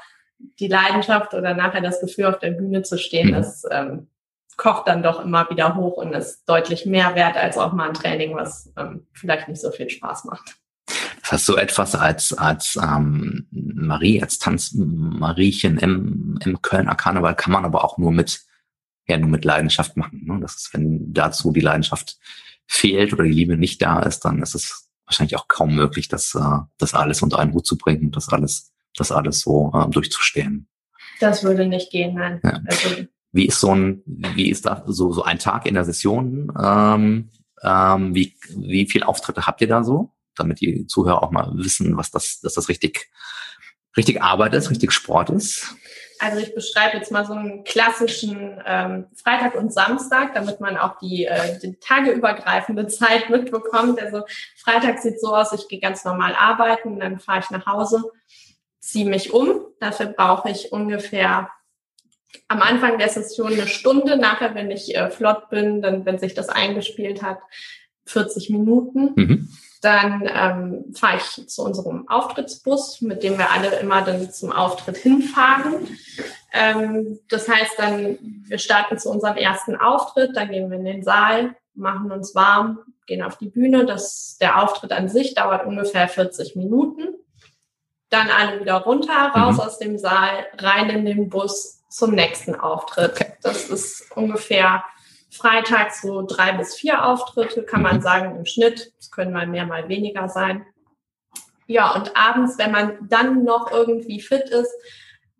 die 0.59 0.67
Leidenschaft 0.67 1.33
oder 1.33 1.53
nachher 1.53 1.81
das 1.81 2.01
Gefühl, 2.01 2.25
auf 2.25 2.39
der 2.39 2.51
Bühne 2.51 2.83
zu 2.83 2.97
stehen, 2.97 3.29
mhm. 3.29 3.33
das 3.33 3.63
ähm, 3.69 4.07
kocht 4.57 4.87
dann 4.87 5.03
doch 5.03 5.23
immer 5.23 5.49
wieder 5.49 5.75
hoch 5.75 5.97
und 5.97 6.13
ist 6.13 6.47
deutlich 6.47 6.85
mehr 6.85 7.15
wert 7.15 7.35
als 7.35 7.57
auch 7.57 7.73
mal 7.73 7.89
ein 7.89 7.93
Training, 7.93 8.35
was 8.35 8.71
ähm, 8.77 9.07
vielleicht 9.13 9.47
nicht 9.47 9.61
so 9.61 9.71
viel 9.71 9.89
Spaß 9.89 10.25
macht. 10.25 10.55
Das 11.21 11.31
heißt, 11.31 11.45
so 11.45 11.57
etwas 11.57 11.95
als, 11.95 12.33
als 12.33 12.77
ähm, 12.81 13.47
Marie, 13.51 14.21
als 14.21 14.39
Tanzmariechen 14.39 15.77
im, 15.77 16.37
im 16.43 16.61
Kölner 16.61 16.95
Karneval 16.95 17.35
kann 17.35 17.53
man 17.53 17.65
aber 17.65 17.83
auch 17.83 17.97
nur 17.97 18.11
mit, 18.11 18.41
ja, 19.07 19.17
nur 19.17 19.29
mit 19.29 19.45
Leidenschaft 19.45 19.97
machen. 19.97 20.25
Ne? 20.25 20.39
Das 20.41 20.55
ist, 20.55 20.73
wenn 20.73 21.13
dazu 21.13 21.51
die 21.51 21.61
Leidenschaft 21.61 22.17
fehlt 22.67 23.13
oder 23.13 23.23
die 23.23 23.31
Liebe 23.31 23.57
nicht 23.57 23.81
da 23.81 24.01
ist, 24.01 24.25
dann 24.25 24.41
ist 24.41 24.55
es 24.55 24.90
wahrscheinlich 25.11 25.35
auch 25.35 25.47
kaum 25.47 25.75
möglich, 25.75 26.07
das, 26.07 26.35
äh, 26.35 26.59
das 26.77 26.93
alles 26.93 27.21
unter 27.21 27.39
einen 27.39 27.53
Hut 27.53 27.65
zu 27.65 27.77
bringen 27.77 28.05
und 28.05 28.15
das 28.15 28.29
alles, 28.29 28.71
das 28.95 29.11
alles 29.11 29.41
so 29.41 29.71
äh, 29.73 29.89
durchzustehen. 29.89 30.67
Das 31.19 31.43
würde 31.43 31.67
nicht 31.67 31.91
gehen, 31.91 32.15
nein. 32.15 32.39
Ja. 32.43 32.59
Also, 32.65 33.05
wie 33.31 33.45
ist 33.45 33.59
so 33.59 33.73
ein, 33.73 34.01
wie 34.05 34.49
ist 34.49 34.65
da 34.65 34.83
so, 34.87 35.13
so 35.13 35.23
ein 35.23 35.39
Tag 35.39 35.65
in 35.65 35.75
der 35.75 35.85
Session? 35.85 36.51
Ähm, 36.61 37.29
ähm, 37.63 38.15
wie, 38.15 38.35
wie 38.49 38.89
viel 38.89 39.03
Auftritte 39.03 39.45
habt 39.45 39.61
ihr 39.61 39.67
da 39.67 39.83
so? 39.83 40.11
damit 40.35 40.61
die 40.61 40.87
Zuhörer 40.87 41.23
auch 41.23 41.31
mal 41.31 41.51
wissen, 41.53 41.97
was 41.97 42.11
das, 42.11 42.39
dass 42.41 42.53
das 42.53 42.69
richtig, 42.69 43.09
richtig 43.97 44.21
Arbeit 44.21 44.53
ist, 44.53 44.69
richtig 44.69 44.91
Sport 44.91 45.29
ist? 45.29 45.75
Also 46.21 46.37
ich 46.37 46.53
beschreibe 46.53 46.97
jetzt 46.97 47.11
mal 47.11 47.25
so 47.25 47.33
einen 47.33 47.63
klassischen 47.63 48.61
ähm, 48.63 49.07
Freitag 49.15 49.55
und 49.55 49.73
Samstag, 49.73 50.35
damit 50.35 50.61
man 50.61 50.77
auch 50.77 50.99
die, 50.99 51.25
äh, 51.25 51.57
die 51.59 51.77
tageübergreifende 51.79 52.85
Zeit 52.89 53.31
mitbekommt. 53.31 53.99
Also 53.99 54.23
Freitag 54.55 54.99
sieht 54.99 55.19
so 55.19 55.35
aus, 55.35 55.51
ich 55.51 55.67
gehe 55.67 55.79
ganz 55.79 56.05
normal 56.05 56.35
arbeiten, 56.35 56.99
dann 56.99 57.19
fahre 57.19 57.39
ich 57.39 57.49
nach 57.49 57.65
Hause, 57.65 58.03
ziehe 58.79 59.09
mich 59.09 59.33
um. 59.33 59.61
Dafür 59.79 60.07
brauche 60.07 60.51
ich 60.51 60.71
ungefähr 60.71 61.49
am 62.47 62.61
Anfang 62.61 62.99
der 62.99 63.09
Session 63.09 63.53
eine 63.53 63.67
Stunde, 63.67 64.15
nachher, 64.15 64.53
wenn 64.53 64.69
ich 64.69 64.95
äh, 64.95 65.09
flott 65.09 65.49
bin, 65.49 65.81
dann, 65.81 66.05
wenn 66.05 66.19
sich 66.19 66.35
das 66.35 66.49
eingespielt 66.49 67.23
hat, 67.23 67.39
40 68.05 68.51
Minuten. 68.51 69.13
Mhm. 69.15 69.49
Dann 69.81 70.29
ähm, 70.31 70.93
fahre 70.95 71.17
ich 71.17 71.47
zu 71.47 71.63
unserem 71.63 72.07
Auftrittsbus, 72.07 73.01
mit 73.01 73.23
dem 73.23 73.37
wir 73.37 73.51
alle 73.51 73.79
immer 73.79 74.03
dann 74.03 74.31
zum 74.31 74.51
Auftritt 74.51 74.97
hinfahren. 74.97 75.97
Ähm, 76.53 77.19
das 77.29 77.49
heißt 77.49 77.73
dann, 77.77 78.17
wir 78.47 78.59
starten 78.59 78.99
zu 78.99 79.09
unserem 79.09 79.37
ersten 79.37 79.75
Auftritt, 79.75 80.35
dann 80.35 80.49
gehen 80.49 80.69
wir 80.69 80.77
in 80.77 80.85
den 80.85 81.03
Saal, 81.03 81.55
machen 81.73 82.11
uns 82.11 82.35
warm, 82.35 82.79
gehen 83.07 83.23
auf 83.23 83.37
die 83.37 83.49
Bühne. 83.49 83.85
Das, 83.85 84.37
der 84.39 84.61
Auftritt 84.61 84.91
an 84.91 85.09
sich 85.09 85.33
dauert 85.33 85.65
ungefähr 85.65 86.07
40 86.07 86.55
Minuten. 86.55 87.15
Dann 88.09 88.29
alle 88.29 88.59
wieder 88.59 88.75
runter, 88.75 89.31
raus 89.35 89.55
mhm. 89.55 89.61
aus 89.61 89.79
dem 89.79 89.97
Saal, 89.97 90.45
rein 90.57 90.89
in 90.89 91.05
den 91.05 91.29
Bus 91.29 91.81
zum 91.89 92.11
nächsten 92.13 92.55
Auftritt. 92.55 93.33
Das 93.41 93.69
ist 93.69 94.11
ungefähr 94.15 94.83
Freitag 95.31 95.93
so 95.93 96.23
drei 96.23 96.51
bis 96.51 96.75
vier 96.75 97.05
Auftritte, 97.05 97.63
kann 97.63 97.81
man 97.81 97.97
mhm. 97.97 98.01
sagen, 98.01 98.35
im 98.35 98.45
Schnitt. 98.45 98.93
Es 98.99 99.11
können 99.11 99.31
mal 99.31 99.47
mehr, 99.47 99.65
mal 99.65 99.87
weniger 99.87 100.27
sein. 100.27 100.65
Ja, 101.67 101.91
und 101.91 102.17
abends, 102.17 102.57
wenn 102.57 102.71
man 102.71 102.97
dann 103.07 103.43
noch 103.43 103.71
irgendwie 103.71 104.19
fit 104.19 104.49
ist, 104.49 104.73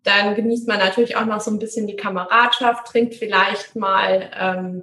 dann 0.02 0.34
genießt 0.34 0.66
man 0.66 0.78
natürlich 0.78 1.16
auch 1.16 1.26
noch 1.26 1.40
so 1.40 1.50
ein 1.50 1.58
bisschen 1.58 1.86
die 1.86 1.96
Kameradschaft, 1.96 2.86
trinkt 2.86 3.14
vielleicht 3.14 3.76
mal 3.76 4.30
ähm, 4.34 4.82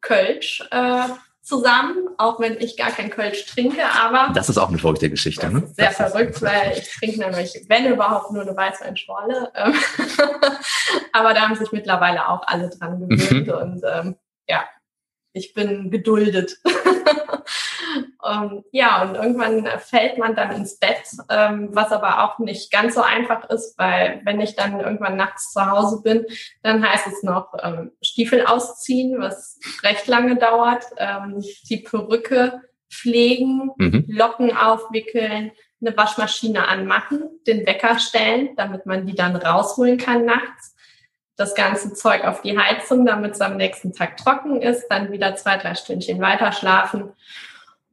Kölsch 0.00 0.62
äh, 0.70 1.08
zusammen, 1.42 2.08
auch 2.16 2.40
wenn 2.40 2.58
ich 2.58 2.76
gar 2.76 2.90
kein 2.90 3.10
Kölsch 3.10 3.44
trinke, 3.46 3.82
aber... 3.84 4.32
Das 4.32 4.48
ist 4.48 4.56
auch 4.56 4.68
eine 4.68 4.78
verrückte 4.78 5.10
Geschichte, 5.10 5.52
ne? 5.52 5.68
Sehr 5.74 5.88
das 5.88 5.96
verrückt, 5.96 6.40
weil 6.40 6.78
ich 6.78 6.90
trinke 6.90 7.18
nämlich, 7.18 7.66
wenn 7.68 7.92
überhaupt, 7.92 8.32
nur 8.32 8.42
eine 8.42 8.56
Weißweinschorle. 8.56 9.52
Ähm, 9.54 9.74
aber 11.12 11.34
da 11.34 11.40
haben 11.42 11.56
sich 11.56 11.72
mittlerweile 11.72 12.28
auch 12.28 12.46
alle 12.46 12.70
dran 12.70 13.00
gewöhnt 13.00 13.48
mhm. 13.48 13.52
und 13.52 13.82
ähm, 13.84 14.16
ja, 14.48 14.64
ich 15.32 15.52
bin 15.52 15.90
geduldet. 15.90 16.56
um, 18.22 18.64
ja, 18.72 19.02
und 19.02 19.16
irgendwann 19.16 19.66
fällt 19.80 20.16
man 20.16 20.34
dann 20.34 20.52
ins 20.52 20.78
Bett, 20.78 21.02
ähm, 21.28 21.70
was 21.72 21.92
aber 21.92 22.24
auch 22.24 22.38
nicht 22.38 22.70
ganz 22.70 22.94
so 22.94 23.02
einfach 23.02 23.50
ist, 23.50 23.76
weil 23.78 24.22
wenn 24.24 24.40
ich 24.40 24.54
dann 24.54 24.80
irgendwann 24.80 25.16
nachts 25.16 25.52
zu 25.52 25.66
Hause 25.66 26.02
bin, 26.02 26.24
dann 26.62 26.88
heißt 26.88 27.08
es 27.08 27.22
noch 27.22 27.52
ähm, 27.62 27.92
Stiefel 28.00 28.46
ausziehen, 28.46 29.20
was 29.20 29.58
recht 29.82 30.06
lange 30.06 30.36
dauert, 30.36 30.84
ähm, 30.96 31.42
die 31.68 31.78
Perücke 31.78 32.62
pflegen, 32.90 33.72
mhm. 33.76 34.04
Locken 34.08 34.56
aufwickeln, 34.56 35.50
eine 35.80 35.96
Waschmaschine 35.96 36.68
anmachen, 36.68 37.24
den 37.46 37.66
Wecker 37.66 37.98
stellen, 37.98 38.54
damit 38.56 38.86
man 38.86 39.04
die 39.04 39.14
dann 39.14 39.36
rausholen 39.36 39.98
kann 39.98 40.24
nachts 40.24 40.74
das 41.36 41.54
ganze 41.54 41.94
Zeug 41.94 42.24
auf 42.24 42.42
die 42.42 42.58
Heizung, 42.58 43.06
damit 43.06 43.32
es 43.32 43.40
am 43.40 43.56
nächsten 43.56 43.92
Tag 43.92 44.16
trocken 44.16 44.60
ist, 44.62 44.86
dann 44.88 45.10
wieder 45.10 45.34
zwei, 45.36 45.56
drei 45.56 45.74
Stündchen 45.74 46.20
weiter 46.20 46.52
schlafen. 46.52 47.12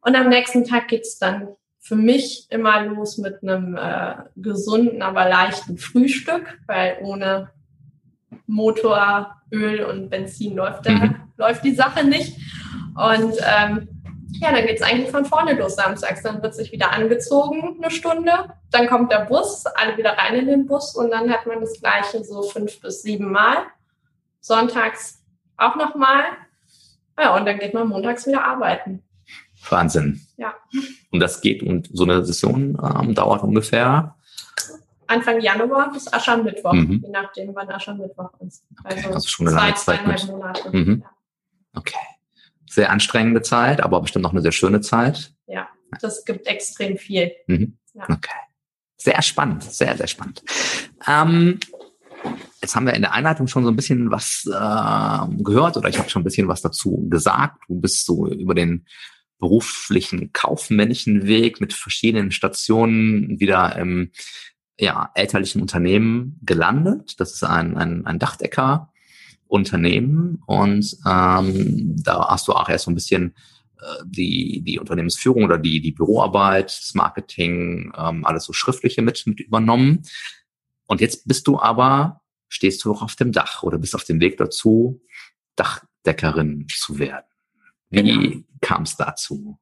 Und 0.01 0.15
am 0.15 0.29
nächsten 0.29 0.65
Tag 0.65 0.87
geht's 0.87 1.17
dann 1.17 1.49
für 1.79 1.95
mich 1.95 2.45
immer 2.49 2.83
los 2.85 3.17
mit 3.17 3.41
einem 3.41 3.75
äh, 3.75 4.15
gesunden, 4.35 5.01
aber 5.01 5.27
leichten 5.27 5.77
Frühstück, 5.77 6.59
weil 6.67 6.99
ohne 7.01 7.49
Motor, 8.45 9.35
Öl 9.51 9.83
und 9.83 10.09
Benzin 10.09 10.55
läuft, 10.55 10.85
da, 10.85 10.91
mhm. 10.91 11.15
läuft 11.37 11.63
die 11.63 11.75
Sache 11.75 12.05
nicht. 12.05 12.37
Und 12.95 13.33
ähm, 13.43 14.00
ja, 14.39 14.51
dann 14.51 14.65
geht's 14.65 14.81
eigentlich 14.81 15.11
von 15.11 15.25
vorne 15.25 15.53
los 15.53 15.75
samstags. 15.75 16.23
Dann 16.23 16.41
wird 16.41 16.55
sich 16.55 16.71
wieder 16.71 16.91
angezogen, 16.91 17.77
eine 17.77 17.91
Stunde. 17.91 18.31
Dann 18.71 18.87
kommt 18.87 19.11
der 19.11 19.25
Bus, 19.25 19.65
alle 19.65 19.97
wieder 19.97 20.17
rein 20.17 20.35
in 20.35 20.47
den 20.47 20.65
Bus 20.65 20.95
und 20.95 21.11
dann 21.11 21.29
hat 21.29 21.45
man 21.45 21.59
das 21.59 21.79
Gleiche 21.79 22.23
so 22.23 22.43
fünf 22.43 22.79
bis 22.81 23.01
sieben 23.01 23.31
Mal. 23.31 23.57
Sonntags 24.39 25.23
auch 25.57 25.75
nochmal. 25.75 26.23
Ja, 27.19 27.35
und 27.35 27.45
dann 27.45 27.59
geht 27.59 27.73
man 27.73 27.87
montags 27.87 28.25
wieder 28.25 28.43
arbeiten. 28.43 29.03
Wahnsinn. 29.69 30.21
Ja. 30.37 30.55
Und 31.11 31.19
das 31.19 31.41
geht 31.41 31.61
und 31.61 31.89
so 31.93 32.03
eine 32.03 32.25
Session 32.25 32.77
ähm, 32.81 33.13
dauert 33.13 33.43
ungefähr? 33.43 34.15
Anfang 35.05 35.41
Januar 35.41 35.91
bis 35.91 36.11
Aschermittwoch, 36.11 36.73
mhm. 36.73 37.01
je 37.03 37.11
nachdem, 37.11 37.53
wann 37.53 37.69
Aschermittwoch 37.69 38.31
ist. 38.39 38.63
Okay, 38.79 38.95
also, 38.95 39.09
also 39.13 39.27
schon 39.27 39.47
eine 39.49 39.75
zwei, 39.75 39.97
lange 39.97 40.15
Zeit. 40.15 40.29
Monate. 40.29 40.69
Mhm. 40.71 41.03
Ja. 41.03 41.11
Okay 41.75 41.97
sehr 42.71 42.89
anstrengende 42.89 43.41
Zeit, 43.41 43.81
aber 43.81 44.01
bestimmt 44.01 44.23
noch 44.23 44.31
eine 44.31 44.41
sehr 44.41 44.53
schöne 44.53 44.81
Zeit. 44.81 45.33
Ja, 45.47 45.67
das 45.99 46.23
gibt 46.23 46.47
extrem 46.47 46.97
viel. 46.97 47.31
Mhm. 47.47 47.77
Ja. 47.93 48.03
Okay. 48.03 48.31
Sehr 48.97 49.21
spannend, 49.21 49.63
sehr, 49.63 49.97
sehr 49.97 50.07
spannend. 50.07 50.43
Ähm, 51.07 51.59
jetzt 52.61 52.75
haben 52.75 52.85
wir 52.85 52.93
in 52.93 53.01
der 53.01 53.13
Einleitung 53.13 53.47
schon 53.47 53.63
so 53.63 53.69
ein 53.71 53.75
bisschen 53.75 54.11
was 54.11 54.45
äh, 54.45 55.43
gehört 55.43 55.75
oder 55.75 55.89
ich 55.89 55.97
habe 55.97 56.09
schon 56.09 56.21
ein 56.21 56.25
bisschen 56.25 56.47
was 56.47 56.61
dazu 56.61 57.07
gesagt. 57.09 57.57
Du 57.67 57.81
bist 57.81 58.05
so 58.05 58.27
über 58.27 58.53
den 58.53 58.85
beruflichen, 59.39 60.31
kaufmännischen 60.31 61.25
Weg 61.25 61.59
mit 61.59 61.73
verschiedenen 61.73 62.31
Stationen 62.31 63.39
wieder 63.39 63.75
im 63.75 64.11
ja, 64.79 65.11
elterlichen 65.15 65.61
Unternehmen 65.61 66.39
gelandet. 66.43 67.19
Das 67.19 67.33
ist 67.33 67.43
ein, 67.43 67.75
ein, 67.75 68.05
ein 68.05 68.19
Dachdecker 68.19 68.90
Unternehmen 69.51 70.41
und 70.45 70.97
ähm, 71.05 71.95
da 72.01 72.29
hast 72.29 72.47
du 72.47 72.53
auch 72.53 72.69
erst 72.69 72.85
so 72.85 72.91
ein 72.91 72.95
bisschen 72.95 73.35
äh, 73.81 74.03
die, 74.05 74.61
die 74.61 74.79
Unternehmensführung 74.79 75.43
oder 75.43 75.57
die, 75.57 75.81
die 75.81 75.91
Büroarbeit, 75.91 76.67
das 76.67 76.93
Marketing, 76.93 77.91
ähm, 77.97 78.25
alles 78.25 78.45
so 78.45 78.53
Schriftliche 78.53 79.01
mit, 79.01 79.27
mit 79.27 79.41
übernommen. 79.41 80.03
Und 80.87 81.01
jetzt 81.01 81.27
bist 81.27 81.47
du 81.47 81.59
aber, 81.59 82.21
stehst 82.47 82.85
du 82.85 82.93
auch 82.93 83.01
auf 83.01 83.17
dem 83.17 83.33
Dach 83.33 83.61
oder 83.63 83.77
bist 83.77 83.93
auf 83.93 84.05
dem 84.05 84.21
Weg 84.21 84.37
dazu, 84.37 85.01
Dachdeckerin 85.57 86.67
zu 86.69 86.97
werden. 86.97 87.25
Wie 87.89 88.03
genau. 88.03 88.43
kam 88.61 88.83
es 88.83 88.95
dazu? 88.95 89.59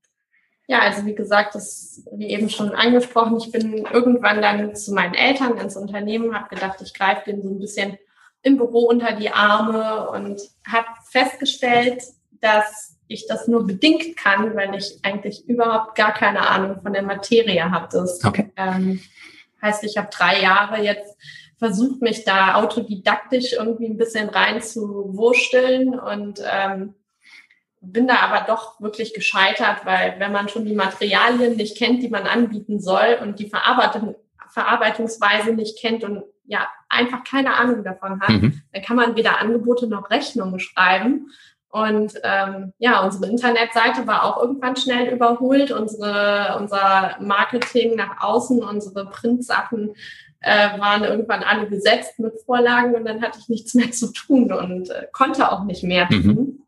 Ja, 0.67 0.81
also 0.81 1.03
wie 1.07 1.15
gesagt, 1.15 1.55
das 1.55 2.03
wie 2.11 2.27
eben 2.27 2.47
schon 2.51 2.69
angesprochen, 2.69 3.37
ich 3.37 3.51
bin 3.51 3.73
irgendwann 3.91 4.39
dann 4.39 4.75
zu 4.75 4.93
meinen 4.93 5.15
Eltern 5.15 5.57
ins 5.57 5.75
Unternehmen, 5.75 6.35
habe 6.35 6.53
gedacht, 6.53 6.79
ich 6.83 6.93
greife 6.93 7.23
denen 7.25 7.41
so 7.41 7.49
ein 7.49 7.57
bisschen 7.57 7.97
im 8.41 8.57
Büro 8.57 8.85
unter 8.85 9.13
die 9.13 9.31
Arme 9.31 10.09
und 10.09 10.41
habe 10.65 10.87
festgestellt, 11.09 12.03
dass 12.41 12.97
ich 13.07 13.27
das 13.27 13.47
nur 13.47 13.65
bedingt 13.65 14.15
kann, 14.15 14.55
weil 14.55 14.75
ich 14.75 14.99
eigentlich 15.03 15.47
überhaupt 15.47 15.95
gar 15.95 16.13
keine 16.13 16.47
Ahnung 16.47 16.81
von 16.81 16.93
der 16.93 17.01
Materie 17.01 17.69
habe. 17.71 17.87
Das 17.91 18.23
okay. 18.23 18.51
ähm, 18.55 19.01
heißt, 19.61 19.83
ich 19.83 19.97
habe 19.97 20.09
drei 20.11 20.41
Jahre 20.41 20.81
jetzt 20.81 21.17
versucht, 21.57 22.01
mich 22.01 22.23
da 22.23 22.55
autodidaktisch 22.55 23.53
irgendwie 23.53 23.87
ein 23.87 23.97
bisschen 23.97 24.29
rein 24.29 24.61
zu 24.61 25.17
wursteln 25.17 25.99
und 25.99 26.41
ähm, 26.49 26.95
bin 27.81 28.07
da 28.07 28.17
aber 28.19 28.45
doch 28.45 28.79
wirklich 28.79 29.13
gescheitert, 29.13 29.85
weil 29.85 30.15
wenn 30.19 30.31
man 30.31 30.49
schon 30.49 30.65
die 30.65 30.75
Materialien 30.75 31.55
nicht 31.55 31.77
kennt, 31.77 32.03
die 32.03 32.09
man 32.09 32.27
anbieten 32.27 32.79
soll 32.79 33.17
und 33.21 33.39
die 33.39 33.49
Verarbeitung, 33.49 34.15
Verarbeitungsweise 34.49 35.53
nicht 35.53 35.79
kennt 35.79 36.03
und 36.03 36.23
ja 36.49 36.67
einfach 36.89 37.23
keine 37.23 37.53
Ahnung 37.53 37.83
davon 37.83 38.19
hat, 38.19 38.29
mhm. 38.29 38.61
dann 38.73 38.81
kann 38.81 38.97
man 38.97 39.15
weder 39.15 39.39
Angebote 39.39 39.87
noch 39.87 40.09
Rechnungen 40.09 40.59
schreiben. 40.59 41.31
Und 41.71 42.13
ähm, 42.23 42.73
ja, 42.79 43.05
unsere 43.05 43.27
Internetseite 43.27 44.07
war 44.07 44.23
auch 44.23 44.41
irgendwann 44.41 44.75
schnell 44.75 45.13
überholt. 45.13 45.71
Unsere, 45.71 46.57
unser 46.59 47.15
Marketing 47.21 47.95
nach 47.95 48.21
außen, 48.21 48.63
unsere 48.63 49.05
Printsachen 49.05 49.93
äh, 50.41 50.79
waren 50.79 51.03
irgendwann 51.03 51.43
alle 51.43 51.67
gesetzt 51.69 52.17
mit 52.17 52.33
Vorlagen 52.45 52.95
und 52.95 53.05
dann 53.05 53.21
hatte 53.21 53.39
ich 53.39 53.49
nichts 53.49 53.75
mehr 53.75 53.91
zu 53.91 54.11
tun 54.11 54.51
und 54.51 54.89
äh, 54.89 55.07
konnte 55.11 55.51
auch 55.51 55.63
nicht 55.65 55.83
mehr 55.83 56.07
mhm. 56.09 56.23
tun. 56.23 56.35
Mhm. 56.35 56.63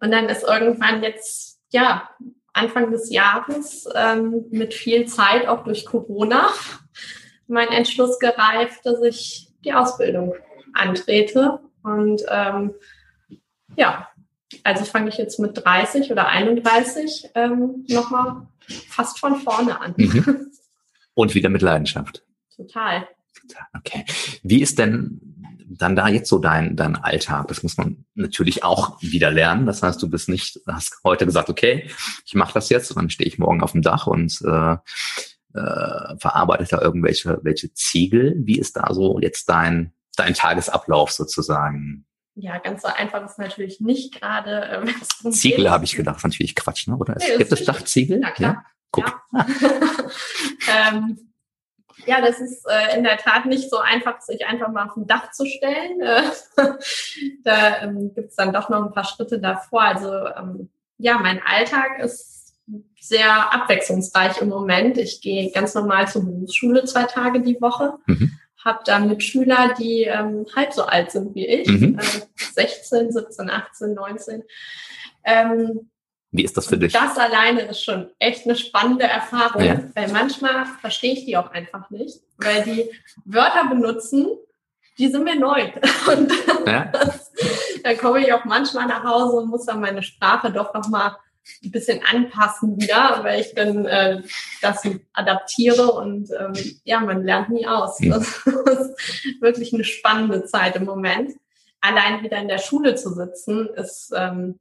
Und 0.00 0.10
dann 0.10 0.30
ist 0.30 0.44
irgendwann 0.44 1.02
jetzt, 1.02 1.60
ja, 1.70 2.08
Anfang 2.52 2.90
des 2.90 3.10
Jahres 3.10 3.86
ähm, 3.94 4.46
mit 4.50 4.74
viel 4.74 5.06
Zeit, 5.06 5.46
auch 5.46 5.62
durch 5.64 5.84
Corona, 5.84 6.48
mein 7.50 7.68
Entschluss 7.68 8.18
gereift, 8.18 8.84
dass 8.84 9.02
ich 9.02 9.48
die 9.64 9.74
Ausbildung 9.74 10.34
antrete. 10.72 11.60
Und 11.82 12.22
ähm, 12.28 12.74
ja, 13.76 14.08
also 14.64 14.84
fange 14.84 15.08
ich 15.08 15.18
jetzt 15.18 15.38
mit 15.38 15.64
30 15.64 16.10
oder 16.10 16.28
31 16.28 17.30
ähm, 17.34 17.84
nochmal 17.88 18.46
fast 18.88 19.18
von 19.18 19.36
vorne 19.36 19.80
an. 19.80 19.94
Mhm. 19.96 20.50
Und 21.14 21.34
wieder 21.34 21.48
mit 21.48 21.62
Leidenschaft. 21.62 22.22
Total. 22.56 23.06
Okay. 23.76 24.04
Wie 24.42 24.62
ist 24.62 24.78
denn 24.78 25.20
dann 25.68 25.96
da 25.96 26.08
jetzt 26.08 26.28
so 26.28 26.38
dein, 26.38 26.76
dein 26.76 26.96
Alltag? 26.96 27.48
Das 27.48 27.62
muss 27.62 27.76
man 27.76 28.04
natürlich 28.14 28.64
auch 28.64 29.00
wieder 29.02 29.30
lernen. 29.30 29.66
Das 29.66 29.82
heißt, 29.82 30.00
du 30.02 30.08
bist 30.08 30.28
nicht, 30.28 30.60
hast 30.66 30.98
heute 31.04 31.26
gesagt, 31.26 31.48
okay, 31.48 31.90
ich 32.24 32.34
mache 32.34 32.54
das 32.54 32.68
jetzt 32.68 32.90
und 32.90 32.96
dann 32.96 33.10
stehe 33.10 33.28
ich 33.28 33.38
morgen 33.38 33.62
auf 33.62 33.72
dem 33.72 33.82
Dach 33.82 34.06
und 34.06 34.40
äh, 34.42 34.76
äh, 35.54 36.16
verarbeitet 36.18 36.72
da 36.72 36.80
irgendwelche 36.80 37.38
welche 37.42 37.72
Ziegel. 37.72 38.34
Wie 38.38 38.58
ist 38.58 38.76
da 38.76 38.92
so 38.92 39.18
jetzt 39.20 39.48
dein, 39.48 39.92
dein 40.16 40.34
Tagesablauf 40.34 41.10
sozusagen? 41.10 42.06
Ja, 42.34 42.58
ganz 42.58 42.82
so 42.82 42.88
einfach 42.88 43.24
ist 43.24 43.38
natürlich 43.38 43.80
nicht 43.80 44.18
gerade. 44.18 44.84
Äh, 45.24 45.30
Ziegel 45.30 45.70
habe 45.70 45.84
ich 45.84 45.96
gedacht, 45.96 46.18
ist 46.18 46.24
natürlich 46.24 46.54
Quatsch, 46.54 46.86
ne? 46.86 46.96
Oder? 46.96 47.16
Nee, 47.18 47.36
gibt 47.38 47.52
es 47.52 47.64
Dachziegel? 47.64 48.20
Ja, 48.22 48.30
klar. 48.30 48.52
Ja? 48.52 48.64
Guck. 48.92 49.22
Ja. 49.32 49.46
ähm, 50.88 51.18
ja, 52.06 52.20
das 52.20 52.40
ist 52.40 52.66
äh, 52.66 52.96
in 52.96 53.04
der 53.04 53.18
Tat 53.18 53.46
nicht 53.46 53.68
so 53.68 53.78
einfach, 53.78 54.20
sich 54.20 54.46
einfach 54.46 54.68
mal 54.68 54.88
auf 54.88 54.96
ein 54.96 55.06
Dach 55.06 55.32
zu 55.32 55.46
stellen. 55.46 56.00
Äh, 56.00 56.22
da 57.44 57.82
ähm, 57.82 58.14
gibt 58.14 58.30
es 58.30 58.36
dann 58.36 58.52
doch 58.52 58.68
noch 58.68 58.84
ein 58.84 58.92
paar 58.92 59.04
Schritte 59.04 59.38
davor. 59.38 59.82
Also 59.82 60.12
ähm, 60.12 60.70
ja, 60.98 61.18
mein 61.18 61.42
Alltag 61.42 61.98
ist 62.00 62.39
sehr 63.00 63.52
abwechslungsreich 63.52 64.40
im 64.40 64.48
Moment. 64.48 64.98
Ich 64.98 65.20
gehe 65.20 65.50
ganz 65.50 65.74
normal 65.74 66.06
zur 66.08 66.24
Berufsschule 66.24 66.84
zwei 66.84 67.04
Tage 67.04 67.40
die 67.40 67.60
Woche, 67.60 67.94
mhm. 68.06 68.38
habe 68.62 68.80
da 68.84 68.98
Mitschüler, 68.98 69.74
die 69.78 70.02
ähm, 70.02 70.46
halb 70.54 70.72
so 70.72 70.84
alt 70.84 71.10
sind 71.10 71.34
wie 71.34 71.46
ich, 71.46 71.68
mhm. 71.68 71.98
äh, 71.98 72.52
16, 72.54 73.10
17, 73.10 73.50
18, 73.50 73.94
19. 73.94 74.42
Ähm, 75.24 75.90
wie 76.32 76.44
ist 76.44 76.56
das 76.56 76.66
für 76.68 76.78
dich? 76.78 76.92
Das 76.92 77.18
alleine 77.18 77.62
ist 77.62 77.82
schon 77.82 78.10
echt 78.20 78.44
eine 78.44 78.54
spannende 78.54 79.04
Erfahrung, 79.04 79.64
ja. 79.64 79.80
weil 79.94 80.12
manchmal 80.12 80.64
verstehe 80.80 81.14
ich 81.14 81.24
die 81.24 81.36
auch 81.36 81.50
einfach 81.50 81.90
nicht, 81.90 82.20
weil 82.36 82.62
die 82.62 82.88
Wörter 83.24 83.68
benutzen, 83.68 84.28
die 84.98 85.08
sind 85.08 85.24
mir 85.24 85.36
neu. 85.36 85.72
Und 86.06 86.32
ja. 86.66 86.84
das, 86.92 87.32
dann 87.82 87.98
komme 87.98 88.20
ich 88.20 88.32
auch 88.32 88.44
manchmal 88.44 88.86
nach 88.86 89.02
Hause 89.02 89.36
und 89.38 89.48
muss 89.48 89.64
dann 89.64 89.80
meine 89.80 90.02
Sprache 90.02 90.52
doch 90.52 90.74
nochmal 90.74 91.16
ein 91.62 91.70
bisschen 91.70 92.00
anpassen 92.04 92.80
wieder, 92.80 93.20
weil 93.22 93.40
ich 93.40 93.54
dann 93.54 93.86
äh, 93.86 94.22
das 94.62 94.82
adaptiere 95.12 95.92
und 95.92 96.30
ähm, 96.38 96.52
ja, 96.84 97.00
man 97.00 97.24
lernt 97.24 97.50
nie 97.50 97.66
aus. 97.66 98.00
Mhm. 98.00 98.10
Das 98.10 98.26
ist 98.44 99.40
wirklich 99.40 99.72
eine 99.72 99.84
spannende 99.84 100.44
Zeit 100.44 100.76
im 100.76 100.84
Moment. 100.84 101.32
Allein 101.80 102.22
wieder 102.22 102.38
in 102.38 102.48
der 102.48 102.58
Schule 102.58 102.94
zu 102.94 103.12
sitzen, 103.14 103.68
ist 103.68 104.12
ähm, 104.14 104.58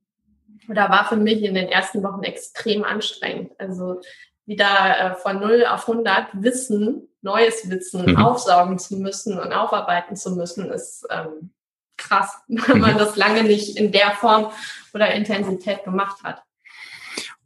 oder 0.70 0.90
war 0.90 1.08
für 1.08 1.18
mich 1.18 1.44
in 1.44 1.56
den 1.56 1.68
ersten 1.68 2.04
Wochen 2.04 2.24
extrem 2.24 2.84
anstrengend. 2.84 3.52
Also 3.58 4.02
wieder 4.46 5.00
äh, 5.00 5.16
von 5.16 5.40
0 5.40 5.66
auf 5.66 5.88
100 5.88 6.28
Wissen, 6.34 7.08
neues 7.22 7.70
Wissen 7.70 8.06
mhm. 8.06 8.18
aufsaugen 8.18 8.80
zu 8.80 8.98
müssen 8.98 9.40
und 9.40 9.54
aufarbeiten 9.54 10.16
zu 10.16 10.32
müssen, 10.32 10.72
ist 10.72 11.06
ähm, 11.10 11.52
krass, 11.98 12.42
wenn 12.48 12.80
man 12.80 12.94
mhm. 12.94 13.00
das 13.00 13.16
lange 13.16 13.44
nicht 13.44 13.78
in 13.78 13.92
der 13.92 14.12
Form 14.12 14.52
oder 14.94 15.14
Intensität 15.14 15.84
gemacht 15.84 16.24
hat. 16.24 16.42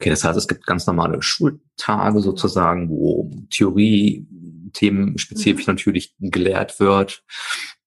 Okay, 0.04 0.10
das 0.10 0.26
heißt, 0.26 0.38
es 0.38 0.49
gibt 0.49 0.66
ganz 0.66 0.86
normale 0.86 1.22
Schultage 1.22 2.20
sozusagen, 2.20 2.89
wo 2.89 3.32
Theorie, 3.49 4.28
Themen 4.74 5.18
spezifisch 5.18 5.66
mhm. 5.66 5.76
natürlich 5.76 6.14
gelehrt 6.20 6.82
wird 6.82 7.24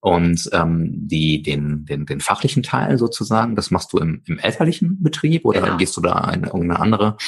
und 0.01 0.49
ähm, 0.55 0.93
die 0.95 1.43
den, 1.43 1.85
den, 1.85 2.07
den 2.07 2.23
fachlichen 2.23 2.63
Teil 2.63 2.97
sozusagen, 2.97 3.55
das 3.55 3.71
machst 3.71 3.93
du 3.93 3.99
im, 3.99 4.23
im 4.25 4.39
elterlichen 4.39 5.03
Betrieb 5.03 5.45
oder 5.45 5.61
genau. 5.61 5.77
gehst 5.77 5.95
du 5.99 6.01
da 6.01 6.31
in 6.31 6.45
irgendeine 6.45 6.81
andere, 6.81 7.19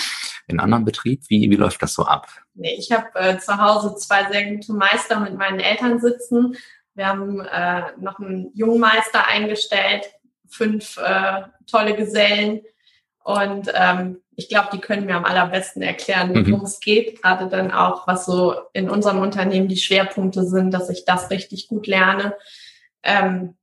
in 0.47 0.59
einen 0.59 0.61
anderen 0.61 0.87
Betrieb? 0.87 1.21
Wie, 1.29 1.51
wie 1.51 1.57
läuft 1.57 1.83
das 1.83 1.93
so 1.93 2.07
ab? 2.07 2.27
Nee, 2.55 2.77
ich 2.79 2.91
habe 2.91 3.09
äh, 3.17 3.37
zu 3.37 3.59
Hause 3.59 3.95
zwei 3.97 4.33
sehr 4.33 4.55
gute 4.55 4.73
Meister 4.73 5.21
mit 5.21 5.37
meinen 5.37 5.61
Eltern 5.61 6.01
sitzen. 6.01 6.57
Wir 6.95 7.09
haben 7.09 7.41
äh, 7.41 7.83
noch 8.01 8.21
einen 8.21 8.53
Jungmeister 8.55 9.27
eingestellt, 9.27 10.07
fünf 10.49 10.97
äh, 10.97 11.43
tolle 11.67 11.95
Gesellen 11.95 12.63
und 13.23 13.71
ähm, 13.75 14.23
ich 14.39 14.49
glaube, 14.49 14.69
die 14.73 14.79
können 14.79 15.07
mir 15.07 15.17
am 15.17 15.25
allerbesten 15.25 15.83
erklären, 15.83 16.33
mhm. 16.33 16.47
worum 16.47 16.65
es 16.65 16.79
geht. 16.79 17.21
Gerade 17.21 17.49
dann 17.49 17.73
auch, 17.73 18.07
was 18.07 18.25
so 18.25 18.55
in 18.73 18.89
unserem 18.89 19.19
Unternehmen 19.19 19.67
die 19.67 19.77
Schwerpunkte 19.77 20.45
sind, 20.45 20.71
dass 20.73 20.89
ich 20.91 21.05
das 21.05 21.29
richtig 21.31 21.67
gut 21.67 21.89
lerne. 21.89 22.35
Ähm, 23.03 23.57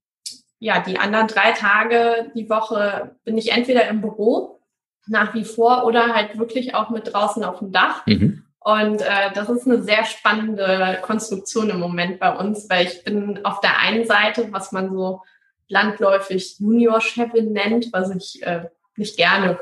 ja, 0.60 0.82
die 0.82 1.00
anderen 1.00 1.28
drei 1.28 1.54
Tage 1.54 2.30
die 2.36 2.50
Woche 2.50 3.16
bin 3.24 3.38
ich 3.38 3.54
entweder 3.54 3.88
im 3.88 4.02
Büro 4.02 4.60
nach 5.08 5.34
wie 5.34 5.46
vor 5.46 5.86
oder 5.86 6.14
halt 6.14 6.38
wirklich 6.38 6.76
auch 6.76 6.90
mit 6.90 7.14
draußen 7.14 7.46
auf 7.46 7.60
dem 7.60 7.72
Dach. 7.72 8.06
Mhm. 8.06 8.44
Und 8.60 9.02
äh, 9.02 9.32
das 9.34 9.48
ist 9.48 9.66
eine 9.66 9.82
sehr 9.82 10.04
spannende 10.04 11.00
Konstruktion 11.04 11.70
im 11.70 11.80
Moment 11.80 12.20
bei 12.20 12.36
uns, 12.36 12.70
weil 12.70 12.88
ich 12.88 13.02
bin 13.06 13.46
auf 13.46 13.62
der 13.62 13.80
einen 13.80 14.06
Seite, 14.06 14.50
was 14.52 14.74
man 14.74 14.94
so 14.94 15.22
landläufig 15.70 16.58
Junior-Chefin 16.60 17.54
nennt, 17.54 17.94
was 17.94 18.14
ich 18.14 18.44
äh, 18.44 18.66
nicht 18.98 19.16
gerne 19.16 19.58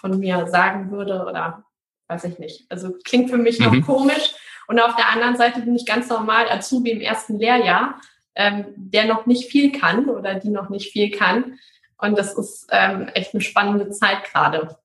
von 0.00 0.18
mir 0.18 0.46
sagen 0.48 0.90
würde 0.90 1.24
oder 1.24 1.64
weiß 2.08 2.24
ich 2.24 2.38
nicht. 2.38 2.70
Also 2.70 2.94
klingt 3.04 3.30
für 3.30 3.38
mich 3.38 3.58
noch 3.58 3.72
mhm. 3.72 3.84
komisch. 3.84 4.34
Und 4.66 4.80
auf 4.80 4.96
der 4.96 5.08
anderen 5.10 5.36
Seite 5.36 5.60
bin 5.60 5.74
ich 5.74 5.86
ganz 5.86 6.08
normal 6.08 6.50
Azubi 6.50 6.90
im 6.90 7.00
ersten 7.00 7.38
Lehrjahr, 7.38 8.00
ähm, 8.34 8.66
der 8.76 9.06
noch 9.06 9.26
nicht 9.26 9.50
viel 9.50 9.72
kann 9.72 10.08
oder 10.08 10.34
die 10.34 10.50
noch 10.50 10.68
nicht 10.68 10.92
viel 10.92 11.10
kann. 11.10 11.58
Und 11.96 12.16
das 12.18 12.34
ist 12.34 12.68
ähm, 12.70 13.08
echt 13.14 13.34
eine 13.34 13.40
spannende 13.40 13.90
Zeit 13.90 14.24
gerade. 14.24 14.78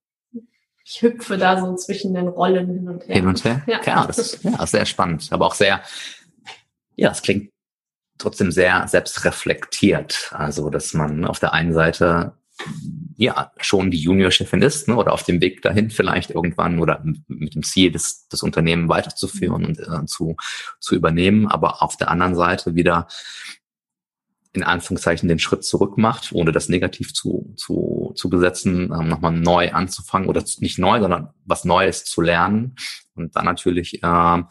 Ich 0.86 1.02
hüpfe 1.02 1.38
da 1.38 1.60
so 1.60 1.76
zwischen 1.76 2.14
den 2.14 2.28
Rollen 2.28 2.68
hin 2.68 2.90
und 2.90 3.08
her. 3.08 3.16
Hin 3.16 3.28
und 3.28 3.44
her? 3.44 3.62
Ja, 3.68 3.80
ja 3.86 4.08
das 4.08 4.18
ist 4.18 4.44
ja, 4.44 4.66
sehr 4.66 4.86
spannend, 4.86 5.28
aber 5.32 5.46
auch 5.46 5.54
sehr, 5.54 5.82
ja, 6.96 7.12
es 7.12 7.22
klingt 7.22 7.52
trotzdem 8.18 8.52
sehr 8.52 8.88
selbstreflektiert. 8.88 10.32
Also, 10.34 10.70
dass 10.70 10.94
man 10.94 11.26
auf 11.26 11.40
der 11.40 11.54
einen 11.54 11.74
Seite 11.74 12.34
ja 13.16 13.52
schon 13.58 13.92
die 13.92 14.00
Juniorchefin 14.00 14.62
ist 14.62 14.88
ne, 14.88 14.96
oder 14.96 15.14
auf 15.14 15.24
dem 15.24 15.42
Weg 15.42 15.62
dahin 15.62 15.90
vielleicht 15.90 16.32
irgendwann 16.32 16.80
oder 16.80 17.04
mit 17.28 17.56
dem 17.56 17.64
Ziel, 17.64 17.92
das, 17.92 18.28
das 18.30 18.44
Unternehmen 18.44 18.90
weiterzuführen 18.90 19.66
und 19.66 19.80
äh, 19.80 20.06
zu, 20.06 20.36
zu 20.80 20.96
übernehmen, 20.96 21.48
aber 21.48 21.82
auf 21.82 21.98
der 21.98 22.10
anderen 22.10 22.36
Seite 22.36 22.76
wieder 22.76 23.08
in 24.54 24.64
Anführungszeichen 24.64 25.28
den 25.28 25.40
Schritt 25.40 25.64
zurück 25.64 25.98
macht, 25.98 26.32
ohne 26.32 26.52
das 26.52 26.70
negativ 26.70 27.14
zu, 27.14 27.54
zu, 27.58 28.14
zu 28.16 28.30
besetzen, 28.30 28.94
ähm, 28.94 29.08
nochmal 29.08 29.32
neu 29.32 29.72
anzufangen 29.72 30.30
oder 30.30 30.44
nicht 30.60 30.78
neu, 30.78 31.00
sondern 31.00 31.30
was 31.46 31.66
Neues 31.66 32.06
zu 32.06 32.22
lernen 32.22 32.76
und 33.16 33.36
dann 33.36 33.46
natürlich 33.46 34.04
äh, 34.04 34.44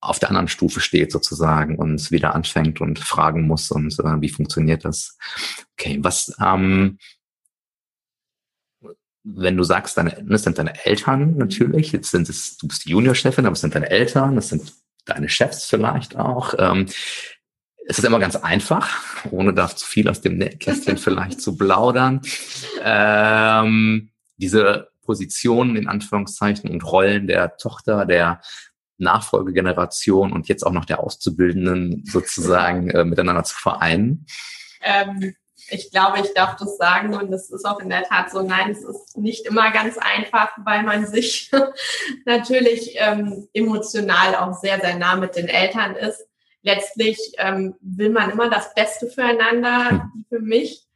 auf 0.00 0.18
der 0.18 0.30
anderen 0.30 0.48
Stufe 0.48 0.80
steht 0.80 1.12
sozusagen 1.12 1.76
und 1.76 2.10
wieder 2.10 2.34
anfängt 2.34 2.80
und 2.80 2.98
fragen 2.98 3.46
muss 3.46 3.70
und 3.70 3.98
äh, 3.98 4.20
wie 4.20 4.30
funktioniert 4.30 4.84
das. 4.84 5.18
Okay, 5.78 5.98
was 6.00 6.34
ähm, 6.42 6.98
wenn 9.22 9.56
du 9.56 9.64
sagst, 9.64 9.98
deine, 9.98 10.24
das 10.26 10.42
sind 10.42 10.58
deine 10.58 10.84
Eltern 10.84 11.36
natürlich, 11.36 11.92
jetzt 11.92 12.10
sind 12.10 12.28
es, 12.28 12.56
du 12.56 12.68
bist 12.68 12.86
die 12.86 12.90
Juniorchefin, 12.90 13.44
aber 13.44 13.52
es 13.52 13.60
sind 13.60 13.74
deine 13.74 13.90
Eltern, 13.90 14.36
das 14.36 14.48
sind 14.48 14.72
deine 15.04 15.28
Chefs 15.28 15.66
vielleicht 15.66 16.16
auch. 16.16 16.54
Ähm, 16.58 16.86
es 17.86 17.98
ist 17.98 18.04
immer 18.04 18.18
ganz 18.18 18.36
einfach, 18.36 19.24
ohne 19.30 19.52
da 19.52 19.68
zu 19.68 19.84
viel 19.84 20.08
aus 20.08 20.20
dem 20.20 20.38
Kästchen 20.58 20.96
vielleicht 20.98 21.40
zu 21.40 21.56
plaudern. 21.56 22.22
Ähm, 22.82 24.10
diese 24.36 24.88
Positionen 25.02 25.76
in 25.76 25.88
Anführungszeichen 25.88 26.70
und 26.70 26.84
Rollen 26.84 27.26
der 27.26 27.56
Tochter, 27.56 28.06
der 28.06 28.40
Nachfolgegeneration 29.00 30.32
und 30.32 30.48
jetzt 30.48 30.64
auch 30.64 30.72
noch 30.72 30.84
der 30.84 31.00
Auszubildenden 31.00 32.04
sozusagen 32.06 32.90
äh, 32.90 33.04
miteinander 33.04 33.44
zu 33.44 33.56
vereinen? 33.56 34.26
Ähm, 34.82 35.34
ich 35.70 35.90
glaube, 35.90 36.20
ich 36.20 36.34
darf 36.34 36.56
das 36.56 36.76
sagen 36.76 37.14
und 37.14 37.32
es 37.32 37.50
ist 37.50 37.64
auch 37.64 37.80
in 37.80 37.90
der 37.90 38.02
Tat 38.02 38.30
so. 38.30 38.42
Nein, 38.42 38.70
es 38.70 38.82
ist 38.82 39.16
nicht 39.16 39.46
immer 39.46 39.70
ganz 39.70 39.98
einfach, 39.98 40.50
weil 40.64 40.82
man 40.82 41.06
sich 41.06 41.50
natürlich 42.24 42.94
ähm, 42.96 43.48
emotional 43.52 44.34
auch 44.36 44.54
sehr, 44.54 44.80
sehr 44.80 44.96
nah 44.96 45.16
mit 45.16 45.36
den 45.36 45.48
Eltern 45.48 45.94
ist. 45.94 46.26
Letztlich 46.62 47.18
ähm, 47.38 47.76
will 47.80 48.10
man 48.10 48.30
immer 48.30 48.50
das 48.50 48.74
Beste 48.74 49.06
füreinander, 49.06 49.90
hm. 49.90 50.24
für 50.28 50.40
mich, 50.40 50.86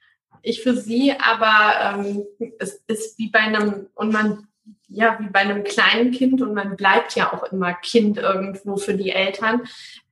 ich 0.43 0.63
für 0.63 0.77
sie, 0.77 1.15
aber 1.19 1.97
ähm, 1.99 2.25
es 2.59 2.83
ist 2.87 3.19
wie 3.19 3.31
bei 3.31 3.41
einem, 3.41 3.89
und 3.95 4.13
man 4.13 4.49
ja, 4.89 5.19
wie 5.19 5.29
bei 5.29 5.41
einem 5.41 5.65
kleinen 5.65 6.13
Kind 6.13 6.41
und 6.43 6.55
man 6.55 6.77
bleibt 6.77 7.15
ja 7.17 7.33
auch 7.33 7.45
immer 7.45 7.75
Kind 7.75 8.19
irgendwo 8.19 8.77
für 8.77 8.95
die 8.95 9.11
Eltern. 9.11 9.63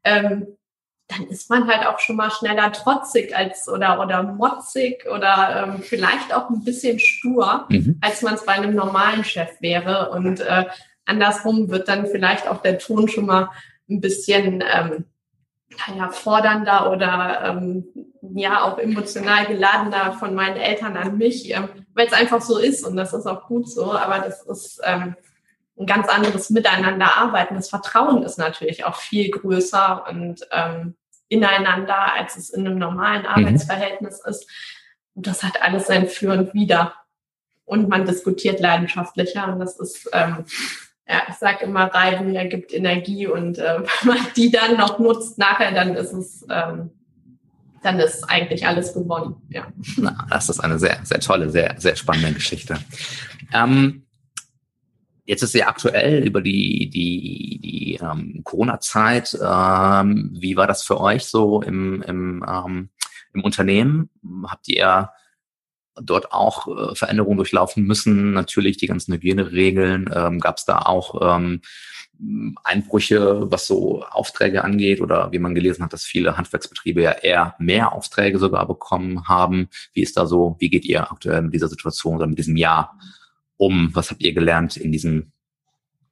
Ähm, 0.05 0.46
dann 1.09 1.26
ist 1.26 1.50
man 1.50 1.66
halt 1.66 1.86
auch 1.86 1.98
schon 1.98 2.16
mal 2.16 2.30
schneller 2.30 2.72
trotzig 2.72 3.36
als 3.36 3.68
oder 3.68 4.00
oder 4.00 4.22
motzig 4.22 5.07
oder 5.07 5.64
ähm, 5.64 5.82
vielleicht 5.82 6.34
auch 6.34 6.48
ein 6.48 6.64
bisschen 6.64 6.98
stur, 6.98 7.66
mhm. 7.68 7.98
als 8.00 8.22
man 8.22 8.34
es 8.34 8.46
bei 8.46 8.53
einem 8.53 8.74
normalen 8.74 9.24
Chef 9.24 9.61
wäre. 9.61 10.11
Und 10.11 10.40
äh, 10.40 10.64
andersrum 11.05 11.68
wird 11.70 11.88
dann 11.88 12.07
vielleicht 12.07 12.48
auch 12.48 12.62
der 12.62 12.78
Ton 12.78 13.09
schon 13.09 13.26
mal 13.26 13.50
ein 13.90 14.00
bisschen 14.00 14.64
ähm, 14.72 15.05
naja, 15.88 16.10
fordernder 16.10 16.90
oder 16.92 17.42
ähm, 17.44 17.84
ja 18.34 18.62
auch 18.62 18.78
emotional 18.78 19.46
geladener 19.46 20.12
von 20.14 20.34
meinen 20.34 20.56
Eltern 20.56 20.96
an 20.96 21.18
mich, 21.18 21.50
ähm, 21.54 21.68
weil 21.94 22.06
es 22.06 22.12
einfach 22.12 22.40
so 22.40 22.58
ist 22.58 22.84
und 22.86 22.96
das 22.96 23.12
ist 23.12 23.26
auch 23.26 23.46
gut 23.46 23.68
so, 23.68 23.92
aber 23.92 24.18
das 24.20 24.42
ist 24.42 24.80
ähm, 24.84 25.16
ein 25.78 25.86
ganz 25.86 26.08
anderes 26.08 26.50
Miteinander 26.50 27.16
arbeiten. 27.16 27.54
Das 27.54 27.68
Vertrauen 27.68 28.22
ist 28.22 28.38
natürlich 28.38 28.84
auch 28.84 28.96
viel 28.96 29.30
größer 29.30 30.06
und 30.08 30.46
ähm, 30.50 30.94
ineinander, 31.28 32.14
als 32.14 32.36
es 32.36 32.50
in 32.50 32.66
einem 32.66 32.78
normalen 32.78 33.22
mhm. 33.22 33.28
Arbeitsverhältnis 33.28 34.22
mhm. 34.24 34.30
ist. 34.30 34.46
Und 35.14 35.26
das 35.26 35.42
hat 35.42 35.62
alles 35.62 35.86
sein 35.86 36.08
Für 36.08 36.32
und 36.32 36.54
Wider. 36.54 36.94
Und 37.64 37.88
man 37.88 38.04
diskutiert 38.04 38.60
leidenschaftlicher. 38.60 39.50
Und 39.50 39.60
das 39.60 39.78
ist, 39.78 40.10
ähm, 40.12 40.44
ja, 41.09 41.22
ich 41.28 41.34
sage 41.34 41.64
immer, 41.64 41.86
Reiben 41.86 42.34
ergibt 42.34 42.72
Energie. 42.72 43.26
Und 43.26 43.59
äh, 43.59 43.80
wenn 44.03 44.14
man 44.14 44.26
die 44.36 44.50
dann 44.50 44.76
noch 44.76 44.98
nutzt 44.98 45.38
nachher, 45.38 45.72
dann 45.72 45.94
ist 45.94 46.12
es, 46.12 46.46
ähm, 46.50 46.90
dann 47.82 47.98
ist 47.98 48.24
eigentlich 48.24 48.66
alles 48.66 48.94
gewonnen. 48.94 49.36
Ja. 49.48 49.66
Na, 49.96 50.26
das 50.30 50.48
ist 50.48 50.61
eine 50.61 50.78
sehr, 50.78 51.00
sehr 51.03 51.20
tolle, 51.20 51.50
sehr, 51.50 51.74
sehr 51.78 51.96
spannende 51.96 52.32
Geschichte. 52.32 52.78
Ähm, 53.53 54.03
Jetzt 55.24 55.42
ist 55.42 55.55
ja 55.55 55.68
aktuell 55.68 56.26
über 56.26 56.40
die, 56.40 56.90
die, 56.90 57.61
die 57.62 57.94
ähm, 58.03 58.40
Corona-Zeit. 58.42 59.38
Ähm, 59.40 60.30
wie 60.32 60.57
war 60.57 60.66
das 60.66 60.82
für 60.82 61.00
euch 61.00 61.26
so 61.26 61.62
im, 61.62 62.03
im, 62.03 62.44
ähm, 62.46 62.88
im 63.32 63.44
Unternehmen? 63.44 64.11
Habt 64.48 64.68
ihr 64.68 65.11
dort 66.01 66.32
auch 66.32 66.68
äh, 66.68 66.95
Veränderungen 66.95 67.36
durchlaufen 67.36 67.84
müssen? 67.84 68.32
Natürlich 68.32 68.76
die 68.76 68.86
ganzen 68.86 69.14
Hygieneregeln. 69.14 70.11
Ähm, 70.14 70.40
Gab 70.40 70.59
es 70.59 70.64
da 70.64 70.78
auch 70.80 71.36
ähm, 71.36 71.61
Einbrüche, 72.64 73.51
was 73.51 73.66
so 73.66 74.05
Aufträge 74.05 74.64
angeht? 74.64 75.01
Oder 75.01 75.32
wie 75.32 75.38
man 75.38 75.55
gelesen 75.55 75.84
hat, 75.84 75.93
dass 75.93 76.05
viele 76.05 76.36
Handwerksbetriebe 76.36 77.03
ja 77.03 77.12
eher 77.12 77.55
mehr 77.59 77.93
Aufträge 77.93 78.38
sogar 78.38 78.66
bekommen 78.66 79.28
haben. 79.28 79.68
Wie 79.93 80.03
ist 80.03 80.16
da 80.16 80.26
so, 80.26 80.57
wie 80.59 80.70
geht 80.70 80.84
ihr 80.84 81.11
aktuell 81.11 81.43
mit 81.43 81.55
dieser 81.55 81.68
Situation 81.68 82.16
oder 82.16 82.26
mit 82.26 82.38
diesem 82.38 82.57
Jahr 82.57 82.99
um? 83.57 83.90
Was 83.95 84.11
habt 84.11 84.22
ihr 84.22 84.32
gelernt 84.32 84.76
in 84.76 84.93
diesem 84.93 85.32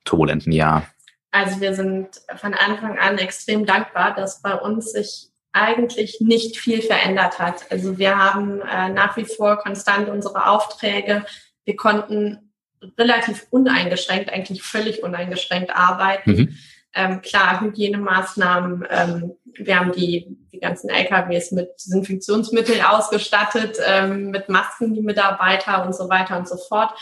turbulenten 0.04 0.52
Jahr? 0.52 0.86
Also 1.30 1.60
wir 1.60 1.74
sind 1.74 2.08
von 2.36 2.54
Anfang 2.54 2.98
an 2.98 3.18
extrem 3.18 3.64
dankbar, 3.64 4.14
dass 4.14 4.42
bei 4.42 4.54
uns 4.54 4.92
sich 4.92 5.29
eigentlich 5.52 6.20
nicht 6.20 6.56
viel 6.58 6.82
verändert 6.82 7.38
hat. 7.38 7.70
Also 7.70 7.98
wir 7.98 8.16
haben 8.16 8.60
äh, 8.60 8.88
nach 8.88 9.16
wie 9.16 9.24
vor 9.24 9.58
konstant 9.58 10.08
unsere 10.08 10.48
Aufträge. 10.48 11.24
Wir 11.64 11.76
konnten 11.76 12.52
relativ 12.98 13.46
uneingeschränkt, 13.50 14.32
eigentlich 14.32 14.62
völlig 14.62 15.02
uneingeschränkt 15.02 15.70
arbeiten. 15.74 16.30
Mhm. 16.30 16.56
Ähm, 16.94 17.22
klar, 17.22 17.60
Hygienemaßnahmen. 17.60 18.86
Ähm, 18.90 19.32
wir 19.54 19.78
haben 19.78 19.92
die, 19.92 20.38
die 20.52 20.60
ganzen 20.60 20.88
LKWs 20.88 21.52
mit 21.52 21.70
Desinfektionsmitteln 21.74 22.82
ausgestattet, 22.82 23.78
ähm, 23.86 24.30
mit 24.30 24.48
Masken, 24.48 24.94
die 24.94 25.02
Mitarbeiter 25.02 25.84
und 25.84 25.94
so 25.94 26.08
weiter 26.08 26.38
und 26.38 26.48
so 26.48 26.56
fort 26.56 26.92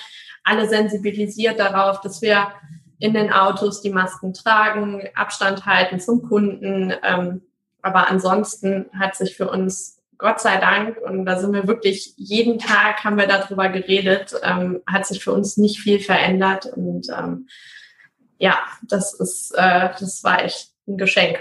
alle 0.49 0.69
sensibilisiert 0.69 1.59
darauf, 1.59 2.01
dass 2.01 2.23
wir 2.23 2.49
in 2.99 3.13
den 3.13 3.33
Autos 3.33 3.83
die 3.83 3.91
Masken 3.91 4.33
tragen, 4.33 5.03
Abstand 5.15 5.67
halten 5.67 6.01
zum 6.01 6.23
Kunden. 6.23 6.93
Ähm, 7.03 7.43
aber 7.83 8.09
ansonsten 8.09 8.87
hat 8.99 9.17
sich 9.17 9.37
für 9.37 9.51
uns 9.51 9.97
Gott 10.19 10.41
sei 10.41 10.57
Dank, 10.57 10.97
und 10.99 11.27
da 11.27 11.39
sind 11.39 11.53
wir 11.53 11.69
wirklich 11.69 12.13
jeden 12.17 12.59
Tag 12.59 13.05
haben 13.05 13.17
wir 13.17 13.29
darüber 13.29 13.69
geredet, 13.69 14.35
ähm, 14.43 14.81
hat 14.85 15.07
sich 15.07 15.23
für 15.23 15.33
uns 15.33 15.57
nicht 15.57 15.79
viel 15.79 16.01
verändert. 16.01 16.67
Und 16.67 17.07
ähm, 17.17 17.47
ja, 18.39 18.59
das 18.83 19.15
ist, 19.15 19.53
äh, 19.57 19.91
das 19.99 20.25
war 20.25 20.45
echt 20.45 20.73
ein 20.89 20.99
Geschenk. 20.99 21.39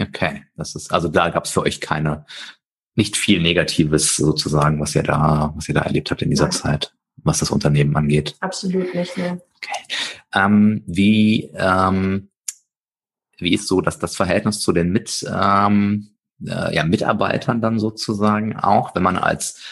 Okay, 0.00 0.44
das 0.56 0.74
ist, 0.74 0.92
also 0.92 1.06
da 1.08 1.30
gab 1.30 1.44
es 1.44 1.52
für 1.52 1.62
euch 1.62 1.80
keine, 1.80 2.26
nicht 2.96 3.16
viel 3.16 3.40
Negatives 3.40 4.16
sozusagen, 4.16 4.80
was 4.80 4.94
ihr 4.96 5.04
da, 5.04 5.52
was 5.54 5.68
ihr 5.68 5.74
da 5.74 5.82
erlebt 5.82 6.10
habt 6.10 6.22
in 6.22 6.30
dieser 6.30 6.48
Nein. 6.48 6.52
Zeit 6.52 6.96
was 7.26 7.40
das 7.40 7.50
Unternehmen 7.50 7.94
angeht? 7.96 8.36
Absolut 8.40 8.94
nicht, 8.94 9.16
ne. 9.16 9.40
Okay. 9.56 9.94
Ähm, 10.34 10.82
wie, 10.86 11.50
ähm, 11.54 12.28
wie 13.38 13.54
ist 13.54 13.68
so 13.68 13.80
dass 13.80 13.98
das 13.98 14.16
Verhältnis 14.16 14.60
zu 14.60 14.72
den 14.72 14.90
Mit, 14.90 15.24
ähm, 15.28 16.16
äh, 16.44 16.74
ja, 16.74 16.84
Mitarbeitern 16.84 17.60
dann 17.60 17.78
sozusagen 17.78 18.56
auch, 18.56 18.94
wenn 18.94 19.02
man 19.02 19.16
als, 19.16 19.62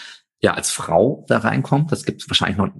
ja, 0.40 0.54
als 0.54 0.70
Frau 0.72 1.24
da 1.28 1.38
reinkommt? 1.38 1.92
Das 1.92 2.04
gibt 2.04 2.28
wahrscheinlich 2.28 2.58
noch 2.58 2.70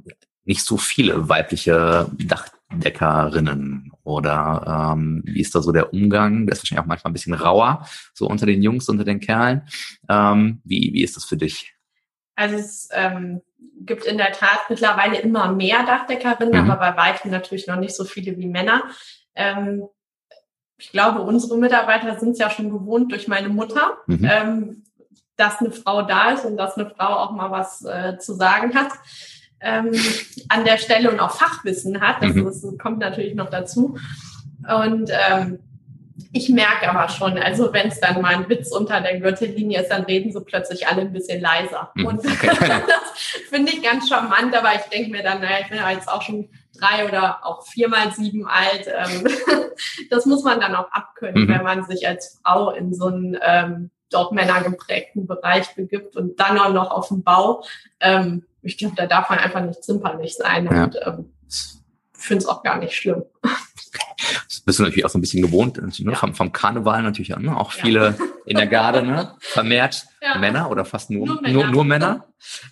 nicht 0.45 0.64
so 0.64 0.76
viele 0.76 1.28
weibliche 1.28 2.11
Dachdeckerinnen 2.18 3.93
oder 4.03 4.93
ähm, 4.95 5.22
wie 5.24 5.41
ist 5.41 5.55
da 5.55 5.62
so 5.62 5.72
der 5.72 5.93
Umgang? 5.93 6.47
Der 6.47 6.53
ist 6.53 6.62
wahrscheinlich 6.62 6.82
auch 6.82 6.89
manchmal 6.89 7.11
ein 7.11 7.14
bisschen 7.14 7.35
rauer, 7.35 7.87
so 8.12 8.28
unter 8.28 8.47
den 8.47 8.62
Jungs, 8.62 8.89
unter 8.89 9.05
den 9.05 9.20
Kerlen. 9.20 9.62
Ähm, 10.09 10.61
wie, 10.64 10.91
wie 10.93 11.03
ist 11.03 11.16
das 11.16 11.24
für 11.24 11.37
dich? 11.37 11.74
Also 12.37 12.57
es 12.57 12.89
ähm, 12.93 13.41
gibt 13.80 14.05
in 14.05 14.18
der 14.18 14.32
Tat 14.32 14.61
mittlerweile 14.68 15.18
immer 15.20 15.53
mehr 15.53 15.85
Dachdeckerinnen, 15.85 16.64
mhm. 16.64 16.70
aber 16.70 16.93
bei 16.93 16.97
weitem 16.97 17.30
natürlich 17.30 17.66
noch 17.66 17.76
nicht 17.76 17.95
so 17.95 18.05
viele 18.05 18.37
wie 18.37 18.47
Männer. 18.47 18.82
Ähm, 19.35 19.85
ich 20.79 20.91
glaube, 20.91 21.22
unsere 21.22 21.57
Mitarbeiter 21.57 22.18
sind 22.18 22.31
es 22.31 22.39
ja 22.39 22.51
schon 22.51 22.70
gewohnt 22.70 23.12
durch 23.12 23.29
meine 23.29 23.49
Mutter, 23.49 23.99
mhm. 24.07 24.29
ähm, 24.31 24.83
dass 25.37 25.61
eine 25.61 25.70
Frau 25.70 26.03
da 26.03 26.33
ist 26.33 26.45
und 26.45 26.57
dass 26.57 26.77
eine 26.77 26.91
Frau 26.91 27.16
auch 27.16 27.33
mal 27.33 27.51
was 27.51 27.85
äh, 27.85 28.18
zu 28.18 28.35
sagen 28.35 28.75
hat 28.75 28.91
ähm, 29.64 29.93
an 30.49 30.64
der 30.64 30.79
Stelle 30.79 31.11
und 31.11 31.18
auch 31.20 31.33
Fachwissen 31.33 32.01
hat. 32.01 32.22
Das, 32.22 32.35
mhm. 32.35 32.45
das 32.45 32.64
kommt 32.81 32.99
natürlich 32.99 33.35
noch 33.35 33.51
dazu. 33.51 33.99
Und 34.68 35.11
ähm, 35.11 35.59
ich 36.33 36.49
merke 36.49 36.89
aber 36.89 37.09
schon, 37.09 37.39
also 37.39 37.72
wenn 37.72 37.89
es 37.89 37.99
dann 37.99 38.20
mal 38.20 38.35
ein 38.35 38.49
Witz 38.49 38.70
unter 38.70 39.01
der 39.01 39.18
Gürtellinie 39.18 39.83
ist, 39.83 39.91
dann 39.91 40.05
reden 40.05 40.33
sie 40.33 40.41
plötzlich 40.41 40.87
alle 40.87 41.03
ein 41.03 41.12
bisschen 41.12 41.41
leiser. 41.41 41.91
Mhm. 41.95 42.07
Und 42.07 42.25
das 42.25 42.33
finde 43.49 43.72
ich 43.72 43.83
ganz 43.83 44.09
charmant, 44.09 44.55
aber 44.55 44.75
ich 44.75 44.83
denke 44.93 45.11
mir 45.11 45.22
dann, 45.22 45.41
naja, 45.41 45.59
ich 45.62 45.68
bin 45.68 45.79
ja 45.79 45.91
jetzt 45.91 46.09
auch 46.09 46.22
schon 46.22 46.49
drei 46.85 47.07
oder 47.07 47.45
auch 47.45 47.66
viermal 47.66 48.12
sieben 48.12 48.47
alt. 48.47 48.87
Ähm, 48.87 49.26
das 50.11 50.26
muss 50.26 50.45
man 50.45 50.61
dann 50.61 50.74
auch 50.74 50.91
abkönnen, 50.91 51.45
mhm. 51.45 51.49
wenn 51.49 51.62
man 51.62 51.85
sich 51.85 52.07
als 52.07 52.41
Frau 52.43 52.70
in 52.70 52.95
so 52.95 53.07
einen 53.07 53.39
ähm, 53.41 53.91
dort 54.11 54.32
männergeprägten 54.32 55.26
Bereich 55.26 55.74
begibt 55.74 56.16
und 56.16 56.39
dann 56.39 56.59
auch 56.59 56.72
noch 56.72 56.91
auf 56.91 57.09
dem 57.09 57.22
Bau. 57.22 57.64
Ähm, 58.01 58.45
ich 58.62 58.78
glaube, 58.78 58.95
da 58.97 59.07
darf 59.07 59.30
man 59.30 59.39
einfach 59.39 59.62
nicht 59.62 59.82
zimperlich 59.82 60.37
sein. 60.37 60.66
Ja. 60.66 60.85
Und 60.85 60.99
ähm, 61.05 61.32
finde 62.12 62.45
es 62.45 62.49
auch 62.49 62.62
gar 62.62 62.78
nicht 62.78 62.97
schlimm. 62.97 63.24
Das 64.49 64.61
bist 64.61 64.79
du 64.79 64.83
natürlich 64.83 65.05
auch 65.05 65.11
so 65.11 65.19
ein 65.19 65.21
bisschen 65.21 65.43
gewohnt, 65.43 65.81
ne? 65.99 66.15
vom, 66.15 66.35
vom 66.35 66.53
Karneval 66.53 67.03
natürlich 67.03 67.31
ne? 67.37 67.57
auch 67.57 67.73
viele 67.73 68.17
in 68.47 68.57
der 68.57 68.67
Garde, 68.67 69.03
ne? 69.03 69.35
vermehrt. 69.41 70.07
Männer 70.39 70.71
oder 70.71 70.85
fast 70.85 71.11
nur, 71.11 71.27
nur 71.27 71.43
Männer. 71.43 71.55
Nur, 71.55 71.67
nur 71.67 71.85
Männer. 71.85 72.27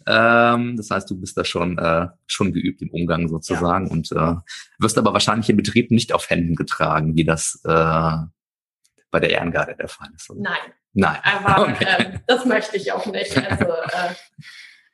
Ähm, 0.06 0.76
das 0.76 0.90
heißt, 0.90 1.10
du 1.10 1.20
bist 1.20 1.36
da 1.36 1.44
schon, 1.44 1.78
äh, 1.78 2.08
schon 2.26 2.52
geübt 2.52 2.80
im 2.80 2.90
Umgang 2.90 3.28
sozusagen 3.28 3.88
und 3.88 4.10
äh, 4.12 4.34
wirst 4.78 4.96
aber 4.96 5.12
wahrscheinlich 5.12 5.50
im 5.50 5.58
Betrieb 5.58 5.90
nicht 5.90 6.12
auf 6.12 6.30
Händen 6.30 6.54
getragen, 6.54 7.14
wie 7.16 7.24
das 7.24 7.60
äh, 7.64 8.16
bei 9.10 9.20
der 9.20 9.30
Ehrengarde 9.30 9.76
der 9.76 9.88
Fall 9.88 10.08
ist. 10.16 10.30
Oder? 10.30 10.40
Nein. 10.40 10.72
Nein. 10.94 11.18
Aber 11.22 11.62
okay. 11.68 11.86
ähm, 11.98 12.20
das 12.26 12.44
möchte 12.44 12.76
ich 12.76 12.92
auch 12.92 13.06
nicht. 13.06 13.36
Also 13.36 13.64
äh, 13.64 14.14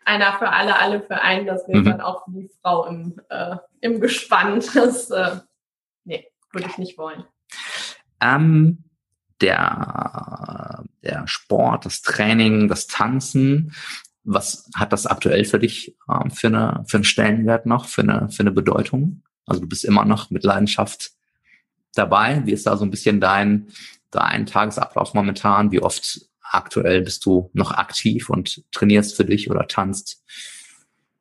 einer 0.05 0.33
für 0.39 0.51
alle, 0.51 0.79
alle 0.79 1.01
für 1.01 1.21
einen, 1.21 1.47
das 1.47 1.67
wäre 1.69 1.81
mhm. 1.81 1.85
dann 1.85 2.01
auch 2.01 2.25
für 2.25 2.33
die 2.33 2.51
Frau 2.61 2.87
im, 2.87 3.21
äh, 3.29 3.57
im 3.81 4.01
Gespann. 4.01 4.63
Das, 4.75 5.11
äh, 5.11 5.37
würde 6.53 6.69
ich 6.69 6.79
nicht 6.79 6.99
wollen. 6.99 7.25
Ähm, 8.21 8.85
der, 9.41 10.85
der 11.03 11.27
Sport, 11.27 11.87
das 11.87 12.03
Training, 12.03 12.69
das 12.69 12.87
Tanzen, 12.87 13.73
was 14.25 14.69
hat 14.75 14.93
das 14.93 15.07
aktuell 15.07 15.45
für 15.45 15.59
dich 15.59 15.97
ähm, 16.11 16.31
für, 16.31 16.49
eine, 16.49 16.85
für 16.87 16.99
einen 16.99 17.05
Stellenwert 17.05 17.67
noch, 17.67 17.87
für 17.87 18.03
eine, 18.03 18.29
für 18.31 18.41
eine 18.41 18.53
Bedeutung? 18.53 19.23
Also 19.47 19.63
du 19.63 19.69
bist 19.69 19.85
immer 19.85 20.05
noch 20.05 20.31
mit 20.31 20.45
Leidenschaft 20.45 21.13
dabei. 21.95 22.43
Wie 22.45 22.53
ist 22.53 22.67
da 22.67 22.77
so 22.77 22.85
ein 22.85 22.91
bisschen 22.91 23.21
dein, 23.21 23.69
dein 24.11 24.45
Tagesablauf 24.45 25.15
momentan? 25.15 25.73
Wie 25.73 25.81
oft 25.81 26.21
aktuell 26.43 27.03
bist 27.03 27.25
du 27.25 27.51
noch 27.55 27.73
aktiv 27.73 28.29
und 28.29 28.65
trainierst 28.73 29.17
für 29.17 29.25
dich 29.25 29.51
oder 29.51 29.67
tanzt? 29.67 30.23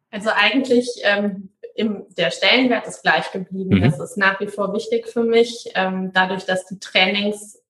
Also 0.09 0.29
eigentlich 0.29 0.89
ähm, 1.03 1.49
im, 1.77 2.05
der 2.17 2.31
Stellenwert 2.31 2.87
ist 2.87 3.03
gleich 3.03 3.31
geblieben. 3.31 3.77
Mhm. 3.77 3.81
Das 3.83 3.99
ist 3.99 4.17
nach 4.17 4.39
wie 4.39 4.47
vor 4.47 4.73
wichtig 4.73 5.07
für 5.07 5.23
mich. 5.23 5.71
Ähm, 5.75 6.11
dadurch, 6.13 6.45
dass 6.45 6.65
die 6.65 6.79
Trainings, 6.79 7.61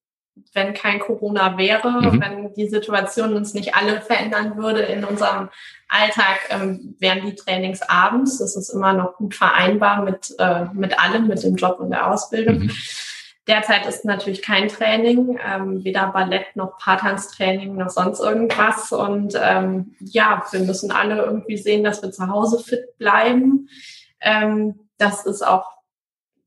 wenn 0.54 0.72
kein 0.72 0.98
Corona 0.98 1.58
wäre, 1.58 1.90
mhm. 1.90 2.20
wenn 2.20 2.54
die 2.54 2.68
Situation 2.68 3.34
uns 3.34 3.52
nicht 3.54 3.74
alle 3.74 4.00
verändern 4.00 4.56
würde 4.56 4.80
in 4.80 5.04
unserem 5.04 5.50
Alltag, 5.88 6.38
ähm, 6.50 6.96
wären 6.98 7.26
die 7.26 7.34
Trainings 7.34 7.82
abends. 7.82 8.38
Das 8.38 8.56
ist 8.56 8.70
immer 8.70 8.94
noch 8.94 9.16
gut 9.16 9.34
vereinbar 9.34 10.02
mit, 10.02 10.34
äh, 10.38 10.64
mit 10.72 10.98
allem, 10.98 11.28
mit 11.28 11.42
dem 11.42 11.56
Job 11.56 11.78
und 11.78 11.90
der 11.90 12.10
Ausbildung. 12.10 12.60
Mhm. 12.60 12.72
Derzeit 13.46 13.86
ist 13.86 14.04
natürlich 14.04 14.42
kein 14.42 14.68
Training, 14.68 15.38
ähm, 15.42 15.82
weder 15.82 16.08
Ballett 16.08 16.54
noch 16.54 16.76
Paartanztraining 16.78 17.76
noch 17.76 17.88
sonst 17.88 18.20
irgendwas. 18.20 18.92
Und 18.92 19.34
ähm, 19.42 19.94
ja, 20.00 20.44
wir 20.50 20.60
müssen 20.60 20.92
alle 20.92 21.22
irgendwie 21.24 21.56
sehen, 21.56 21.82
dass 21.82 22.02
wir 22.02 22.10
zu 22.10 22.28
Hause 22.28 22.62
fit 22.62 22.98
bleiben. 22.98 23.70
Ähm, 24.20 24.88
das 24.98 25.26
ist 25.26 25.46
auch 25.46 25.78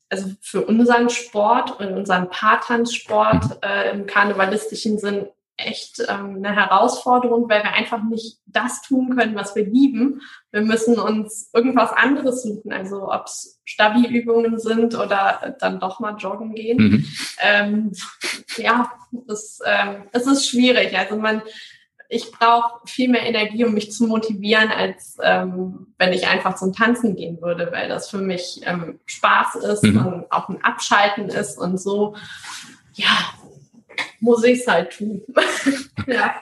also 0.10 0.30
für 0.42 0.66
unseren 0.66 1.10
Sport 1.10 1.80
und 1.80 1.94
unseren 1.94 2.30
Paartanzsport 2.30 3.46
mhm. 3.46 3.56
äh, 3.62 3.92
im 3.92 4.06
karnevalistischen 4.06 5.00
Sinn 5.00 5.28
echt 5.66 6.00
ähm, 6.08 6.38
eine 6.38 6.56
Herausforderung, 6.56 7.50
weil 7.50 7.64
wir 7.64 7.74
einfach 7.74 8.04
nicht 8.04 8.40
das 8.46 8.82
tun 8.82 9.16
können, 9.16 9.36
was 9.36 9.56
wir 9.56 9.66
lieben. 9.66 10.22
Wir 10.52 10.62
müssen 10.62 11.00
uns 11.00 11.50
irgendwas 11.54 11.92
anderes 11.92 12.44
suchen, 12.44 12.74
also 12.74 13.12
ob 13.12 13.26
es 13.26 13.62
Stabi-Übungen 13.64 14.60
sind 14.60 14.96
oder 14.96 15.56
dann 15.60 15.80
doch 15.80 16.00
mal 16.00 16.16
joggen 16.18 16.56
gehen. 16.56 16.78
Mhm. 16.78 17.06
Ähm, 17.42 17.92
ja, 18.58 18.92
es, 19.28 19.60
ähm, 19.66 20.04
es 20.12 20.26
ist 20.28 20.50
schwierig. 20.50 20.98
Also 20.98 21.16
man, 21.18 21.42
ich 22.14 22.30
brauche 22.30 22.86
viel 22.86 23.08
mehr 23.08 23.26
Energie, 23.26 23.64
um 23.64 23.74
mich 23.74 23.94
zu 23.94 24.06
motivieren, 24.06 24.70
als 24.70 25.18
ähm, 25.24 25.94
wenn 25.98 26.12
ich 26.12 26.28
einfach 26.28 26.56
zum 26.56 26.74
Tanzen 26.74 27.16
gehen 27.16 27.42
würde, 27.42 27.72
weil 27.72 27.88
das 27.88 28.10
für 28.10 28.18
mich 28.18 28.60
ähm, 28.66 29.00
Spaß 29.06 29.56
ist 29.56 29.84
mhm. 29.84 30.06
und 30.06 30.32
auch 30.32 30.50
ein 30.50 30.62
Abschalten 30.62 31.30
ist 31.30 31.58
und 31.58 31.80
so. 31.80 32.18
Ja, 32.96 33.18
muss 34.20 34.44
ich 34.44 34.60
es 34.60 34.68
halt 34.68 34.92
tun. 34.92 35.22
ja. 36.06 36.14
ja. 36.14 36.36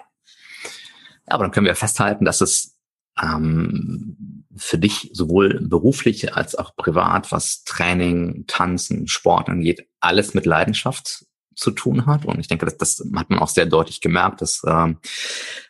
Aber 1.27 1.43
dann 1.43 1.51
können 1.51 1.67
wir 1.67 1.75
festhalten, 1.75 2.25
dass 2.25 2.41
es 2.41 2.75
ähm, 3.21 4.45
für 4.55 4.79
dich 4.79 5.11
sowohl 5.13 5.59
beruflich 5.61 6.35
als 6.35 6.55
auch 6.55 6.75
privat, 6.75 7.31
was 7.31 7.63
Training, 7.63 8.45
Tanzen, 8.47 9.07
Sport 9.07 9.49
angeht, 9.49 9.87
alles 9.99 10.33
mit 10.33 10.47
Leidenschaft 10.47 11.27
zu 11.59 11.71
tun 11.71 12.05
hat. 12.05 12.25
Und 12.25 12.39
ich 12.39 12.47
denke, 12.47 12.65
das, 12.65 12.77
das 12.77 13.03
hat 13.15 13.29
man 13.29 13.39
auch 13.39 13.47
sehr 13.47 13.65
deutlich 13.65 14.01
gemerkt, 14.01 14.41
dass 14.41 14.61
ähm, 14.67 14.97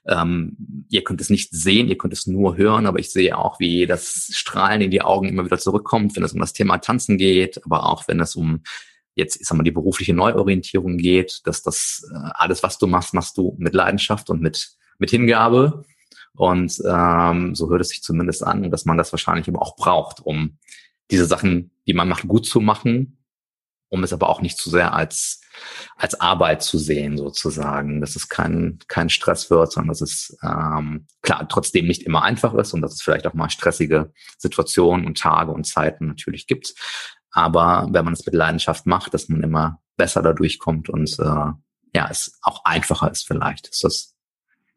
ähm, 0.07 0.85
ihr 0.89 1.03
könnt 1.03 1.21
es 1.21 1.29
nicht 1.29 1.51
sehen, 1.51 1.87
ihr 1.87 1.97
könnt 1.97 2.13
es 2.13 2.27
nur 2.27 2.57
hören, 2.57 2.85
aber 2.85 2.99
ich 2.99 3.11
sehe 3.11 3.37
auch, 3.37 3.59
wie 3.59 3.85
das 3.85 4.29
Strahlen 4.31 4.81
in 4.81 4.91
die 4.91 5.01
Augen 5.01 5.27
immer 5.27 5.45
wieder 5.45 5.57
zurückkommt, 5.57 6.15
wenn 6.15 6.23
es 6.23 6.33
um 6.33 6.39
das 6.39 6.53
Thema 6.53 6.77
Tanzen 6.77 7.17
geht, 7.17 7.63
aber 7.65 7.85
auch 7.85 8.07
wenn 8.07 8.19
es 8.19 8.35
um 8.35 8.61
jetzt, 9.15 9.39
ich 9.41 9.47
sag 9.47 9.57
mal, 9.57 9.63
die 9.63 9.71
berufliche 9.71 10.13
Neuorientierung 10.13 10.97
geht, 10.97 11.41
dass 11.45 11.61
das 11.61 12.09
äh, 12.11 12.29
alles, 12.33 12.63
was 12.63 12.77
du 12.77 12.87
machst, 12.87 13.13
machst 13.13 13.37
du 13.37 13.55
mit 13.57 13.73
Leidenschaft 13.73 14.29
und 14.29 14.41
mit, 14.41 14.69
mit 14.97 15.09
Hingabe. 15.09 15.83
Und 16.35 16.81
ähm, 16.87 17.53
so 17.53 17.69
hört 17.69 17.81
es 17.81 17.89
sich 17.89 18.01
zumindest 18.01 18.43
an, 18.43 18.71
dass 18.71 18.85
man 18.85 18.97
das 18.97 19.11
wahrscheinlich 19.11 19.47
aber 19.47 19.61
auch 19.61 19.75
braucht, 19.75 20.21
um 20.21 20.57
diese 21.11 21.25
Sachen, 21.25 21.71
die 21.87 21.93
man 21.93 22.07
macht, 22.07 22.27
gut 22.27 22.45
zu 22.45 22.61
machen, 22.61 23.18
um 23.89 24.03
es 24.03 24.13
aber 24.13 24.29
auch 24.29 24.41
nicht 24.41 24.57
zu 24.57 24.69
sehr 24.69 24.93
als, 24.93 25.41
als 25.95 26.19
Arbeit 26.19 26.61
zu 26.63 26.77
sehen, 26.77 27.17
sozusagen. 27.17 28.01
Dass 28.01 28.15
es 28.15 28.29
kein, 28.29 28.79
kein 28.87 29.09
Stress 29.09 29.49
wird, 29.49 29.71
sondern 29.71 29.89
dass 29.89 30.01
es 30.01 30.37
ähm, 30.43 31.07
klar 31.21 31.47
trotzdem 31.49 31.87
nicht 31.87 32.03
immer 32.03 32.23
einfach 32.23 32.53
ist 32.53 32.73
und 32.73 32.81
dass 32.81 32.93
es 32.93 33.01
vielleicht 33.01 33.27
auch 33.27 33.33
mal 33.33 33.49
stressige 33.49 34.13
Situationen 34.37 35.05
und 35.05 35.17
Tage 35.17 35.51
und 35.51 35.65
Zeiten 35.65 36.07
natürlich 36.07 36.47
gibt. 36.47 36.73
Aber 37.31 37.87
wenn 37.91 38.05
man 38.05 38.13
es 38.13 38.25
mit 38.25 38.33
Leidenschaft 38.33 38.85
macht, 38.85 39.13
dass 39.13 39.29
man 39.29 39.43
immer 39.43 39.81
besser 39.97 40.21
dadurch 40.21 40.59
kommt 40.59 40.89
und 40.89 41.19
äh, 41.19 41.51
ja, 41.93 42.07
es 42.09 42.39
auch 42.41 42.65
einfacher 42.65 43.11
ist 43.11 43.27
vielleicht. 43.27 43.67
Ist 43.67 43.83
das, 43.83 44.15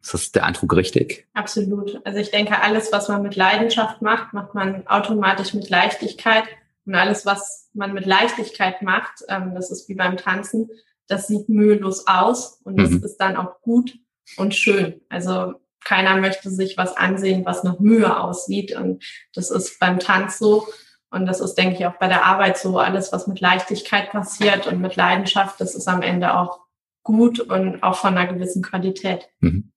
ist 0.03 0.15
das 0.15 0.33
der 0.33 0.45
Eindruck 0.45 0.75
richtig? 0.75 1.27
Absolut. 1.35 2.01
Also 2.05 2.19
ich 2.19 2.31
denke, 2.31 2.61
alles, 2.61 2.93
was 2.93 3.09
man 3.09 3.23
mit 3.23 3.37
Leidenschaft 3.37 4.03
macht, 4.03 4.33
macht 4.33 4.55
man 4.55 4.87
automatisch 4.87 5.55
mit 5.55 5.71
Leichtigkeit. 5.71 6.45
Und 6.85 6.95
alles, 6.95 7.25
was 7.27 7.71
man 7.75 7.93
mit 7.93 8.07
Leichtigkeit 8.07 8.83
macht, 8.83 9.23
ähm, 9.29 9.55
das 9.55 9.71
ist 9.71 9.89
wie 9.89 9.95
beim 9.95 10.17
Tanzen, 10.17 10.69
das 11.09 11.27
sieht 11.27 11.49
mühelos 11.49 12.07
aus 12.07 12.61
und 12.65 12.79
das 12.79 12.91
mhm. 12.91 13.05
ist 13.05 13.17
dann 13.19 13.37
auch 13.37 13.61
gut 13.61 13.99
und 14.37 14.55
schön. 14.55 15.01
Also 15.09 15.55
keiner 15.85 16.17
möchte 16.17 16.51
sich 16.51 16.77
was 16.77 16.97
ansehen, 16.97 17.45
was 17.45 17.65
nach 17.65 17.79
Mühe 17.79 18.19
aussieht. 18.19 18.75
Und 18.75 19.05
das 19.35 19.51
ist 19.51 19.79
beim 19.79 19.99
Tanz 19.99 20.39
so. 20.39 20.67
Und 21.11 21.27
das 21.27 21.41
ist, 21.41 21.55
denke 21.55 21.77
ich, 21.77 21.87
auch 21.87 21.99
bei 21.99 22.09
der 22.09 22.25
Arbeit 22.25 22.57
so. 22.57 22.79
Alles, 22.79 23.13
was 23.13 23.27
mit 23.27 23.41
Leichtigkeit 23.41 24.11
passiert 24.11 24.67
und 24.67 24.81
mit 24.81 24.97
Leidenschaft, 24.97 25.61
das 25.61 25.75
ist 25.75 25.89
am 25.89 26.03
Ende 26.03 26.35
auch 26.35 26.61
gut 27.03 27.41
und 27.41 27.83
auch 27.83 27.97
von 27.97 28.17
einer 28.17 28.33
gewissen 28.33 28.63
Qualität. 28.63 29.29
Mhm. 29.41 29.73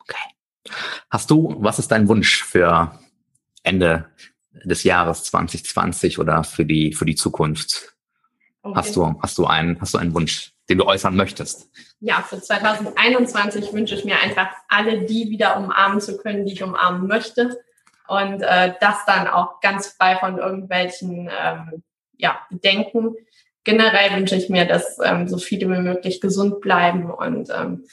Okay. 0.00 0.74
Hast 1.10 1.30
du, 1.30 1.56
was 1.58 1.78
ist 1.78 1.92
dein 1.92 2.08
Wunsch 2.08 2.42
für 2.42 2.98
Ende 3.62 4.06
des 4.64 4.84
Jahres 4.84 5.24
2020 5.24 6.18
oder 6.18 6.44
für 6.44 6.64
die, 6.64 6.92
für 6.92 7.04
die 7.04 7.14
Zukunft? 7.14 7.94
Okay. 8.62 8.76
Hast 8.76 8.96
du, 8.96 9.14
hast 9.22 9.38
du 9.38 9.46
einen, 9.46 9.80
hast 9.80 9.94
du 9.94 9.98
einen 9.98 10.14
Wunsch, 10.14 10.52
den 10.68 10.78
du 10.78 10.86
äußern 10.86 11.16
möchtest? 11.16 11.70
Ja, 12.00 12.22
für 12.22 12.40
2021 12.40 13.72
wünsche 13.72 13.94
ich 13.94 14.04
mir 14.04 14.20
einfach 14.20 14.48
alle 14.68 15.04
die 15.04 15.30
wieder 15.30 15.56
umarmen 15.56 16.00
zu 16.00 16.18
können, 16.18 16.44
die 16.44 16.52
ich 16.52 16.62
umarmen 16.62 17.06
möchte 17.06 17.58
und 18.06 18.42
äh, 18.42 18.74
das 18.80 19.04
dann 19.06 19.28
auch 19.28 19.60
ganz 19.60 19.88
frei 19.88 20.16
von 20.16 20.38
irgendwelchen 20.38 21.30
ähm, 21.42 21.82
ja, 22.16 22.40
Bedenken. 22.50 23.14
Generell 23.64 24.16
wünsche 24.16 24.36
ich 24.36 24.48
mir, 24.48 24.66
dass 24.66 24.98
ähm, 25.02 25.28
so 25.28 25.38
viele 25.38 25.68
wie 25.70 25.80
möglich 25.80 26.20
gesund 26.20 26.60
bleiben 26.60 27.10
und 27.10 27.50
ähm, 27.50 27.84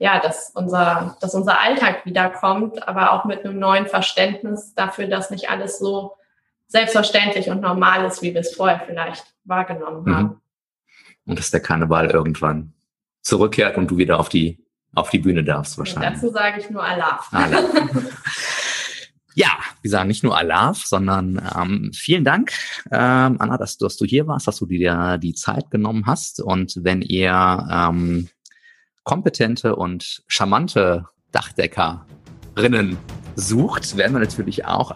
ja, 0.00 0.18
dass 0.18 0.50
unser, 0.54 1.16
dass 1.20 1.34
unser 1.34 1.60
Alltag 1.60 2.06
wiederkommt, 2.06 2.88
aber 2.88 3.12
auch 3.12 3.26
mit 3.26 3.44
einem 3.44 3.58
neuen 3.58 3.86
Verständnis 3.86 4.74
dafür, 4.74 5.06
dass 5.06 5.30
nicht 5.30 5.50
alles 5.50 5.78
so 5.78 6.16
selbstverständlich 6.68 7.50
und 7.50 7.60
normal 7.60 8.06
ist, 8.06 8.22
wie 8.22 8.32
wir 8.32 8.40
es 8.40 8.54
vorher 8.54 8.80
vielleicht 8.80 9.24
wahrgenommen 9.44 10.04
mhm. 10.04 10.16
haben. 10.16 10.40
Und 11.26 11.38
dass 11.38 11.50
der 11.50 11.60
Karneval 11.60 12.10
irgendwann 12.10 12.72
zurückkehrt 13.20 13.76
und 13.76 13.90
du 13.90 13.98
wieder 13.98 14.18
auf 14.18 14.30
die, 14.30 14.64
auf 14.94 15.10
die 15.10 15.18
Bühne 15.18 15.44
darfst 15.44 15.76
wahrscheinlich. 15.76 16.08
Und 16.08 16.16
dazu 16.16 16.32
sage 16.32 16.60
ich 16.60 16.70
nur 16.70 16.82
Allah. 16.82 17.20
Allah. 17.30 17.62
Ja, 19.36 19.50
wir 19.80 19.90
sagen 19.90 20.08
nicht 20.08 20.24
nur 20.24 20.36
Alaf, 20.36 20.84
sondern 20.84 21.40
ähm, 21.56 21.92
vielen 21.94 22.24
Dank, 22.24 22.52
ähm, 22.90 23.36
Anna, 23.38 23.56
dass, 23.58 23.78
dass 23.78 23.96
du 23.96 24.04
hier 24.04 24.26
warst, 24.26 24.48
dass 24.48 24.56
du 24.56 24.66
dir 24.66 25.18
die 25.18 25.34
Zeit 25.34 25.70
genommen 25.70 26.06
hast. 26.06 26.40
Und 26.40 26.74
wenn 26.82 27.00
ihr 27.00 27.66
ähm, 27.70 28.28
kompetente 29.04 29.76
und 29.76 30.22
charmante 30.26 31.06
Dachdeckerinnen 31.32 32.98
sucht, 33.36 33.96
werden 33.96 34.12
wir 34.14 34.20
natürlich 34.20 34.64
auch 34.64 34.92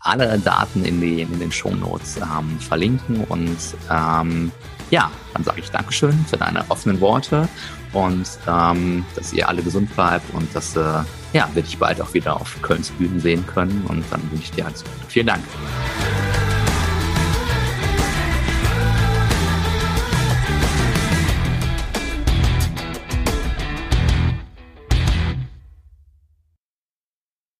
alle 0.00 0.38
Daten 0.38 0.84
in, 0.84 1.00
die, 1.00 1.22
in 1.22 1.38
den 1.38 1.52
Shownotes 1.52 2.16
ähm, 2.16 2.58
verlinken. 2.58 3.24
Und 3.24 3.56
ähm, 3.90 4.50
ja, 4.90 5.10
dann 5.34 5.44
sage 5.44 5.60
ich 5.60 5.70
Dankeschön 5.70 6.24
für 6.26 6.36
deine 6.36 6.64
offenen 6.70 7.00
Worte 7.00 7.48
und 7.92 8.26
ähm, 8.48 9.04
dass 9.14 9.32
ihr 9.32 9.48
alle 9.48 9.62
gesund 9.62 9.94
bleibt 9.94 10.32
und 10.34 10.54
dass 10.54 10.76
äh, 10.76 11.02
ja, 11.32 11.48
wir 11.54 11.62
dich 11.62 11.78
bald 11.78 12.00
auch 12.00 12.12
wieder 12.14 12.36
auf 12.40 12.60
Kölns 12.62 12.90
Bühnen 12.90 13.20
sehen 13.20 13.46
können. 13.46 13.84
Und 13.88 14.04
dann 14.10 14.22
wünsche 14.30 14.44
ich 14.44 14.50
dir 14.52 14.66
alles 14.66 14.82
Gute. 14.84 15.06
Vielen 15.08 15.26
Dank. 15.26 15.42